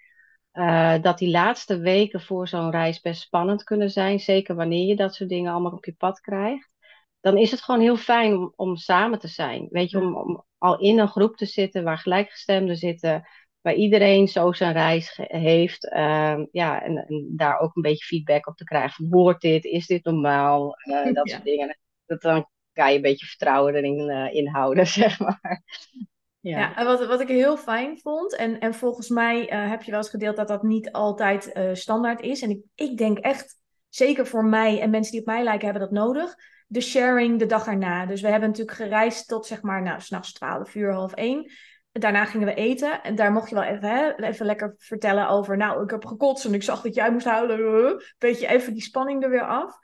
uh, 0.52 1.02
dat 1.02 1.18
die 1.18 1.30
laatste 1.30 1.78
weken 1.78 2.20
voor 2.20 2.48
zo'n 2.48 2.70
reis 2.70 3.00
best 3.00 3.20
spannend 3.20 3.64
kunnen 3.64 3.90
zijn. 3.90 4.20
Zeker 4.20 4.54
wanneer 4.54 4.86
je 4.86 4.96
dat 4.96 5.14
soort 5.14 5.28
dingen 5.28 5.52
allemaal 5.52 5.72
op 5.72 5.84
je 5.84 5.94
pad 5.94 6.20
krijgt. 6.20 6.74
Dan 7.20 7.36
is 7.36 7.50
het 7.50 7.60
gewoon 7.60 7.80
heel 7.80 7.96
fijn 7.96 8.36
om, 8.36 8.52
om 8.56 8.76
samen 8.76 9.18
te 9.18 9.28
zijn. 9.28 9.66
Weet 9.70 9.90
je, 9.90 9.98
om, 9.98 10.16
om 10.16 10.44
al 10.58 10.80
in 10.80 10.98
een 10.98 11.08
groep 11.08 11.36
te 11.36 11.46
zitten 11.46 11.84
waar 11.84 11.98
gelijkgestemden 11.98 12.76
zitten. 12.76 13.28
Waar 13.60 13.74
iedereen 13.74 14.28
zo 14.28 14.52
zijn 14.52 14.72
reis 14.72 15.18
heeft. 15.22 15.84
Uh, 15.84 16.40
ja, 16.50 16.82
en, 16.82 16.96
en, 16.96 17.32
daar 17.36 17.58
ook 17.58 17.76
een 17.76 17.82
beetje 17.82 18.04
feedback 18.04 18.46
op 18.46 18.56
te 18.56 18.64
krijgen. 18.64 19.06
Hoort 19.10 19.40
dit? 19.40 19.64
Is 19.64 19.86
dit 19.86 20.04
normaal? 20.04 20.76
Uh, 20.84 21.12
dat 21.14 21.30
soort 21.30 21.44
dingen. 21.44 21.78
Dat 22.06 22.22
dan 22.22 22.48
kan 22.72 22.90
je 22.90 22.96
een 22.96 23.02
beetje 23.02 23.26
vertrouwen 23.26 23.74
erin 23.74 24.10
uh, 24.10 24.34
inhouden, 24.34 24.86
zeg 25.02 25.18
maar. 25.18 25.62
Ja. 26.42 26.84
wat, 26.84 27.06
wat 27.06 27.20
ik 27.20 27.28
heel 27.28 27.56
fijn 27.56 27.98
vond, 27.98 28.36
en, 28.36 28.58
en 28.58 28.74
volgens 28.74 29.08
mij 29.08 29.52
uh, 29.52 29.70
heb 29.70 29.82
je 29.82 29.90
wel 29.90 30.00
eens 30.00 30.10
gedeeld 30.10 30.36
dat 30.36 30.48
dat 30.48 30.62
niet 30.62 30.92
altijd 30.92 31.50
uh, 31.56 31.70
standaard 31.72 32.20
is. 32.20 32.42
En 32.42 32.50
ik, 32.50 32.62
ik 32.74 32.98
denk 32.98 33.18
echt, 33.18 33.60
zeker 33.88 34.26
voor 34.26 34.44
mij 34.44 34.80
en 34.80 34.90
mensen 34.90 35.12
die 35.12 35.20
op 35.20 35.26
mij 35.26 35.42
lijken, 35.42 35.64
hebben 35.64 35.82
dat 35.82 36.04
nodig. 36.04 36.34
De 36.66 36.80
sharing 36.80 37.38
de 37.38 37.46
dag 37.46 37.66
erna. 37.66 38.06
Dus 38.06 38.20
we 38.20 38.28
hebben 38.28 38.48
natuurlijk 38.48 38.76
gereisd 38.76 39.28
tot 39.28 39.46
zeg 39.46 39.62
maar, 39.62 39.82
nou, 39.82 40.00
s'nachts 40.00 40.32
12 40.32 40.74
uur, 40.74 40.92
half 40.92 41.12
1. 41.12 41.50
Daarna 41.92 42.24
gingen 42.24 42.46
we 42.46 42.54
eten. 42.54 43.02
En 43.02 43.14
daar 43.14 43.32
mocht 43.32 43.48
je 43.48 43.54
wel 43.54 43.64
even, 43.64 43.88
hè, 43.88 44.14
even 44.16 44.46
lekker 44.46 44.74
vertellen 44.78 45.28
over. 45.28 45.56
Nou, 45.56 45.82
ik 45.82 45.90
heb 45.90 46.04
gekotst 46.04 46.44
en 46.44 46.54
ik 46.54 46.62
zag 46.62 46.82
dat 46.82 46.94
jij 46.94 47.12
moest 47.12 47.26
huilen. 47.26 48.02
Beetje 48.18 48.46
even 48.46 48.72
die 48.72 48.82
spanning 48.82 49.22
er 49.22 49.30
weer 49.30 49.46
af. 49.46 49.78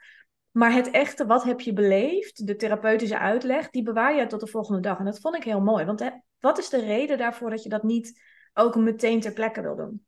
Maar 0.51 0.73
het 0.73 0.91
echte, 0.91 1.25
wat 1.25 1.43
heb 1.43 1.61
je 1.61 1.73
beleefd, 1.73 2.47
de 2.47 2.55
therapeutische 2.55 3.17
uitleg, 3.17 3.69
die 3.69 3.83
bewaar 3.83 4.15
je 4.15 4.27
tot 4.27 4.39
de 4.39 4.47
volgende 4.47 4.81
dag. 4.81 4.99
En 4.99 5.05
dat 5.05 5.19
vond 5.19 5.35
ik 5.35 5.43
heel 5.43 5.61
mooi. 5.61 5.85
Want 5.85 5.99
wat 6.39 6.57
is 6.57 6.69
de 6.69 6.79
reden 6.79 7.17
daarvoor 7.17 7.49
dat 7.49 7.63
je 7.63 7.69
dat 7.69 7.83
niet 7.83 8.21
ook 8.53 8.75
meteen 8.75 9.19
ter 9.19 9.33
plekke 9.33 9.61
wil 9.61 9.75
doen? 9.75 10.05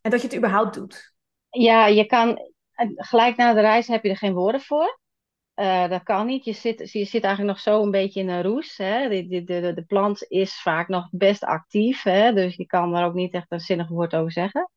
En 0.00 0.10
dat 0.10 0.20
je 0.20 0.26
het 0.26 0.36
überhaupt 0.36 0.74
doet? 0.74 1.14
Ja, 1.50 1.86
je 1.86 2.06
kan 2.06 2.38
gelijk 2.94 3.36
na 3.36 3.54
de 3.54 3.60
reis 3.60 3.86
heb 3.86 4.02
je 4.02 4.10
er 4.10 4.16
geen 4.16 4.34
woorden 4.34 4.60
voor. 4.60 5.00
Uh, 5.54 5.88
dat 5.88 6.02
kan 6.02 6.26
niet. 6.26 6.44
Je 6.44 6.52
zit, 6.52 6.92
je 6.92 7.04
zit 7.04 7.24
eigenlijk 7.24 7.54
nog 7.54 7.60
zo 7.60 7.82
een 7.82 7.90
beetje 7.90 8.20
in 8.20 8.28
een 8.28 8.42
roes. 8.42 8.76
Hè? 8.76 9.08
De, 9.08 9.44
de, 9.44 9.72
de, 9.74 9.84
plant 9.86 10.24
is 10.28 10.60
vaak 10.60 10.88
nog 10.88 11.08
best 11.10 11.44
actief. 11.44 12.02
Hè? 12.02 12.32
Dus 12.32 12.56
je 12.56 12.66
kan 12.66 12.92
daar 12.92 13.06
ook 13.06 13.14
niet 13.14 13.32
echt 13.32 13.52
een 13.52 13.60
zinnig 13.60 13.88
woord 13.88 14.14
over 14.14 14.32
zeggen. 14.32 14.70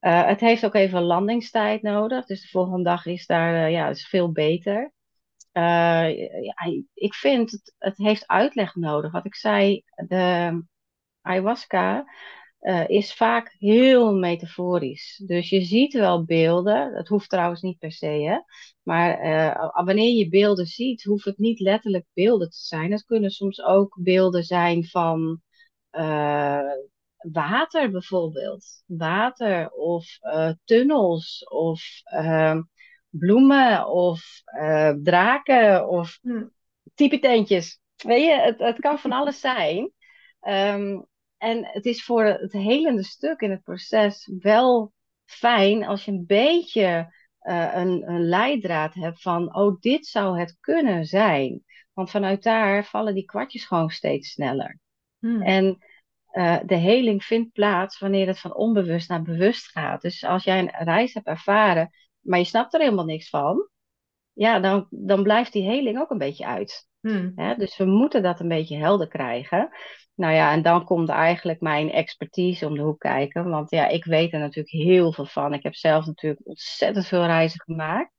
Uh, 0.00 0.26
het 0.26 0.40
heeft 0.40 0.64
ook 0.64 0.74
even 0.74 1.02
landingstijd 1.02 1.82
nodig. 1.82 2.26
Dus 2.26 2.42
de 2.42 2.48
volgende 2.48 2.82
dag 2.82 3.06
is 3.06 3.26
daar 3.26 3.70
ja, 3.70 3.88
is 3.88 4.08
veel 4.08 4.32
beter. 4.32 4.92
Ja, 5.52 6.82
ik 6.94 7.14
vind 7.14 7.50
het, 7.50 7.74
het 7.78 7.96
heeft 7.96 8.26
uitleg 8.26 8.74
nodig. 8.74 9.12
Wat 9.12 9.26
ik 9.26 9.34
zei, 9.34 9.82
de 10.06 10.64
ayahuasca 11.20 12.04
uh, 12.62 12.88
is 12.88 13.14
vaak 13.14 13.54
heel 13.58 14.14
metaforisch. 14.14 15.22
Dus 15.26 15.48
je 15.48 15.62
ziet 15.62 15.92
wel 15.92 16.24
beelden, 16.24 16.94
dat 16.94 17.08
hoeft 17.08 17.28
trouwens 17.28 17.60
niet 17.60 17.78
per 17.78 17.92
se, 17.92 18.06
hè? 18.06 18.38
maar 18.82 19.24
uh, 19.24 19.84
wanneer 19.84 20.10
je 20.16 20.28
beelden 20.28 20.66
ziet, 20.66 21.04
hoeft 21.04 21.24
het 21.24 21.38
niet 21.38 21.60
letterlijk 21.60 22.06
beelden 22.12 22.50
te 22.50 22.58
zijn. 22.58 22.92
Het 22.92 23.04
kunnen 23.04 23.30
soms 23.30 23.62
ook 23.62 23.98
beelden 24.02 24.42
zijn 24.42 24.84
van 24.86 25.42
water 27.32 27.90
bijvoorbeeld. 27.90 28.82
Water 28.86 29.70
of 29.70 30.18
tunnels 30.64 31.44
of 31.48 31.82
ehm, 32.04 32.62
bloemen 33.12 33.88
of 33.88 34.42
draken 35.02 35.88
of 35.88 36.18
hm. 36.22 36.44
type 36.94 37.18
tentjes. 37.18 37.80
Weet 37.96 38.24
je, 38.24 38.40
het, 38.40 38.58
het 38.58 38.80
kan 38.80 38.98
van 38.98 39.12
alles 39.12 39.40
zijn. 39.40 39.92
Um, 40.48 41.06
en 41.38 41.64
het 41.64 41.84
is 41.84 42.04
voor 42.04 42.24
het 42.24 42.52
helende 42.52 43.02
stuk 43.02 43.40
in 43.40 43.50
het 43.50 43.62
proces 43.62 44.30
wel 44.38 44.92
fijn 45.24 45.84
als 45.84 46.04
je 46.04 46.10
een 46.10 46.26
beetje 46.26 47.14
uh, 47.42 47.74
een, 47.74 48.08
een 48.08 48.28
leidraad 48.28 48.94
hebt 48.94 49.22
van, 49.22 49.56
oh, 49.56 49.80
dit 49.80 50.06
zou 50.06 50.40
het 50.40 50.56
kunnen 50.60 51.04
zijn. 51.04 51.64
Want 51.92 52.10
vanuit 52.10 52.42
daar 52.42 52.84
vallen 52.84 53.14
die 53.14 53.24
kwartjes 53.24 53.64
gewoon 53.64 53.90
steeds 53.90 54.30
sneller. 54.30 54.78
Hmm. 55.18 55.42
En 55.42 55.78
uh, 56.32 56.58
de 56.66 56.74
heling 56.74 57.24
vindt 57.24 57.52
plaats 57.52 57.98
wanneer 57.98 58.26
het 58.26 58.38
van 58.38 58.54
onbewust 58.54 59.08
naar 59.08 59.22
bewust 59.22 59.66
gaat. 59.66 60.02
Dus 60.02 60.24
als 60.24 60.44
jij 60.44 60.58
een 60.58 60.84
reis 60.84 61.14
hebt 61.14 61.26
ervaren, 61.26 61.90
maar 62.22 62.38
je 62.38 62.44
snapt 62.44 62.74
er 62.74 62.80
helemaal 62.80 63.04
niks 63.04 63.28
van, 63.28 63.68
ja, 64.32 64.60
dan, 64.60 64.86
dan 64.90 65.22
blijft 65.22 65.52
die 65.52 65.62
heling 65.62 65.98
ook 65.98 66.10
een 66.10 66.18
beetje 66.18 66.46
uit. 66.46 66.90
Hmm. 67.00 67.34
dus 67.56 67.76
we 67.76 67.84
moeten 67.84 68.22
dat 68.22 68.40
een 68.40 68.48
beetje 68.48 68.76
helder 68.76 69.08
krijgen. 69.08 69.70
Nou 70.14 70.34
ja, 70.34 70.52
en 70.52 70.62
dan 70.62 70.84
komt 70.84 71.08
eigenlijk 71.08 71.60
mijn 71.60 71.90
expertise 71.90 72.66
om 72.66 72.74
de 72.74 72.82
hoek 72.82 73.00
kijken. 73.00 73.50
Want 73.50 73.70
ja, 73.70 73.88
ik 73.88 74.04
weet 74.04 74.32
er 74.32 74.38
natuurlijk 74.38 74.74
heel 74.74 75.12
veel 75.12 75.26
van. 75.26 75.54
Ik 75.54 75.62
heb 75.62 75.74
zelf 75.74 76.06
natuurlijk 76.06 76.46
ontzettend 76.46 77.06
veel 77.06 77.24
reizen 77.24 77.60
gemaakt. 77.60 78.12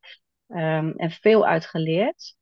Um, 0.48 0.94
en 0.96 1.12
veel 1.12 1.46
uitgeleerd. 1.46 2.36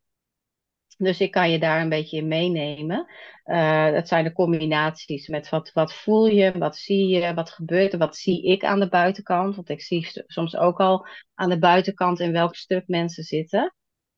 Dus 1.03 1.19
ik 1.19 1.31
kan 1.31 1.51
je 1.51 1.59
daar 1.59 1.81
een 1.81 1.89
beetje 1.89 2.17
in 2.17 2.27
meenemen. 2.27 3.07
Uh, 3.45 3.91
dat 3.91 4.07
zijn 4.07 4.23
de 4.23 4.33
combinaties 4.33 5.27
met 5.27 5.49
wat, 5.49 5.71
wat 5.73 5.93
voel 5.93 6.27
je, 6.27 6.57
wat 6.57 6.77
zie 6.77 7.07
je, 7.07 7.33
wat 7.33 7.49
gebeurt 7.49 7.93
er, 7.93 7.99
wat 7.99 8.15
zie 8.15 8.43
ik 8.43 8.63
aan 8.63 8.79
de 8.79 8.89
buitenkant. 8.89 9.55
Want 9.55 9.69
ik 9.69 9.81
zie 9.81 10.07
soms 10.27 10.55
ook 10.55 10.79
al 10.79 11.07
aan 11.33 11.49
de 11.49 11.59
buitenkant 11.59 12.19
in 12.19 12.31
welk 12.31 12.55
stuk 12.55 12.87
mensen 12.87 13.23
zitten. 13.23 13.75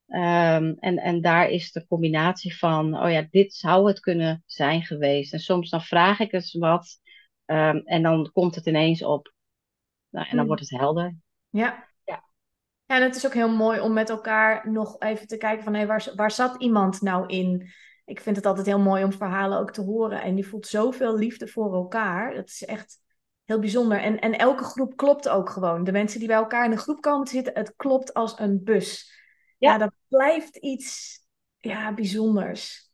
Um, 0.07 0.75
en, 0.79 0.97
en 0.97 1.21
daar 1.21 1.49
is 1.49 1.71
de 1.71 1.87
combinatie 1.87 2.57
van, 2.57 3.03
oh 3.03 3.11
ja, 3.11 3.27
dit 3.29 3.53
zou 3.53 3.87
het 3.87 3.99
kunnen 3.99 4.43
zijn 4.45 4.83
geweest. 4.83 5.33
En 5.33 5.39
soms 5.39 5.69
dan 5.69 5.81
vraag 5.81 6.19
ik 6.19 6.33
eens 6.33 6.53
wat 6.53 6.99
um, 7.45 7.77
en 7.77 8.01
dan 8.01 8.31
komt 8.33 8.55
het 8.55 8.65
ineens 8.65 9.03
op. 9.03 9.33
Nou, 10.09 10.25
en 10.25 10.29
dan 10.29 10.39
hmm. 10.39 10.47
wordt 10.47 10.61
het 10.61 10.79
helder. 10.79 11.15
Ja. 11.49 11.91
Ja. 12.85 12.95
En 12.95 13.01
het 13.01 13.15
is 13.15 13.25
ook 13.25 13.33
heel 13.33 13.55
mooi 13.55 13.79
om 13.79 13.93
met 13.93 14.09
elkaar 14.09 14.71
nog 14.71 14.95
even 14.99 15.27
te 15.27 15.37
kijken 15.37 15.63
van, 15.63 15.73
hé, 15.73 15.85
waar, 15.85 16.11
waar 16.15 16.31
zat 16.31 16.55
iemand 16.61 17.01
nou 17.01 17.27
in? 17.27 17.71
Ik 18.05 18.19
vind 18.19 18.35
het 18.35 18.45
altijd 18.45 18.65
heel 18.65 18.79
mooi 18.79 19.03
om 19.03 19.13
verhalen 19.13 19.59
ook 19.59 19.71
te 19.71 19.81
horen. 19.81 20.21
En 20.21 20.35
die 20.35 20.47
voelt 20.47 20.67
zoveel 20.67 21.17
liefde 21.17 21.47
voor 21.47 21.73
elkaar. 21.73 22.33
Dat 22.33 22.47
is 22.47 22.65
echt 22.65 22.97
heel 23.45 23.59
bijzonder. 23.59 23.99
En, 23.99 24.19
en 24.19 24.37
elke 24.37 24.63
groep 24.63 24.97
klopt 24.97 25.29
ook 25.29 25.49
gewoon. 25.49 25.83
De 25.83 25.91
mensen 25.91 26.19
die 26.19 26.27
bij 26.27 26.37
elkaar 26.37 26.65
in 26.65 26.71
een 26.71 26.77
groep 26.77 27.01
komen 27.01 27.25
te 27.25 27.31
zitten, 27.31 27.53
het 27.53 27.73
klopt 27.75 28.13
als 28.13 28.39
een 28.39 28.63
bus 28.63 29.21
ja. 29.63 29.77
dat 29.77 29.93
blijft 30.07 30.55
iets 30.55 31.19
ja, 31.57 31.93
bijzonders. 31.93 32.91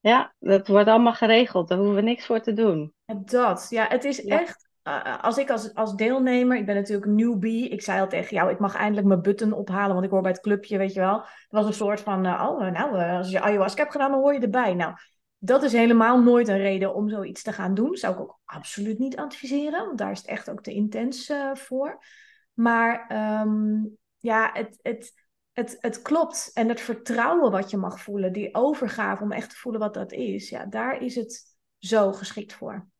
Ja, 0.00 0.34
dat 0.38 0.68
wordt 0.68 0.88
allemaal 0.88 1.14
geregeld. 1.14 1.68
Daar 1.68 1.78
hoeven 1.78 1.96
we 1.96 2.02
niks 2.02 2.26
voor 2.26 2.40
te 2.40 2.52
doen. 2.52 2.94
Dat, 3.24 3.66
ja, 3.68 3.88
het 3.88 4.04
is 4.04 4.24
echt. 4.24 4.70
Uh, 4.88 5.22
als 5.22 5.38
ik 5.38 5.50
als, 5.50 5.74
als 5.74 5.94
deelnemer, 5.94 6.56
ik 6.56 6.66
ben 6.66 6.74
natuurlijk 6.74 7.10
newbie. 7.10 7.68
Ik 7.68 7.82
zei 7.82 8.00
al 8.00 8.08
tegen 8.08 8.36
jou, 8.36 8.50
ik 8.50 8.58
mag 8.58 8.74
eindelijk 8.74 9.06
mijn 9.06 9.22
button 9.22 9.52
ophalen, 9.52 9.92
want 9.92 10.04
ik 10.04 10.10
hoor 10.10 10.22
bij 10.22 10.30
het 10.30 10.40
clubje, 10.40 10.78
weet 10.78 10.92
je 10.92 11.00
wel. 11.00 11.18
Het 11.20 11.46
was 11.48 11.66
een 11.66 11.72
soort 11.72 12.00
van, 12.00 12.26
uh, 12.26 12.46
oh, 12.48 12.70
nou, 12.70 13.04
als 13.04 13.30
je 13.30 13.40
ayahuasca 13.40 13.80
hebt 13.80 13.92
gedaan, 13.92 14.10
dan 14.10 14.20
hoor 14.20 14.34
je 14.34 14.40
erbij. 14.40 14.74
Nou, 14.74 14.94
dat 15.38 15.62
is 15.62 15.72
helemaal 15.72 16.22
nooit 16.22 16.48
een 16.48 16.58
reden 16.58 16.94
om 16.94 17.08
zoiets 17.08 17.42
te 17.42 17.52
gaan 17.52 17.74
doen. 17.74 17.96
Zou 17.96 18.14
ik 18.14 18.20
ook 18.20 18.38
absoluut 18.44 18.98
niet 18.98 19.16
adviseren, 19.16 19.86
want 19.86 19.98
daar 19.98 20.10
is 20.10 20.18
het 20.18 20.26
echt 20.26 20.50
ook 20.50 20.62
te 20.62 20.72
intens 20.72 21.32
voor. 21.52 22.04
Maar 22.52 23.10
um, 23.40 23.96
ja, 24.18 24.50
het, 24.52 24.78
het, 24.82 25.12
het, 25.52 25.76
het 25.80 26.02
klopt. 26.02 26.50
En 26.54 26.68
het 26.68 26.80
vertrouwen 26.80 27.50
wat 27.50 27.70
je 27.70 27.76
mag 27.76 28.00
voelen, 28.00 28.32
die 28.32 28.54
overgave 28.54 29.22
om 29.22 29.32
echt 29.32 29.50
te 29.50 29.56
voelen 29.56 29.80
wat 29.80 29.94
dat 29.94 30.12
is, 30.12 30.48
ja, 30.48 30.66
daar 30.66 31.02
is 31.02 31.14
het 31.14 31.56
zo 31.78 32.12
geschikt 32.12 32.52
voor. 32.52 32.90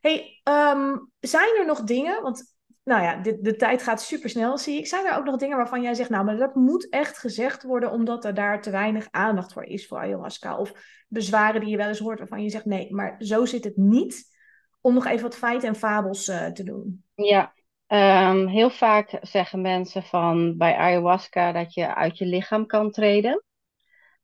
Hey, 0.00 0.40
ehm, 0.42 0.96
zijn 1.20 1.56
er 1.58 1.66
nog 1.66 1.82
dingen, 1.82 2.22
want 2.22 2.54
nou 2.84 3.02
ja, 3.02 3.16
de, 3.16 3.40
de 3.40 3.56
tijd 3.56 3.82
gaat 3.82 4.02
super 4.02 4.30
snel, 4.30 4.58
zie 4.58 4.78
ik. 4.78 4.86
Zijn 4.86 5.06
er 5.06 5.16
ook 5.16 5.24
nog 5.24 5.36
dingen 5.36 5.56
waarvan 5.56 5.82
jij 5.82 5.94
zegt, 5.94 6.10
nou, 6.10 6.24
maar 6.24 6.36
dat 6.36 6.54
moet 6.54 6.88
echt 6.88 7.18
gezegd 7.18 7.62
worden, 7.62 7.90
omdat 7.90 8.24
er 8.24 8.34
daar 8.34 8.62
te 8.62 8.70
weinig 8.70 9.08
aandacht 9.10 9.52
voor 9.52 9.64
is 9.64 9.86
voor 9.86 9.98
ayahuasca? 9.98 10.58
Of 10.58 10.72
bezwaren 11.08 11.60
die 11.60 11.70
je 11.70 11.76
wel 11.76 11.88
eens 11.88 11.98
hoort 11.98 12.18
waarvan 12.18 12.42
je 12.42 12.50
zegt, 12.50 12.64
nee, 12.64 12.94
maar 12.94 13.16
zo 13.18 13.44
zit 13.44 13.64
het 13.64 13.76
niet. 13.76 14.38
Om 14.80 14.94
nog 14.94 15.06
even 15.06 15.22
wat 15.22 15.36
feiten 15.36 15.68
en 15.68 15.74
fabels 15.74 16.28
uh, 16.28 16.46
te 16.46 16.62
doen. 16.62 17.04
Ja, 17.14 17.52
Um, 17.92 18.46
heel 18.46 18.70
vaak 18.70 19.18
zeggen 19.20 19.60
mensen 19.60 20.02
van 20.02 20.56
bij 20.56 20.76
ayahuasca 20.76 21.52
dat 21.52 21.74
je 21.74 21.94
uit 21.94 22.18
je 22.18 22.26
lichaam 22.26 22.66
kan 22.66 22.90
treden. 22.90 23.44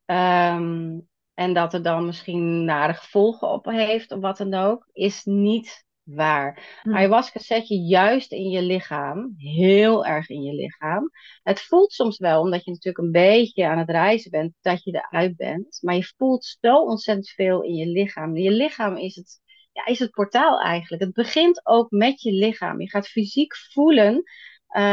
Um, 0.05 1.09
en 1.37 1.53
dat 1.53 1.75
er 1.75 1.83
dan 1.83 2.07
misschien 2.07 2.65
nare 2.65 2.95
gevolgen 2.95 3.49
op 3.49 3.65
heeft 3.65 4.13
of 4.13 4.21
wat 4.21 4.37
dan 4.37 4.55
ook, 4.55 4.89
is 4.93 5.25
niet 5.25 5.85
waar. 6.03 6.79
Hm. 6.83 6.95
Ayahuasca 6.95 7.39
zet 7.39 7.69
je 7.69 7.77
juist 7.77 8.33
in 8.33 8.49
je 8.51 8.63
lichaam, 8.63 9.35
heel 9.39 10.07
erg 10.07 10.29
in 10.29 10.43
je 10.43 10.53
lichaam. 10.53 11.11
Het 11.43 11.61
voelt 11.61 11.93
soms 11.93 12.19
wel, 12.19 12.41
omdat 12.41 12.65
je 12.65 12.71
natuurlijk 12.71 13.05
een 13.05 13.13
beetje 13.13 13.67
aan 13.67 13.79
het 13.79 13.91
reizen 13.91 14.31
bent, 14.31 14.55
dat 14.61 14.85
je 14.85 14.93
eruit 14.93 15.37
bent. 15.37 15.79
Maar 15.83 15.95
je 15.95 16.13
voelt 16.17 16.57
zo 16.61 16.77
ontzettend 16.77 17.29
veel 17.29 17.63
in 17.63 17.75
je 17.75 17.87
lichaam. 17.87 18.37
Je 18.37 18.51
lichaam 18.51 18.97
is 18.97 19.17
het 19.17 19.41
ja, 19.73 19.87
is 19.87 19.99
het 19.99 20.11
portaal 20.11 20.61
eigenlijk. 20.61 21.03
Het 21.03 21.13
begint 21.13 21.67
ook 21.67 21.91
met 21.91 22.23
je 22.23 22.33
lichaam. 22.33 22.81
Je 22.81 22.91
gaat 22.91 23.09
fysiek 23.09 23.57
voelen 23.57 24.15
uh, 24.15 24.23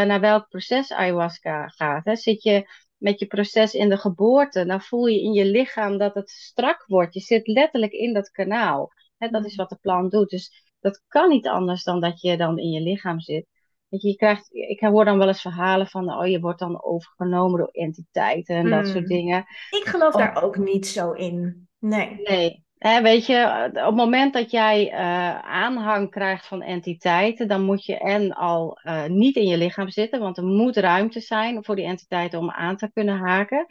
naar 0.04 0.20
welk 0.20 0.48
proces 0.50 0.92
ayahuasca 0.92 1.68
gaat. 1.68 2.06
Hè. 2.06 2.16
Zit 2.16 2.44
je 2.44 2.68
met 3.04 3.20
je 3.20 3.26
proces 3.26 3.74
in 3.74 3.90
de 3.90 3.98
geboorte, 3.98 4.66
dan 4.66 4.82
voel 4.82 5.06
je 5.06 5.22
in 5.22 5.34
je 5.34 5.46
lichaam 5.46 5.98
dat 5.98 6.14
het 6.14 6.30
strak 6.30 6.84
wordt. 6.88 7.14
Je 7.14 7.20
zit 7.20 7.48
letterlijk 7.48 7.92
in 7.92 8.14
dat 8.14 8.30
kanaal. 8.30 8.92
Hè, 9.18 9.28
dat 9.28 9.46
is 9.46 9.56
wat 9.56 9.70
de 9.70 9.78
plant 9.82 10.12
doet. 10.12 10.30
Dus 10.30 10.74
dat 10.80 11.04
kan 11.08 11.30
niet 11.30 11.48
anders 11.48 11.84
dan 11.84 12.02
dat 12.02 12.22
je 12.22 12.38
dan 12.38 12.60
in 12.60 12.70
je 12.70 12.82
lichaam 12.82 13.20
zit. 13.20 13.46
Je, 13.88 14.08
je 14.08 14.16
krijgt, 14.16 14.48
ik 14.52 14.80
hoor 14.80 15.06
dan 15.06 15.18
wel 15.18 15.28
eens 15.28 15.42
verhalen 15.42 15.88
van, 15.88 16.14
oh, 16.14 16.28
je 16.28 16.40
wordt 16.40 16.60
dan 16.60 16.84
overgenomen 16.84 17.58
door 17.58 17.70
entiteiten 17.72 18.56
en 18.56 18.70
dat 18.70 18.86
soort 18.86 18.98
hmm. 18.98 19.08
dingen. 19.08 19.46
Ik 19.70 19.84
geloof 19.86 20.14
daar 20.14 20.44
ook 20.44 20.58
niet 20.58 20.88
zo 20.88 21.12
in. 21.12 21.68
Nee. 21.80 22.22
Nee, 22.22 22.64
weet 22.84 23.26
je, 23.26 23.70
op 23.70 23.86
het 23.86 23.96
moment 23.96 24.34
dat 24.34 24.52
jij 24.52 24.92
uh, 24.92 25.00
aanhang 25.40 26.10
krijgt 26.10 26.48
van 26.48 26.62
entiteiten, 26.62 27.48
dan 27.48 27.62
moet 27.62 27.86
je 27.86 27.98
en 27.98 28.34
al 28.34 28.80
uh, 28.84 29.06
niet 29.06 29.36
in 29.36 29.48
je 29.48 29.58
lichaam 29.58 29.90
zitten, 29.90 30.20
want 30.20 30.38
er 30.38 30.44
moet 30.44 30.78
ruimte 30.78 31.20
zijn 31.20 31.64
voor 31.64 31.76
die 31.76 31.86
entiteiten 31.86 32.40
om 32.40 32.52
aan 32.52 32.78
te 32.78 32.92
kunnen 32.94 33.18
haken. 33.18 33.66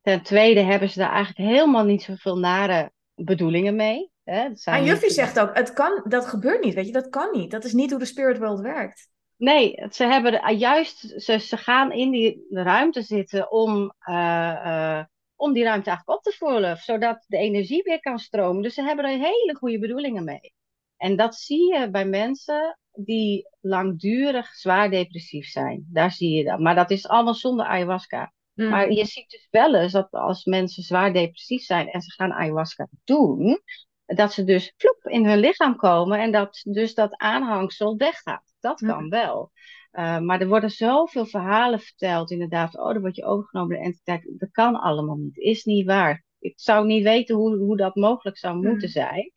Ten 0.00 0.22
tweede 0.22 0.60
hebben 0.60 0.90
ze 0.90 0.98
daar 0.98 1.12
eigenlijk 1.12 1.50
helemaal 1.50 1.84
niet 1.84 2.02
zoveel 2.02 2.38
nare 2.38 2.92
bedoeningen 3.14 3.76
mee. 3.76 4.10
Hè? 4.24 4.48
En 4.64 4.84
Juffie 4.84 5.10
zegt 5.10 5.40
ook, 5.40 5.56
het 5.56 5.72
kan, 5.72 6.04
dat 6.04 6.26
gebeurt 6.26 6.64
niet, 6.64 6.74
weet 6.74 6.86
je, 6.86 6.92
dat 6.92 7.08
kan 7.08 7.28
niet. 7.32 7.50
Dat 7.50 7.64
is 7.64 7.72
niet 7.72 7.90
hoe 7.90 7.98
de 7.98 8.04
spirit 8.04 8.38
world 8.38 8.60
werkt. 8.60 9.08
Nee, 9.36 9.86
ze 9.90 10.04
hebben 10.04 10.56
juist, 10.56 11.14
ze, 11.16 11.38
ze 11.38 11.56
gaan 11.56 11.92
in 11.92 12.10
die 12.10 12.46
ruimte 12.50 13.02
zitten 13.02 13.52
om 13.52 13.92
uh, 14.08 15.00
om 15.38 15.52
die 15.52 15.64
ruimte 15.64 15.88
eigenlijk 15.88 16.18
op 16.18 16.24
te 16.24 16.36
vullen, 16.38 16.76
zodat 16.76 17.24
de 17.26 17.36
energie 17.36 17.82
weer 17.82 18.00
kan 18.00 18.18
stromen. 18.18 18.62
Dus 18.62 18.74
ze 18.74 18.82
hebben 18.82 19.04
er 19.04 19.10
hele 19.10 19.56
goede 19.58 19.78
bedoelingen 19.78 20.24
mee. 20.24 20.52
En 20.96 21.16
dat 21.16 21.34
zie 21.34 21.74
je 21.74 21.90
bij 21.90 22.06
mensen 22.06 22.78
die 22.92 23.48
langdurig 23.60 24.54
zwaar 24.54 24.90
depressief 24.90 25.48
zijn. 25.48 25.86
Daar 25.92 26.12
zie 26.12 26.36
je 26.36 26.44
dat. 26.44 26.58
Maar 26.58 26.74
dat 26.74 26.90
is 26.90 27.08
allemaal 27.08 27.34
zonder 27.34 27.66
ayahuasca. 27.66 28.32
Mm. 28.54 28.68
Maar 28.68 28.92
je 28.92 29.04
ziet 29.04 29.30
dus 29.30 29.48
wel 29.50 29.74
eens 29.74 29.92
dat 29.92 30.10
als 30.10 30.44
mensen 30.44 30.82
zwaar 30.82 31.12
depressief 31.12 31.62
zijn 31.62 31.88
en 31.88 32.00
ze 32.00 32.12
gaan 32.12 32.32
ayahuasca 32.32 32.88
doen, 33.04 33.62
dat 34.06 34.32
ze 34.32 34.44
dus 34.44 34.72
vloep 34.76 34.98
in 35.02 35.26
hun 35.26 35.38
lichaam 35.38 35.76
komen 35.76 36.20
en 36.20 36.32
dat 36.32 36.60
dus 36.64 36.94
dat 36.94 37.16
aanhangsel 37.16 37.96
weggaat. 37.96 38.54
Dat 38.60 38.80
mm. 38.80 38.88
kan 38.88 39.08
wel. 39.08 39.52
Uh, 39.98 40.18
maar 40.18 40.40
er 40.40 40.48
worden 40.48 40.70
zoveel 40.70 41.26
verhalen 41.26 41.80
verteld, 41.80 42.30
inderdaad. 42.30 42.78
Oh, 42.78 42.92
dan 42.92 43.00
word 43.00 43.16
je 43.16 43.24
overgenomen 43.24 43.70
door 43.70 43.78
de 43.78 43.84
entiteit. 43.84 44.38
Dat 44.38 44.50
kan 44.50 44.80
allemaal 44.80 45.16
niet. 45.16 45.36
Is 45.36 45.64
niet 45.64 45.86
waar. 45.86 46.24
Ik 46.38 46.60
zou 46.60 46.86
niet 46.86 47.02
weten 47.02 47.36
hoe, 47.36 47.56
hoe 47.56 47.76
dat 47.76 47.94
mogelijk 47.94 48.38
zou 48.38 48.54
moeten 48.54 48.78
hmm. 48.78 48.88
zijn. 48.88 49.32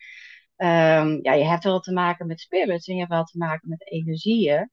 Um, 0.57 1.20
ja, 1.22 1.34
je 1.34 1.43
hebt 1.43 1.64
wel 1.64 1.80
te 1.80 1.93
maken 1.93 2.28
met 2.28 2.39
spirits 2.39 2.88
en 2.88 2.93
je 2.93 2.99
hebt 2.99 3.12
wel 3.12 3.24
te 3.24 3.38
maken 3.38 3.70
met 3.70 3.91
energieën. 3.91 4.72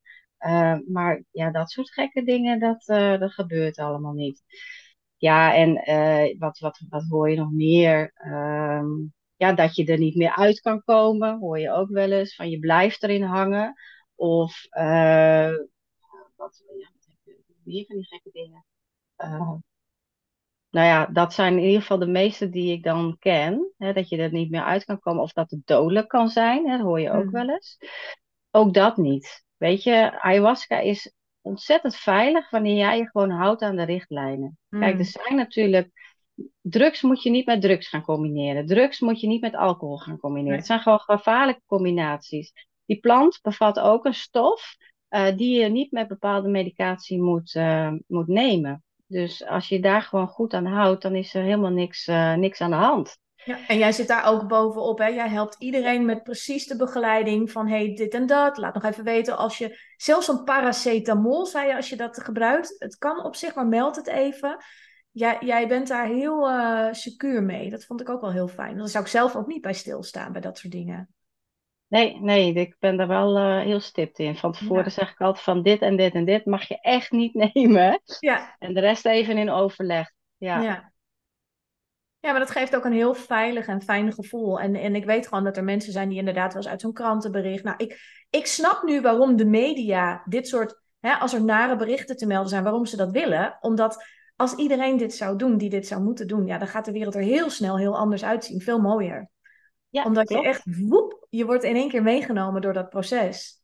maar 0.86 1.24
ja, 1.30 1.50
dat 1.50 1.70
soort 1.70 1.92
gekke 1.92 2.24
dingen, 2.24 2.60
dat, 2.60 2.84
dat 3.20 3.32
gebeurt 3.32 3.78
allemaal 3.78 4.12
niet. 4.12 4.42
Ja, 5.16 5.54
en 5.54 5.74
wat, 6.38 6.58
wat, 6.58 6.80
wat 6.88 7.04
hoor 7.08 7.30
je 7.30 7.36
nog 7.36 7.52
meer? 7.52 8.10
Ehm, 8.14 8.86
ja, 9.36 9.52
dat 9.52 9.76
je 9.76 9.84
er 9.84 9.98
niet 9.98 10.16
meer 10.16 10.36
uit 10.36 10.60
kan 10.60 10.82
komen, 10.84 11.38
hoor 11.38 11.58
je 11.58 11.72
ook 11.72 11.90
wel 11.90 12.10
eens. 12.12 12.34
Van 12.34 12.50
je 12.50 12.58
blijft 12.58 13.02
erin 13.02 13.22
hangen. 13.22 13.74
Of 14.14 14.66
wat, 16.38 16.62
ja, 16.78 16.88
meer 17.64 17.84
van 17.86 17.96
die 17.96 18.06
gekke 18.06 18.30
dingen. 18.32 18.64
Uh, 19.18 19.52
nou 20.70 20.86
ja, 20.86 21.06
dat 21.06 21.34
zijn 21.34 21.58
in 21.58 21.64
ieder 21.64 21.80
geval 21.80 21.98
de 21.98 22.06
meeste 22.06 22.48
die 22.48 22.72
ik 22.72 22.82
dan 22.82 23.16
ken. 23.18 23.72
Hè, 23.76 23.92
dat 23.92 24.08
je 24.08 24.16
er 24.16 24.32
niet 24.32 24.50
meer 24.50 24.62
uit 24.62 24.84
kan 24.84 25.00
komen. 25.00 25.22
Of 25.22 25.32
dat 25.32 25.50
het 25.50 25.66
dodelijk 25.66 26.08
kan 26.08 26.28
zijn. 26.28 26.68
Hè, 26.68 26.76
dat 26.76 26.86
hoor 26.86 27.00
je 27.00 27.10
ook 27.10 27.24
mm. 27.24 27.30
wel 27.30 27.48
eens. 27.48 27.78
Ook 28.50 28.74
dat 28.74 28.96
niet. 28.96 29.44
Weet 29.56 29.82
je, 29.82 30.20
ayahuasca 30.20 30.78
is 30.78 31.12
ontzettend 31.40 31.96
veilig 31.96 32.50
wanneer 32.50 32.76
jij 32.76 32.98
je 32.98 33.08
gewoon 33.10 33.30
houdt 33.30 33.62
aan 33.62 33.76
de 33.76 33.82
richtlijnen. 33.82 34.58
Kijk, 34.68 34.92
er 34.92 34.98
mm. 34.98 35.04
zijn 35.04 35.36
natuurlijk 35.36 36.16
drugs 36.60 37.02
moet 37.02 37.22
je 37.22 37.30
niet 37.30 37.46
met 37.46 37.60
drugs 37.60 37.88
gaan 37.88 38.02
combineren. 38.02 38.66
Drugs 38.66 39.00
moet 39.00 39.20
je 39.20 39.26
niet 39.26 39.40
met 39.40 39.54
alcohol 39.54 39.98
gaan 39.98 40.18
combineren. 40.18 40.56
Het 40.56 40.66
zijn 40.66 40.80
gewoon 40.80 41.00
gevaarlijke 41.00 41.62
combinaties. 41.66 42.52
Die 42.86 43.00
plant 43.00 43.38
bevat 43.42 43.78
ook 43.78 44.04
een 44.04 44.14
stof 44.14 44.76
uh, 45.10 45.36
die 45.36 45.60
je 45.60 45.68
niet 45.68 45.92
met 45.92 46.08
bepaalde 46.08 46.48
medicatie 46.48 47.22
moet, 47.22 47.54
uh, 47.54 47.92
moet 48.06 48.26
nemen. 48.28 48.82
Dus 49.06 49.46
als 49.46 49.68
je 49.68 49.80
daar 49.80 50.02
gewoon 50.02 50.28
goed 50.28 50.54
aan 50.54 50.66
houdt, 50.66 51.02
dan 51.02 51.14
is 51.14 51.34
er 51.34 51.42
helemaal 51.42 51.70
niks, 51.70 52.06
uh, 52.06 52.34
niks 52.34 52.60
aan 52.60 52.70
de 52.70 52.76
hand. 52.76 53.18
Ja, 53.44 53.66
en 53.66 53.78
jij 53.78 53.92
zit 53.92 54.08
daar 54.08 54.26
ook 54.26 54.48
bovenop. 54.48 54.98
Hè? 54.98 55.06
Jij 55.06 55.28
helpt 55.28 55.56
iedereen 55.58 56.04
met 56.04 56.22
precies 56.22 56.66
de 56.66 56.76
begeleiding 56.76 57.50
van 57.50 57.68
hey, 57.68 57.94
dit 57.94 58.14
en 58.14 58.26
dat. 58.26 58.56
Laat 58.56 58.74
nog 58.74 58.84
even 58.84 59.04
weten 59.04 59.36
als 59.36 59.58
je 59.58 59.78
zelfs 59.96 60.28
een 60.28 60.44
paracetamol, 60.44 61.46
zei 61.46 61.66
je, 61.66 61.76
als 61.76 61.88
je 61.88 61.96
dat 61.96 62.22
gebruikt. 62.22 62.74
Het 62.78 62.96
kan 62.96 63.24
op 63.24 63.36
zich, 63.36 63.54
maar 63.54 63.66
meld 63.66 63.96
het 63.96 64.06
even. 64.06 64.56
Jij, 65.10 65.36
jij 65.40 65.68
bent 65.68 65.88
daar 65.88 66.06
heel 66.06 66.50
uh, 66.50 66.92
secuur 66.92 67.42
mee. 67.42 67.70
Dat 67.70 67.84
vond 67.84 68.00
ik 68.00 68.08
ook 68.08 68.20
wel 68.20 68.32
heel 68.32 68.48
fijn. 68.48 68.76
Dan 68.76 68.88
zou 68.88 69.04
ik 69.04 69.10
zelf 69.10 69.36
ook 69.36 69.46
niet 69.46 69.62
bij 69.62 69.74
stilstaan 69.74 70.32
bij 70.32 70.40
dat 70.40 70.58
soort 70.58 70.72
dingen. 70.72 71.08
Nee, 71.88 72.20
nee, 72.20 72.52
ik 72.52 72.76
ben 72.78 72.96
daar 72.96 73.08
wel 73.08 73.36
uh, 73.36 73.60
heel 73.60 73.80
stipt 73.80 74.18
in. 74.18 74.36
Van 74.36 74.52
tevoren 74.52 74.92
zeg 74.92 75.10
ik 75.10 75.20
altijd 75.20 75.44
van 75.44 75.62
dit 75.62 75.80
en 75.80 75.96
dit 75.96 76.14
en 76.14 76.24
dit 76.24 76.44
mag 76.44 76.68
je 76.68 76.80
echt 76.80 77.10
niet 77.10 77.34
nemen. 77.54 78.00
Ja. 78.18 78.56
En 78.58 78.74
de 78.74 78.80
rest 78.80 79.06
even 79.06 79.38
in 79.38 79.50
overleg. 79.50 80.10
Ja. 80.36 80.60
ja. 80.60 80.92
Ja, 82.20 82.30
maar 82.30 82.40
dat 82.40 82.50
geeft 82.50 82.76
ook 82.76 82.84
een 82.84 82.92
heel 82.92 83.14
veilig 83.14 83.66
en 83.66 83.82
fijn 83.82 84.12
gevoel. 84.12 84.60
En, 84.60 84.74
en 84.74 84.94
ik 84.94 85.04
weet 85.04 85.28
gewoon 85.28 85.44
dat 85.44 85.56
er 85.56 85.64
mensen 85.64 85.92
zijn 85.92 86.08
die 86.08 86.18
inderdaad 86.18 86.52
wel 86.52 86.62
eens 86.62 86.70
uit 86.70 86.80
zo'n 86.80 86.92
krantenbericht. 86.92 87.64
Nou, 87.64 87.76
ik, 87.76 88.00
ik 88.30 88.46
snap 88.46 88.82
nu 88.82 89.00
waarom 89.00 89.36
de 89.36 89.46
media 89.46 90.22
dit 90.24 90.48
soort, 90.48 90.80
hè, 91.00 91.12
als 91.14 91.34
er 91.34 91.44
nare 91.44 91.76
berichten 91.76 92.16
te 92.16 92.26
melden 92.26 92.48
zijn, 92.48 92.62
waarom 92.62 92.86
ze 92.86 92.96
dat 92.96 93.10
willen. 93.10 93.56
Omdat 93.60 94.04
als 94.36 94.54
iedereen 94.54 94.96
dit 94.96 95.14
zou 95.14 95.36
doen, 95.36 95.56
die 95.56 95.70
dit 95.70 95.86
zou 95.86 96.02
moeten 96.02 96.26
doen, 96.26 96.46
ja, 96.46 96.58
dan 96.58 96.68
gaat 96.68 96.84
de 96.84 96.92
wereld 96.92 97.14
er 97.14 97.22
heel 97.22 97.50
snel 97.50 97.78
heel 97.78 97.96
anders 97.96 98.24
uitzien. 98.24 98.60
Veel 98.60 98.80
mooier. 98.80 99.28
Ja, 99.88 100.04
Omdat 100.04 100.28
je 100.28 100.42
echt, 100.42 100.62
woep, 100.88 101.17
je 101.28 101.44
wordt 101.44 101.64
in 101.64 101.76
één 101.76 101.88
keer 101.88 102.02
meegenomen 102.02 102.60
door 102.60 102.72
dat 102.72 102.90
proces. 102.90 103.62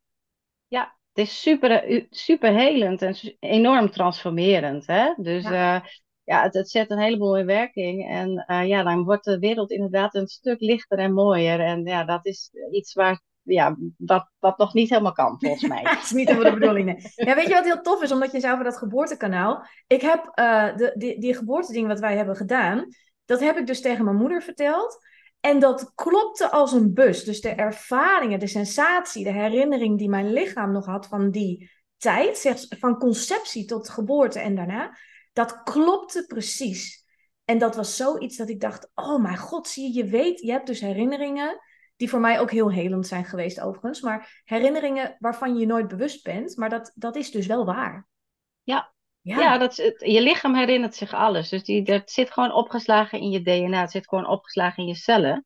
Ja, 0.66 0.96
het 1.12 1.26
is 1.26 1.40
super, 1.40 2.06
super 2.10 2.52
helend 2.52 3.02
en 3.02 3.16
enorm 3.38 3.90
transformerend. 3.90 4.86
Hè? 4.86 5.14
Dus 5.16 5.42
ja. 5.44 5.76
Uh, 5.76 5.88
ja, 6.24 6.42
het, 6.42 6.54
het, 6.54 6.70
zet 6.70 6.90
een 6.90 6.98
heleboel 6.98 7.38
in 7.38 7.46
werking. 7.46 8.08
En 8.08 8.44
uh, 8.46 8.66
ja, 8.66 8.82
dan 8.82 9.04
wordt 9.04 9.24
de 9.24 9.38
wereld 9.38 9.70
inderdaad 9.70 10.14
een 10.14 10.26
stuk 10.26 10.60
lichter 10.60 10.98
en 10.98 11.12
mooier. 11.12 11.60
En 11.60 11.84
ja, 11.84 12.04
dat 12.04 12.26
is 12.26 12.50
iets 12.70 12.94
waar 12.94 13.22
ja, 13.44 13.76
wat, 13.96 14.30
wat 14.38 14.58
nog 14.58 14.74
niet 14.74 14.90
helemaal 14.90 15.12
kan, 15.12 15.36
volgens 15.38 15.68
mij. 15.72 15.82
dat 15.82 16.02
is 16.02 16.10
niet 16.10 16.28
helemaal 16.28 16.52
de 16.52 16.58
bedoeling. 16.58 17.12
Ja, 17.14 17.34
weet 17.34 17.46
je 17.46 17.54
wat 17.54 17.64
heel 17.64 17.80
tof 17.80 18.02
is? 18.02 18.12
Omdat 18.12 18.32
je 18.32 18.40
zei 18.40 18.52
over 18.52 18.64
dat 18.64 18.76
geboortekanaal. 18.76 19.66
Ik 19.86 20.00
heb 20.00 20.32
uh, 20.34 20.76
de, 20.76 20.94
die, 20.96 21.20
die 21.20 21.34
geboorteding 21.34 21.86
wat 21.86 22.00
wij 22.00 22.16
hebben 22.16 22.36
gedaan, 22.36 22.86
dat 23.24 23.40
heb 23.40 23.56
ik 23.56 23.66
dus 23.66 23.80
tegen 23.80 24.04
mijn 24.04 24.16
moeder 24.16 24.42
verteld. 24.42 24.98
En 25.44 25.58
dat 25.58 25.92
klopte 25.94 26.50
als 26.50 26.72
een 26.72 26.94
bus. 26.94 27.24
Dus 27.24 27.40
de 27.40 27.48
ervaringen, 27.48 28.38
de 28.38 28.46
sensatie, 28.46 29.24
de 29.24 29.32
herinnering 29.32 29.98
die 29.98 30.08
mijn 30.08 30.32
lichaam 30.32 30.72
nog 30.72 30.86
had 30.86 31.06
van 31.06 31.30
die 31.30 31.70
tijd, 31.96 32.66
van 32.78 32.98
conceptie 32.98 33.64
tot 33.64 33.88
geboorte 33.88 34.38
en 34.38 34.54
daarna, 34.54 34.98
dat 35.32 35.62
klopte 35.62 36.24
precies. 36.26 37.04
En 37.44 37.58
dat 37.58 37.76
was 37.76 37.96
zoiets 37.96 38.36
dat 38.36 38.48
ik 38.48 38.60
dacht: 38.60 38.90
oh 38.94 39.22
mijn 39.22 39.36
god, 39.36 39.68
zie 39.68 39.92
je, 39.92 40.04
je 40.04 40.10
weet, 40.10 40.40
je 40.40 40.50
hebt 40.50 40.66
dus 40.66 40.80
herinneringen 40.80 41.60
die 41.96 42.08
voor 42.08 42.20
mij 42.20 42.40
ook 42.40 42.50
heel 42.50 42.72
helend 42.72 43.06
zijn 43.06 43.24
geweest 43.24 43.60
overigens. 43.60 44.00
Maar 44.00 44.42
herinneringen 44.44 45.16
waarvan 45.18 45.56
je 45.56 45.66
nooit 45.66 45.88
bewust 45.88 46.22
bent. 46.22 46.56
Maar 46.56 46.70
dat, 46.70 46.92
dat 46.94 47.16
is 47.16 47.30
dus 47.30 47.46
wel 47.46 47.64
waar. 47.64 48.08
Ja, 48.62 48.93
ja. 49.24 49.40
ja 49.40 49.58
dat, 49.58 49.76
het, 49.76 50.00
je 50.06 50.22
lichaam 50.22 50.54
herinnert 50.54 50.94
zich 50.94 51.14
alles. 51.14 51.48
Dus 51.48 51.64
die, 51.64 51.82
dat 51.82 52.10
zit 52.10 52.30
gewoon 52.30 52.52
opgeslagen 52.52 53.20
in 53.20 53.30
je 53.30 53.42
DNA. 53.42 53.80
Het 53.80 53.90
zit 53.90 54.08
gewoon 54.08 54.26
opgeslagen 54.26 54.82
in 54.82 54.88
je 54.88 54.94
cellen. 54.94 55.44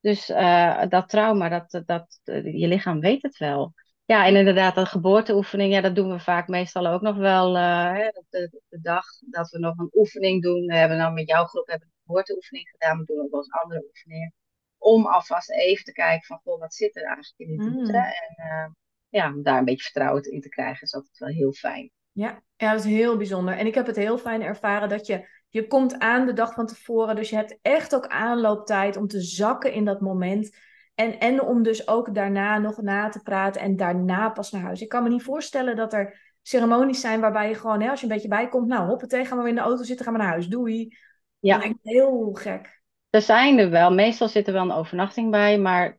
Dus 0.00 0.30
uh, 0.30 0.82
dat 0.88 1.08
trauma, 1.08 1.48
dat, 1.48 1.82
dat, 1.86 2.20
je 2.44 2.68
lichaam 2.68 3.00
weet 3.00 3.22
het 3.22 3.36
wel. 3.36 3.72
Ja, 4.04 4.26
en 4.26 4.36
inderdaad, 4.36 4.74
dat 4.74 4.88
geboorteoefening, 4.88 5.72
ja, 5.72 5.80
dat 5.80 5.94
doen 5.94 6.10
we 6.10 6.20
vaak 6.20 6.48
meestal 6.48 6.86
ook 6.86 7.00
nog 7.00 7.16
wel. 7.16 7.56
Uh, 7.56 8.08
de, 8.28 8.60
de, 8.68 8.80
dag 8.80 9.04
dat 9.30 9.50
we 9.50 9.58
nog 9.58 9.78
een 9.78 9.90
oefening 9.92 10.42
doen. 10.42 10.66
We 10.66 10.74
hebben 10.74 10.98
nou 10.98 11.12
met 11.12 11.28
jouw 11.28 11.44
groep 11.44 11.66
hebben 11.66 11.88
een 11.88 12.02
geboorteoefening 12.04 12.68
gedaan. 12.68 12.98
We 12.98 13.04
doen 13.04 13.20
ook 13.20 13.30
wel 13.30 13.40
eens 13.40 13.52
andere 13.52 13.84
oefeningen 13.88 14.34
om 14.78 15.06
alvast 15.06 15.50
even 15.50 15.84
te 15.84 15.92
kijken 15.92 16.26
van, 16.26 16.40
goh, 16.44 16.60
wat 16.60 16.74
zit 16.74 16.96
er 16.96 17.04
eigenlijk 17.04 17.34
in 17.36 17.48
die 17.48 17.60
voeten? 17.60 17.94
Mm. 17.94 18.14
En 18.36 18.76
ja, 19.08 19.32
om 19.34 19.42
daar 19.42 19.58
een 19.58 19.64
beetje 19.64 19.84
vertrouwen 19.84 20.22
in 20.22 20.40
te 20.40 20.48
krijgen, 20.48 20.82
is 20.82 20.94
altijd 20.94 21.18
wel 21.18 21.28
heel 21.28 21.52
fijn. 21.52 21.90
Ja, 22.12 22.42
ja, 22.56 22.70
dat 22.72 22.84
is 22.84 22.90
heel 22.90 23.16
bijzonder. 23.16 23.56
En 23.56 23.66
ik 23.66 23.74
heb 23.74 23.86
het 23.86 23.96
heel 23.96 24.18
fijn 24.18 24.42
ervaren 24.42 24.88
dat 24.88 25.06
je, 25.06 25.28
je 25.48 25.66
komt 25.66 25.98
aan 25.98 26.26
de 26.26 26.32
dag 26.32 26.54
van 26.54 26.66
tevoren, 26.66 27.16
dus 27.16 27.30
je 27.30 27.36
hebt 27.36 27.58
echt 27.62 27.94
ook 27.94 28.06
aanlooptijd 28.06 28.96
om 28.96 29.06
te 29.06 29.20
zakken 29.20 29.72
in 29.72 29.84
dat 29.84 30.00
moment. 30.00 30.56
En, 30.94 31.18
en 31.18 31.42
om 31.42 31.62
dus 31.62 31.88
ook 31.88 32.14
daarna 32.14 32.58
nog 32.58 32.82
na 32.82 33.08
te 33.08 33.22
praten 33.22 33.60
en 33.60 33.76
daarna 33.76 34.30
pas 34.30 34.50
naar 34.50 34.62
huis. 34.62 34.80
Ik 34.80 34.88
kan 34.88 35.02
me 35.02 35.08
niet 35.08 35.22
voorstellen 35.22 35.76
dat 35.76 35.92
er 35.92 36.36
ceremonies 36.42 37.00
zijn 37.00 37.20
waarbij 37.20 37.48
je 37.48 37.54
gewoon, 37.54 37.80
hè, 37.80 37.90
als 37.90 38.00
je 38.00 38.06
een 38.06 38.12
beetje 38.12 38.28
bijkomt, 38.28 38.66
nou 38.66 38.86
hoppatee, 38.86 39.24
gaan 39.24 39.42
we 39.42 39.48
in 39.48 39.54
de 39.54 39.60
auto 39.60 39.82
zitten, 39.82 40.04
gaan 40.04 40.14
we 40.14 40.20
naar 40.20 40.30
huis, 40.30 40.46
doei. 40.46 40.96
Ja. 41.38 41.54
Dat 41.54 41.64
lijkt 41.64 41.78
heel 41.82 42.30
gek. 42.32 42.80
Er 43.10 43.22
zijn 43.22 43.58
er 43.58 43.70
wel. 43.70 43.92
Meestal 43.92 44.28
zit 44.28 44.46
er 44.46 44.52
wel 44.52 44.62
een 44.62 44.72
overnachting 44.72 45.30
bij. 45.30 45.58
Maar 45.58 45.98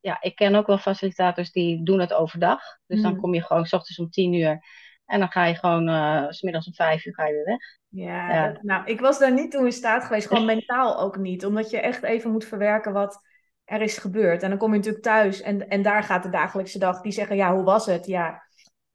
ja, 0.00 0.20
ik 0.20 0.36
ken 0.36 0.54
ook 0.54 0.66
wel 0.66 0.78
facilitators 0.78 1.52
die 1.52 1.82
doen 1.82 2.00
het 2.00 2.12
overdag. 2.12 2.60
Dus 2.86 3.02
dan 3.02 3.10
hmm. 3.10 3.20
kom 3.20 3.34
je 3.34 3.42
gewoon 3.42 3.66
s 3.66 3.72
ochtends 3.72 3.98
om 3.98 4.10
tien 4.10 4.32
uur. 4.32 4.64
En 5.06 5.18
dan 5.18 5.30
ga 5.30 5.44
je 5.44 5.54
gewoon 5.54 5.88
uh, 5.88 6.24
s 6.28 6.42
middags 6.42 6.66
om 6.66 6.74
vijf 6.74 7.04
uur 7.04 7.14
ga 7.14 7.26
je 7.26 7.32
weer 7.32 7.44
weg. 7.44 7.78
Ja, 7.88 8.58
nou, 8.60 8.84
ik 8.84 9.00
was 9.00 9.18
daar 9.18 9.32
niet 9.32 9.50
toe 9.50 9.64
in 9.64 9.72
staat 9.72 10.04
geweest. 10.04 10.26
Gewoon 10.26 10.44
mentaal 10.44 11.00
ook 11.00 11.16
niet. 11.16 11.46
Omdat 11.46 11.70
je 11.70 11.80
echt 11.80 12.02
even 12.02 12.30
moet 12.30 12.44
verwerken 12.44 12.92
wat 12.92 13.18
er 13.64 13.80
is 13.80 13.98
gebeurd. 13.98 14.42
En 14.42 14.48
dan 14.48 14.58
kom 14.58 14.70
je 14.70 14.76
natuurlijk 14.76 15.04
thuis. 15.04 15.40
En, 15.40 15.68
en 15.68 15.82
daar 15.82 16.02
gaat 16.02 16.22
de 16.22 16.28
dagelijkse 16.30 16.78
dag. 16.78 17.00
Die 17.00 17.12
zeggen, 17.12 17.36
ja, 17.36 17.54
hoe 17.54 17.64
was 17.64 17.86
het? 17.86 18.06
Ja, 18.06 18.42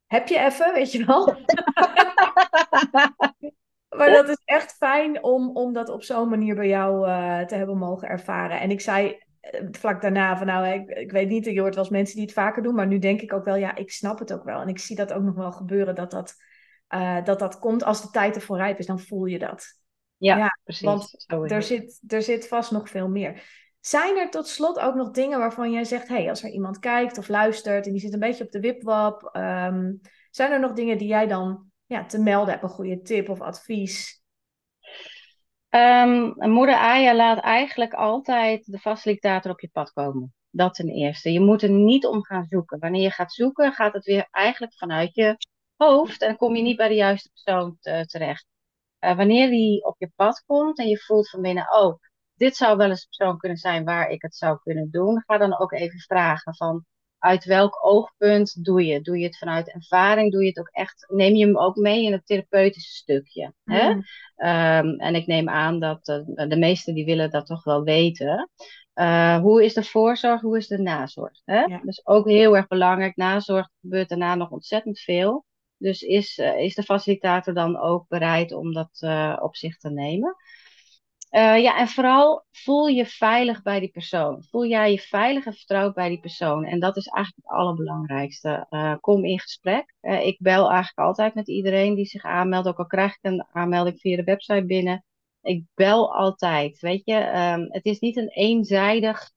heb 0.08 0.28
je 0.28 0.40
even, 0.40 0.74
weet 0.74 0.92
je 0.92 1.06
wel? 1.06 1.36
Maar 3.90 4.12
dat 4.12 4.30
is 4.30 4.42
echt 4.46 4.76
fijn 4.78 5.24
om, 5.24 5.50
om 5.58 5.74
dat 5.74 5.90
op 5.90 6.04
zo'n 6.04 6.30
manier 6.30 6.56
bij 6.56 6.68
jou 6.68 7.08
uh, 7.08 7.40
te 7.40 7.56
hebben 7.56 7.78
mogen 7.78 8.08
ervaren. 8.08 8.60
En 8.60 8.72
ik 8.72 8.82
zei 8.82 9.24
vlak 9.72 10.02
daarna 10.02 10.38
van 10.38 10.48
nou, 10.48 10.68
ik, 10.68 10.90
ik 10.90 11.12
weet 11.12 11.30
niet, 11.30 11.46
je 11.46 11.60
hoort 11.60 11.76
wel 11.76 11.84
eens 11.84 11.94
mensen 11.94 12.16
die 12.16 12.26
het 12.26 12.34
vaker 12.34 12.64
doen. 12.64 12.76
Maar 12.76 12.88
nu 12.88 13.00
denk 13.00 13.22
ik 13.22 13.34
ook 13.34 13.46
wel, 13.46 13.56
ja, 13.56 13.76
ik 13.76 13.92
snap 13.92 14.20
het 14.20 14.34
ook 14.34 14.44
wel. 14.44 14.62
En 14.62 14.68
ik 14.68 14.80
zie 14.80 14.96
dat 14.96 15.14
ook 15.14 15.24
nog 15.24 15.36
wel 15.36 15.52
gebeuren, 15.52 15.96
dat 15.96 16.12
dat, 16.12 16.36
uh, 16.90 17.24
dat, 17.24 17.40
dat 17.40 17.60
komt 17.60 17.84
als 17.84 18.02
de 18.02 18.10
tijd 18.10 18.36
ervoor 18.36 18.58
rijp 18.58 18.80
is. 18.80 18.86
Dan 18.86 19.00
voel 19.00 19.26
je 19.26 19.40
dat. 19.40 19.80
Ja, 20.18 20.38
ja 20.38 20.58
precies. 20.64 21.26
Want 21.28 21.52
er 21.52 21.64
zit, 21.64 22.02
er 22.08 22.22
zit 22.22 22.48
vast 22.48 22.72
nog 22.72 22.90
veel 22.90 23.10
meer. 23.10 23.44
Zijn 23.80 24.18
er 24.18 24.30
tot 24.30 24.48
slot 24.48 24.80
ook 24.80 24.96
nog 24.96 25.12
dingen 25.12 25.40
waarvan 25.40 25.72
jij 25.72 25.84
zegt, 25.84 26.08
hey, 26.08 26.30
als 26.30 26.44
er 26.44 26.50
iemand 26.50 26.80
kijkt 26.80 27.18
of 27.18 27.28
luistert 27.28 27.86
en 27.86 27.92
die 27.92 28.02
zit 28.02 28.14
een 28.14 28.20
beetje 28.20 28.44
op 28.44 28.52
de 28.52 28.60
wipwap, 28.60 29.30
um, 29.36 30.00
zijn 30.32 30.52
er 30.52 30.60
nog 30.60 30.74
dingen 30.74 30.98
die 30.98 31.08
jij 31.08 31.28
dan 31.28 31.66
ja, 31.86 32.06
te 32.06 32.22
melden 32.22 32.50
hebt? 32.50 32.64
Een 32.64 32.70
goede 32.70 33.02
tip 33.02 33.30
of 33.30 33.42
advies? 33.42 34.19
Um, 35.70 36.34
moeder 36.38 36.76
Aya 36.76 37.16
laat 37.16 37.40
eigenlijk 37.40 37.94
altijd 37.94 38.66
de 38.66 38.80
facilitator 38.80 39.52
op 39.52 39.60
je 39.60 39.70
pad 39.72 39.92
komen. 39.94 40.34
Dat 40.50 40.74
ten 40.74 40.88
eerste. 40.88 41.32
Je 41.32 41.40
moet 41.40 41.62
er 41.62 41.70
niet 41.70 42.06
om 42.06 42.24
gaan 42.26 42.46
zoeken. 42.50 42.80
Wanneer 42.80 43.02
je 43.02 43.12
gaat 43.12 43.34
zoeken, 43.34 43.74
gaat 43.74 43.94
het 43.94 44.06
weer 44.06 44.28
eigenlijk 44.32 44.74
vanuit 44.78 45.16
je 45.16 45.38
hoofd 45.76 46.22
en 46.22 46.38
kom 46.38 46.56
je 46.56 46.62
niet 46.62 46.78
bij 46.78 46.88
de 46.88 46.96
juiste 46.96 47.30
persoon 47.30 47.78
terecht. 48.06 48.46
Uh, 49.00 49.16
wanneer 49.16 49.50
die 49.50 49.86
op 49.86 49.96
je 49.98 50.12
pad 50.16 50.44
komt 50.46 50.80
en 50.80 50.88
je 50.88 51.00
voelt 51.00 51.30
van 51.30 51.42
binnen, 51.42 51.74
oh, 51.74 52.00
dit 52.36 52.56
zou 52.56 52.78
wel 52.78 52.90
eens 52.90 53.02
een 53.02 53.18
persoon 53.18 53.38
kunnen 53.38 53.58
zijn 53.58 53.86
waar 53.86 54.10
ik 54.10 54.22
het 54.22 54.36
zou 54.36 54.60
kunnen 54.64 54.92
doen, 54.92 55.24
ga 55.26 55.38
dan 55.38 55.60
ook 55.60 55.72
even 55.72 56.00
vragen 56.00 56.56
van, 56.56 56.86
uit 57.20 57.46
welk 57.46 57.86
oogpunt 57.86 58.66
doe 58.66 58.86
je? 58.86 59.02
Doe 59.02 59.18
je 59.18 59.26
het 59.26 59.38
vanuit 59.38 59.74
ervaring? 59.74 60.32
Doe 60.32 60.42
je 60.42 60.48
het 60.48 60.60
ook 60.60 60.70
echt? 60.72 61.06
Neem 61.08 61.36
je 61.36 61.46
hem 61.46 61.58
ook 61.58 61.76
mee 61.76 62.04
in 62.04 62.12
het 62.12 62.26
therapeutische 62.26 62.96
stukje? 62.96 63.54
Hè? 63.64 63.94
Mm. 63.94 64.04
Ehm, 64.36 64.88
en 64.88 65.16
ik 65.16 65.28
neem 65.28 65.50
aan 65.50 65.80
dat 65.80 66.06
de, 66.06 66.46
de 66.48 66.58
meesten 66.58 66.94
die 66.94 67.06
willen 67.06 67.32
dat 67.32 67.46
toch 67.46 67.64
wel 67.64 67.84
weten. 67.84 68.50
Uh, 68.94 69.40
hoe 69.40 69.64
is 69.64 69.74
de 69.74 69.84
voorzorg, 69.84 70.42
hoe 70.42 70.58
is 70.58 70.68
de 70.68 70.78
nazorg? 70.78 71.42
Hè? 71.46 71.68
Dat 71.68 71.88
is 71.88 72.06
ook 72.06 72.28
heel 72.28 72.56
erg 72.56 72.68
belangrijk. 72.68 73.16
Nazorg 73.16 73.70
gebeurt 73.82 74.10
daarna 74.10 74.36
nog 74.36 74.50
ontzettend 74.50 75.00
veel. 75.00 75.46
Dus 75.78 76.02
is, 76.02 76.38
uh, 76.38 76.60
is 76.60 76.76
de 76.76 76.84
facilitator 76.84 77.54
dan 77.54 77.78
ook 77.78 78.08
bereid 78.08 78.52
om 78.52 78.74
dat 78.74 79.00
uh, 79.00 79.38
op 79.42 79.56
zich 79.56 79.78
te 79.78 79.90
nemen? 79.90 80.36
Ja, 81.32 81.78
en 81.78 81.88
vooral 81.88 82.46
voel 82.52 82.88
je 82.88 83.06
veilig 83.06 83.62
bij 83.62 83.80
die 83.80 83.92
persoon. 83.92 84.44
Voel 84.50 84.66
jij 84.66 84.92
je 84.92 85.00
veilig 85.00 85.46
en 85.46 85.54
vertrouwd 85.54 85.94
bij 85.94 86.10
die 86.10 86.20
persoon. 86.20 86.66
En 86.66 86.80
dat 86.80 86.98
is 86.98 87.08
eigenlijk 87.08 87.48
het 87.48 87.58
allerbelangrijkste. 87.58 88.68
kom 89.02 89.26
in 89.26 89.40
gesprek. 89.40 89.96
ik 90.02 90.38
bel 90.40 90.70
eigenlijk 90.70 91.08
altijd 91.08 91.34
met 91.34 91.48
iedereen 91.48 91.96
die 91.96 92.06
zich 92.06 92.24
aanmeldt. 92.24 92.68
Ook 92.68 92.78
al 92.78 92.86
krijg 92.86 93.12
ik 93.12 93.20
een 93.22 93.46
aanmelding 93.52 94.00
via 94.00 94.16
de 94.16 94.24
website 94.24 94.66
binnen 94.66 95.04
ik 95.42 95.64
bel 95.76 96.16
altijd. 96.16 96.80
Weet 96.80 97.02
je, 97.06 97.16
um, 97.16 97.68
het 97.72 97.86
is 97.86 98.00
niet 98.00 98.18
een 98.18 98.30
eenzijdig. 98.30 99.32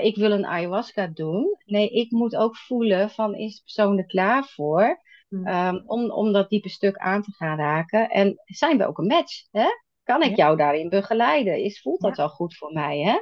Ik 0.00 0.16
wil 0.16 0.32
een 0.32 0.46
ayahuasca 0.46 1.06
doen. 1.06 1.56
Nee, 1.64 1.88
ik 1.88 2.10
moet 2.10 2.36
ook 2.36 2.56
voelen 2.56 3.10
van 3.10 3.34
is 3.34 3.56
de 3.56 3.62
persoon 3.62 3.98
er 3.98 4.06
klaar 4.06 4.44
voor 4.44 5.02
um, 5.28 5.82
om, 5.86 6.10
om 6.10 6.32
dat 6.32 6.48
diepe 6.48 6.68
stuk 6.68 6.96
aan 6.96 7.22
te 7.22 7.32
gaan 7.32 7.56
raken. 7.56 8.08
En 8.08 8.42
zijn 8.44 8.78
we 8.78 8.86
ook 8.86 8.98
een 8.98 9.06
match? 9.06 9.46
Hè? 9.50 9.66
Kan 10.04 10.22
ik 10.22 10.36
jou 10.36 10.56
daarin 10.56 10.88
begeleiden? 10.88 11.62
Is, 11.62 11.80
voelt 11.80 12.00
dat 12.00 12.16
ja. 12.16 12.22
wel 12.22 12.32
goed 12.32 12.56
voor 12.56 12.72
mij? 12.72 12.98
Hè? 12.98 13.18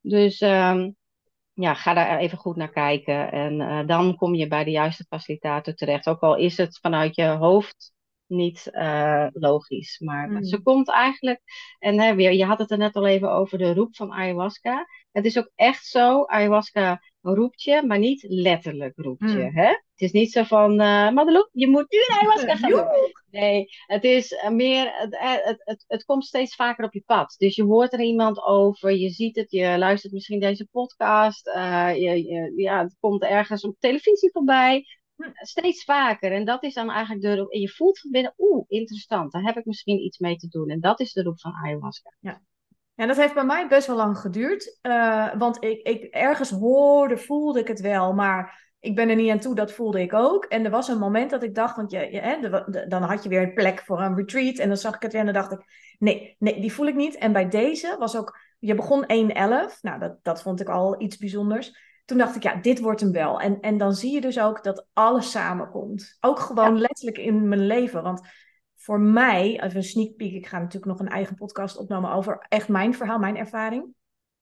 Dus 0.00 0.40
um, 0.40 0.96
ja, 1.52 1.74
ga 1.74 1.94
daar 1.94 2.18
even 2.18 2.38
goed 2.38 2.56
naar 2.56 2.70
kijken. 2.70 3.32
En 3.32 3.60
uh, 3.60 3.86
dan 3.86 4.16
kom 4.16 4.34
je 4.34 4.48
bij 4.48 4.64
de 4.64 4.70
juiste 4.70 5.04
facilitator 5.08 5.74
terecht. 5.74 6.08
Ook 6.08 6.20
al 6.20 6.36
is 6.36 6.56
het 6.56 6.78
vanuit 6.78 7.14
je 7.14 7.26
hoofd 7.26 7.92
niet 8.26 8.68
uh, 8.72 9.26
logisch. 9.32 9.98
Maar 9.98 10.28
mm. 10.28 10.44
ze 10.44 10.62
komt 10.62 10.90
eigenlijk, 10.90 11.40
en 11.78 12.00
hè, 12.00 12.14
weer, 12.14 12.32
je 12.32 12.44
had 12.44 12.58
het 12.58 12.70
er 12.70 12.78
net 12.78 12.94
al 12.96 13.06
even 13.06 13.32
over 13.32 13.58
de 13.58 13.74
roep 13.74 13.96
van 13.96 14.12
ayahuasca. 14.12 14.86
Het 15.12 15.24
is 15.24 15.38
ook 15.38 15.50
echt 15.54 15.86
zo, 15.86 16.24
ayahuasca 16.24 17.00
roept 17.20 17.62
je, 17.62 17.82
maar 17.86 17.98
niet 17.98 18.24
letterlijk 18.28 18.92
roept 18.96 19.30
je. 19.30 19.48
Mm. 19.50 19.56
Hè? 19.56 19.66
Het 19.66 20.00
is 20.00 20.12
niet 20.12 20.32
zo 20.32 20.42
van, 20.42 20.72
uh, 20.72 21.10
Madelouk, 21.10 21.48
je 21.52 21.68
moet 21.68 21.90
nu 21.90 21.98
een 21.98 22.14
ayahuasca 22.14 22.56
gaan 22.56 22.70
doen. 22.70 22.86
Nee, 23.30 23.68
het 23.86 24.04
is 24.04 24.32
eh, 24.32 24.50
meer, 24.50 24.92
het, 24.94 25.16
het, 25.18 25.62
het, 25.64 25.84
het, 25.88 26.04
komt 26.04 26.24
steeds 26.24 26.54
vaker 26.54 26.84
op 26.84 26.92
je 26.92 27.02
pad. 27.06 27.34
Dus 27.38 27.56
je 27.56 27.62
hoort 27.62 27.92
er 27.92 28.00
iemand 28.00 28.42
over, 28.42 28.92
je 28.92 29.10
ziet 29.10 29.36
het, 29.36 29.50
je 29.50 29.78
luistert 29.78 30.12
misschien 30.12 30.40
deze 30.40 30.68
podcast, 30.70 31.46
uh, 31.46 31.94
je, 31.94 32.24
je, 32.24 32.52
ja, 32.56 32.82
het 32.82 32.96
komt 33.00 33.22
ergens 33.22 33.64
op 33.64 33.76
televisie 33.78 34.30
voorbij. 34.32 34.84
Steeds 35.34 35.84
vaker. 35.84 36.32
En 36.32 36.44
dat 36.44 36.62
is 36.62 36.74
dan 36.74 36.90
eigenlijk 36.90 37.22
de 37.22 37.36
roep. 37.36 37.50
En 37.50 37.60
je 37.60 37.68
voelt 37.68 37.98
van 37.98 38.10
binnen, 38.10 38.34
oeh, 38.38 38.64
interessant. 38.68 39.32
Daar 39.32 39.42
heb 39.42 39.56
ik 39.56 39.64
misschien 39.64 40.04
iets 40.04 40.18
mee 40.18 40.36
te 40.36 40.48
doen. 40.48 40.68
En 40.68 40.80
dat 40.80 41.00
is 41.00 41.12
de 41.12 41.22
roep 41.22 41.40
van 41.40 41.52
ayahuasca. 41.52 42.14
Ja. 42.20 42.42
Ja, 43.02 43.08
dat 43.08 43.16
heeft 43.16 43.34
bij 43.34 43.44
mij 43.44 43.68
best 43.68 43.86
wel 43.86 43.96
lang 43.96 44.18
geduurd. 44.18 44.78
Uh, 44.82 45.34
want 45.38 45.64
ik, 45.64 45.82
ik 45.82 46.04
ergens 46.04 46.50
hoorde, 46.50 47.18
voelde 47.18 47.60
ik 47.60 47.68
het 47.68 47.80
wel. 47.80 48.12
Maar 48.12 48.70
ik 48.80 48.94
ben 48.94 49.08
er 49.08 49.16
niet 49.16 49.30
aan 49.30 49.38
toe, 49.38 49.54
dat 49.54 49.72
voelde 49.72 50.00
ik 50.00 50.12
ook. 50.12 50.44
En 50.44 50.64
er 50.64 50.70
was 50.70 50.88
een 50.88 50.98
moment 50.98 51.30
dat 51.30 51.42
ik 51.42 51.54
dacht, 51.54 51.76
want 51.76 51.90
je, 51.90 51.98
je 52.10 52.20
hè, 52.20 52.40
de, 52.40 52.64
de, 52.66 52.86
dan 52.88 53.02
had 53.02 53.22
je 53.22 53.28
weer 53.28 53.42
een 53.42 53.54
plek 53.54 53.82
voor 53.84 54.00
een 54.00 54.16
retreat. 54.16 54.58
En 54.58 54.68
dan 54.68 54.76
zag 54.76 54.94
ik 54.94 55.02
het 55.02 55.12
weer 55.12 55.20
en 55.20 55.32
dan 55.32 55.42
dacht 55.42 55.52
ik, 55.52 55.64
nee, 55.98 56.36
nee, 56.38 56.60
die 56.60 56.72
voel 56.72 56.86
ik 56.86 56.94
niet. 56.94 57.16
En 57.16 57.32
bij 57.32 57.48
deze 57.48 57.96
was 57.98 58.16
ook, 58.16 58.38
je 58.58 58.74
begon 58.74 59.02
1-11. 59.02 59.06
Nou, 59.80 59.98
dat, 59.98 60.16
dat 60.22 60.42
vond 60.42 60.60
ik 60.60 60.68
al 60.68 61.00
iets 61.00 61.16
bijzonders 61.16 61.90
toen 62.04 62.18
dacht 62.18 62.36
ik, 62.36 62.42
ja, 62.42 62.54
dit 62.54 62.80
wordt 62.80 63.00
hem 63.00 63.12
wel. 63.12 63.40
En, 63.40 63.60
en 63.60 63.78
dan 63.78 63.94
zie 63.94 64.12
je 64.12 64.20
dus 64.20 64.40
ook 64.40 64.64
dat 64.64 64.86
alles 64.92 65.30
samenkomt. 65.30 66.16
Ook 66.20 66.38
gewoon 66.38 66.78
letterlijk 66.78 67.18
in 67.18 67.48
mijn 67.48 67.66
leven. 67.66 68.02
Want 68.02 68.20
voor 68.82 69.00
mij, 69.00 69.60
even 69.60 69.76
een 69.76 69.82
sneak 69.82 70.16
peek, 70.16 70.32
ik 70.32 70.46
ga 70.46 70.58
natuurlijk 70.58 70.92
nog 70.92 71.00
een 71.00 71.08
eigen 71.08 71.34
podcast 71.34 71.76
opnemen 71.76 72.12
over 72.12 72.46
echt 72.48 72.68
mijn 72.68 72.94
verhaal, 72.94 73.18
mijn 73.18 73.36
ervaring. 73.36 73.94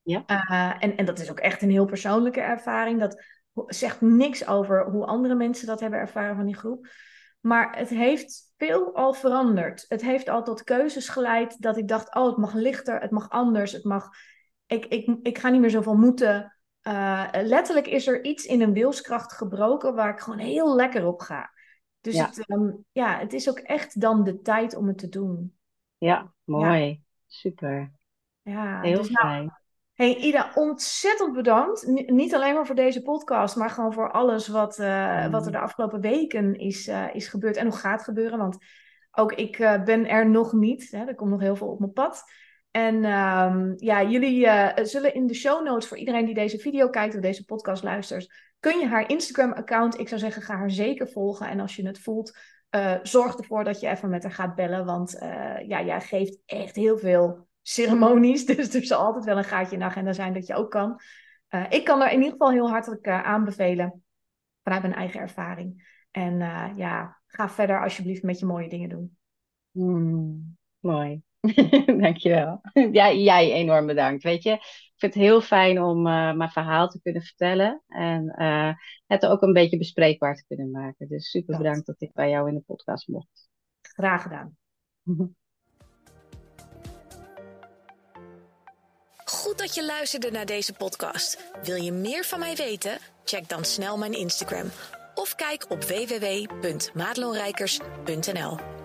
Ja. 0.03 0.25
Uh, 0.27 0.85
en, 0.85 0.97
en 0.97 1.05
dat 1.05 1.19
is 1.19 1.31
ook 1.31 1.39
echt 1.39 1.63
een 1.63 1.71
heel 1.71 1.85
persoonlijke 1.85 2.41
ervaring. 2.41 3.01
Dat 3.01 3.25
zegt 3.67 4.01
niks 4.01 4.47
over 4.47 4.91
hoe 4.91 5.07
andere 5.07 5.35
mensen 5.35 5.67
dat 5.67 5.81
hebben 5.81 5.99
ervaren 5.99 6.37
van 6.37 6.47
die 6.47 6.57
groep. 6.57 6.87
Maar 7.41 7.77
het 7.77 7.89
heeft 7.89 8.53
veel 8.57 8.95
al 8.95 9.13
veranderd. 9.13 9.85
Het 9.89 10.03
heeft 10.03 10.29
al 10.29 10.43
tot 10.43 10.65
keuzes 10.65 11.09
geleid 11.09 11.63
dat 11.63 11.77
ik 11.77 11.89
dacht, 11.89 12.15
oh, 12.15 12.27
het 12.27 12.37
mag 12.37 12.55
lichter, 12.55 13.01
het 13.01 13.11
mag 13.11 13.31
anders, 13.31 13.73
het 13.73 13.85
mag... 13.85 14.09
Ik, 14.67 14.85
ik, 14.85 15.19
ik 15.23 15.39
ga 15.39 15.49
niet 15.49 15.61
meer 15.61 15.71
zoveel 15.71 15.97
moeten 15.97 16.61
uh, 16.83 17.29
letterlijk 17.43 17.87
is 17.87 18.07
er 18.07 18.25
iets 18.25 18.45
in 18.45 18.61
een 18.61 18.73
wilskracht 18.73 19.33
gebroken 19.33 19.95
waar 19.95 20.11
ik 20.11 20.21
gewoon 20.21 20.39
heel 20.39 20.75
lekker 20.75 21.07
op 21.07 21.21
ga. 21.21 21.51
Dus 22.01 22.15
ja. 22.15 22.27
Het, 22.27 22.51
um, 22.51 22.85
ja, 22.93 23.19
het 23.19 23.33
is 23.33 23.49
ook 23.49 23.59
echt 23.59 24.01
dan 24.01 24.25
de 24.25 24.41
tijd 24.41 24.77
om 24.77 24.87
het 24.87 24.99
te 24.99 25.09
doen. 25.09 25.57
Ja, 25.99 26.33
mooi. 26.45 26.89
Ja. 26.89 26.97
Super. 27.27 27.93
Ja, 28.43 28.81
heel 28.81 28.97
dus 28.97 29.11
nou, 29.11 29.27
fijn. 29.27 29.45
Nou, 29.45 29.59
hey 29.93 30.17
Ida, 30.17 30.51
ontzettend 30.55 31.33
bedankt. 31.33 31.87
N 31.87 32.15
niet 32.15 32.35
alleen 32.35 32.55
maar 32.55 32.67
voor 32.67 32.75
deze 32.75 33.03
podcast, 33.03 33.57
maar 33.57 33.71
gewoon 33.71 33.93
voor 33.93 34.11
alles 34.11 34.49
wat, 34.49 34.79
uh, 34.79 35.25
mm. 35.25 35.31
wat 35.31 35.47
er 35.47 35.53
de 35.53 35.59
afgelopen 35.59 36.01
weken 36.01 36.55
is, 36.55 36.89
uh, 36.89 37.15
is 37.15 37.29
gebeurd 37.29 37.57
en 37.57 37.65
nog 37.65 37.81
gaat 37.81 38.03
gebeuren. 38.03 38.39
Want 38.39 38.59
ook 39.11 39.33
ik 39.33 39.57
ben 39.85 40.09
er 40.09 40.31
nog 40.31 40.53
niet. 40.53 40.91
Hè, 40.91 41.05
er 41.05 41.15
komt 41.15 41.31
nog 41.31 41.41
heel 41.41 41.57
veel 41.57 41.69
op 41.69 41.79
mijn 41.79 41.93
pad. 41.93 42.23
En 42.71 42.95
um, 43.05 43.75
ja, 43.77 44.03
jullie 44.03 44.49
zullen 44.83 45.15
in 45.15 45.27
de 45.27 45.35
show 45.35 45.65
notes 45.65 45.89
voor 45.89 45.97
iedereen 45.97 46.25
die 46.25 46.35
deze 46.35 46.59
video 46.59 46.89
kijkt 46.89 47.15
of 47.15 47.21
deze 47.21 47.45
podcast 47.45 47.83
luistert, 47.83 48.50
kun 48.61 48.79
je 48.79 48.87
haar 48.87 49.09
Instagram-account, 49.09 49.99
ik 49.99 50.09
zou 50.09 50.21
zeggen, 50.21 50.43
ga 50.43 50.57
haar 50.57 50.71
zeker 50.71 51.09
volgen. 51.09 51.49
En 51.49 51.61
als 51.61 51.77
je 51.77 51.87
het 51.87 51.99
voelt, 51.99 52.39
uh, 52.71 52.99
zorg 53.03 53.37
ervoor 53.37 53.65
dat 53.65 53.81
je 53.81 53.89
even 53.89 54.11
met 54.11 54.23
haar 54.23 54.33
gaat 54.33 54.55
bellen. 54.55 54.85
Want 54.85 55.15
uh, 55.15 55.69
ja, 55.69 55.83
jij 55.83 56.01
geeft 56.01 56.39
echt 56.47 56.77
heel 56.77 56.99
veel 56.99 57.49
ceremonies. 57.63 58.47
Dus 58.57 58.75
er 58.75 58.85
zal 58.85 59.05
altijd 59.05 59.25
wel 59.25 59.37
een 59.39 59.45
gaatje 59.45 59.73
in 59.73 59.79
de 59.79 59.85
agenda 59.85 60.13
zijn 60.13 60.33
dat 60.33 60.47
je 60.47 60.55
ook 60.55 60.71
kan. 60.71 61.01
ik 61.69 61.85
kan 61.85 62.03
er 62.03 62.11
in 62.11 62.17
ieder 62.17 62.31
geval 62.31 62.51
heel 62.51 62.71
hartelijk 62.71 63.09
aanbevelen 63.09 64.03
vanuit 64.63 64.83
mijn 64.83 64.95
eigen 64.95 65.21
ervaring. 65.21 65.99
En 66.11 66.39
ja, 66.77 67.21
ga 67.27 67.49
verder 67.49 67.83
alsjeblieft 67.83 68.23
met 68.23 68.39
je 68.39 68.47
mooie 68.47 68.69
dingen 68.69 68.89
doen. 68.89 69.17
Mm, 69.71 70.57
mooi. 70.79 71.23
Dankjewel. 72.03 72.61
Ja, 72.93 73.13
jij 73.13 73.53
enorm 73.53 73.87
bedankt. 73.87 74.23
Weet 74.23 74.43
je, 74.43 74.51
ik 74.51 74.93
vind 74.97 75.15
het 75.15 75.23
heel 75.23 75.41
fijn 75.41 75.83
om 75.83 76.07
uh, 76.07 76.33
mijn 76.33 76.51
verhaal 76.51 76.89
te 76.89 77.01
kunnen 77.01 77.23
vertellen 77.23 77.83
en 77.89 78.35
uh, 78.39 78.73
het 79.07 79.27
ook 79.27 79.43
een 79.43 79.53
beetje 79.53 79.79
bespreekbaar 79.79 80.35
te 80.35 80.45
kunnen 80.47 80.71
maken. 80.71 81.09
Dus 81.09 81.31
super 81.31 81.57
bedankt 81.57 81.87
dat 81.87 82.01
ik 82.01 82.13
bij 82.13 82.31
jou 82.31 82.49
in 82.49 82.55
de 82.55 82.63
podcast 82.67 83.09
mocht. 83.09 83.49
Graag 83.83 84.23
gedaan. 84.23 84.57
Goed 89.25 89.59
dat 89.59 89.75
je 89.75 89.85
luisterde 89.85 90.31
naar 90.31 90.47
deze 90.47 90.73
podcast. 90.73 91.53
Wil 91.63 91.77
je 91.77 91.93
meer 91.93 92.25
van 92.25 92.39
mij 92.39 92.57
weten? 92.57 92.99
Check 93.25 93.49
dan 93.49 93.65
snel 93.65 93.99
mijn 93.99 94.13
Instagram 94.13 94.67
of 95.15 95.35
kijk 95.35 95.65
op 95.69 95.83
www.maatloonrijkers.nl. 95.83 98.80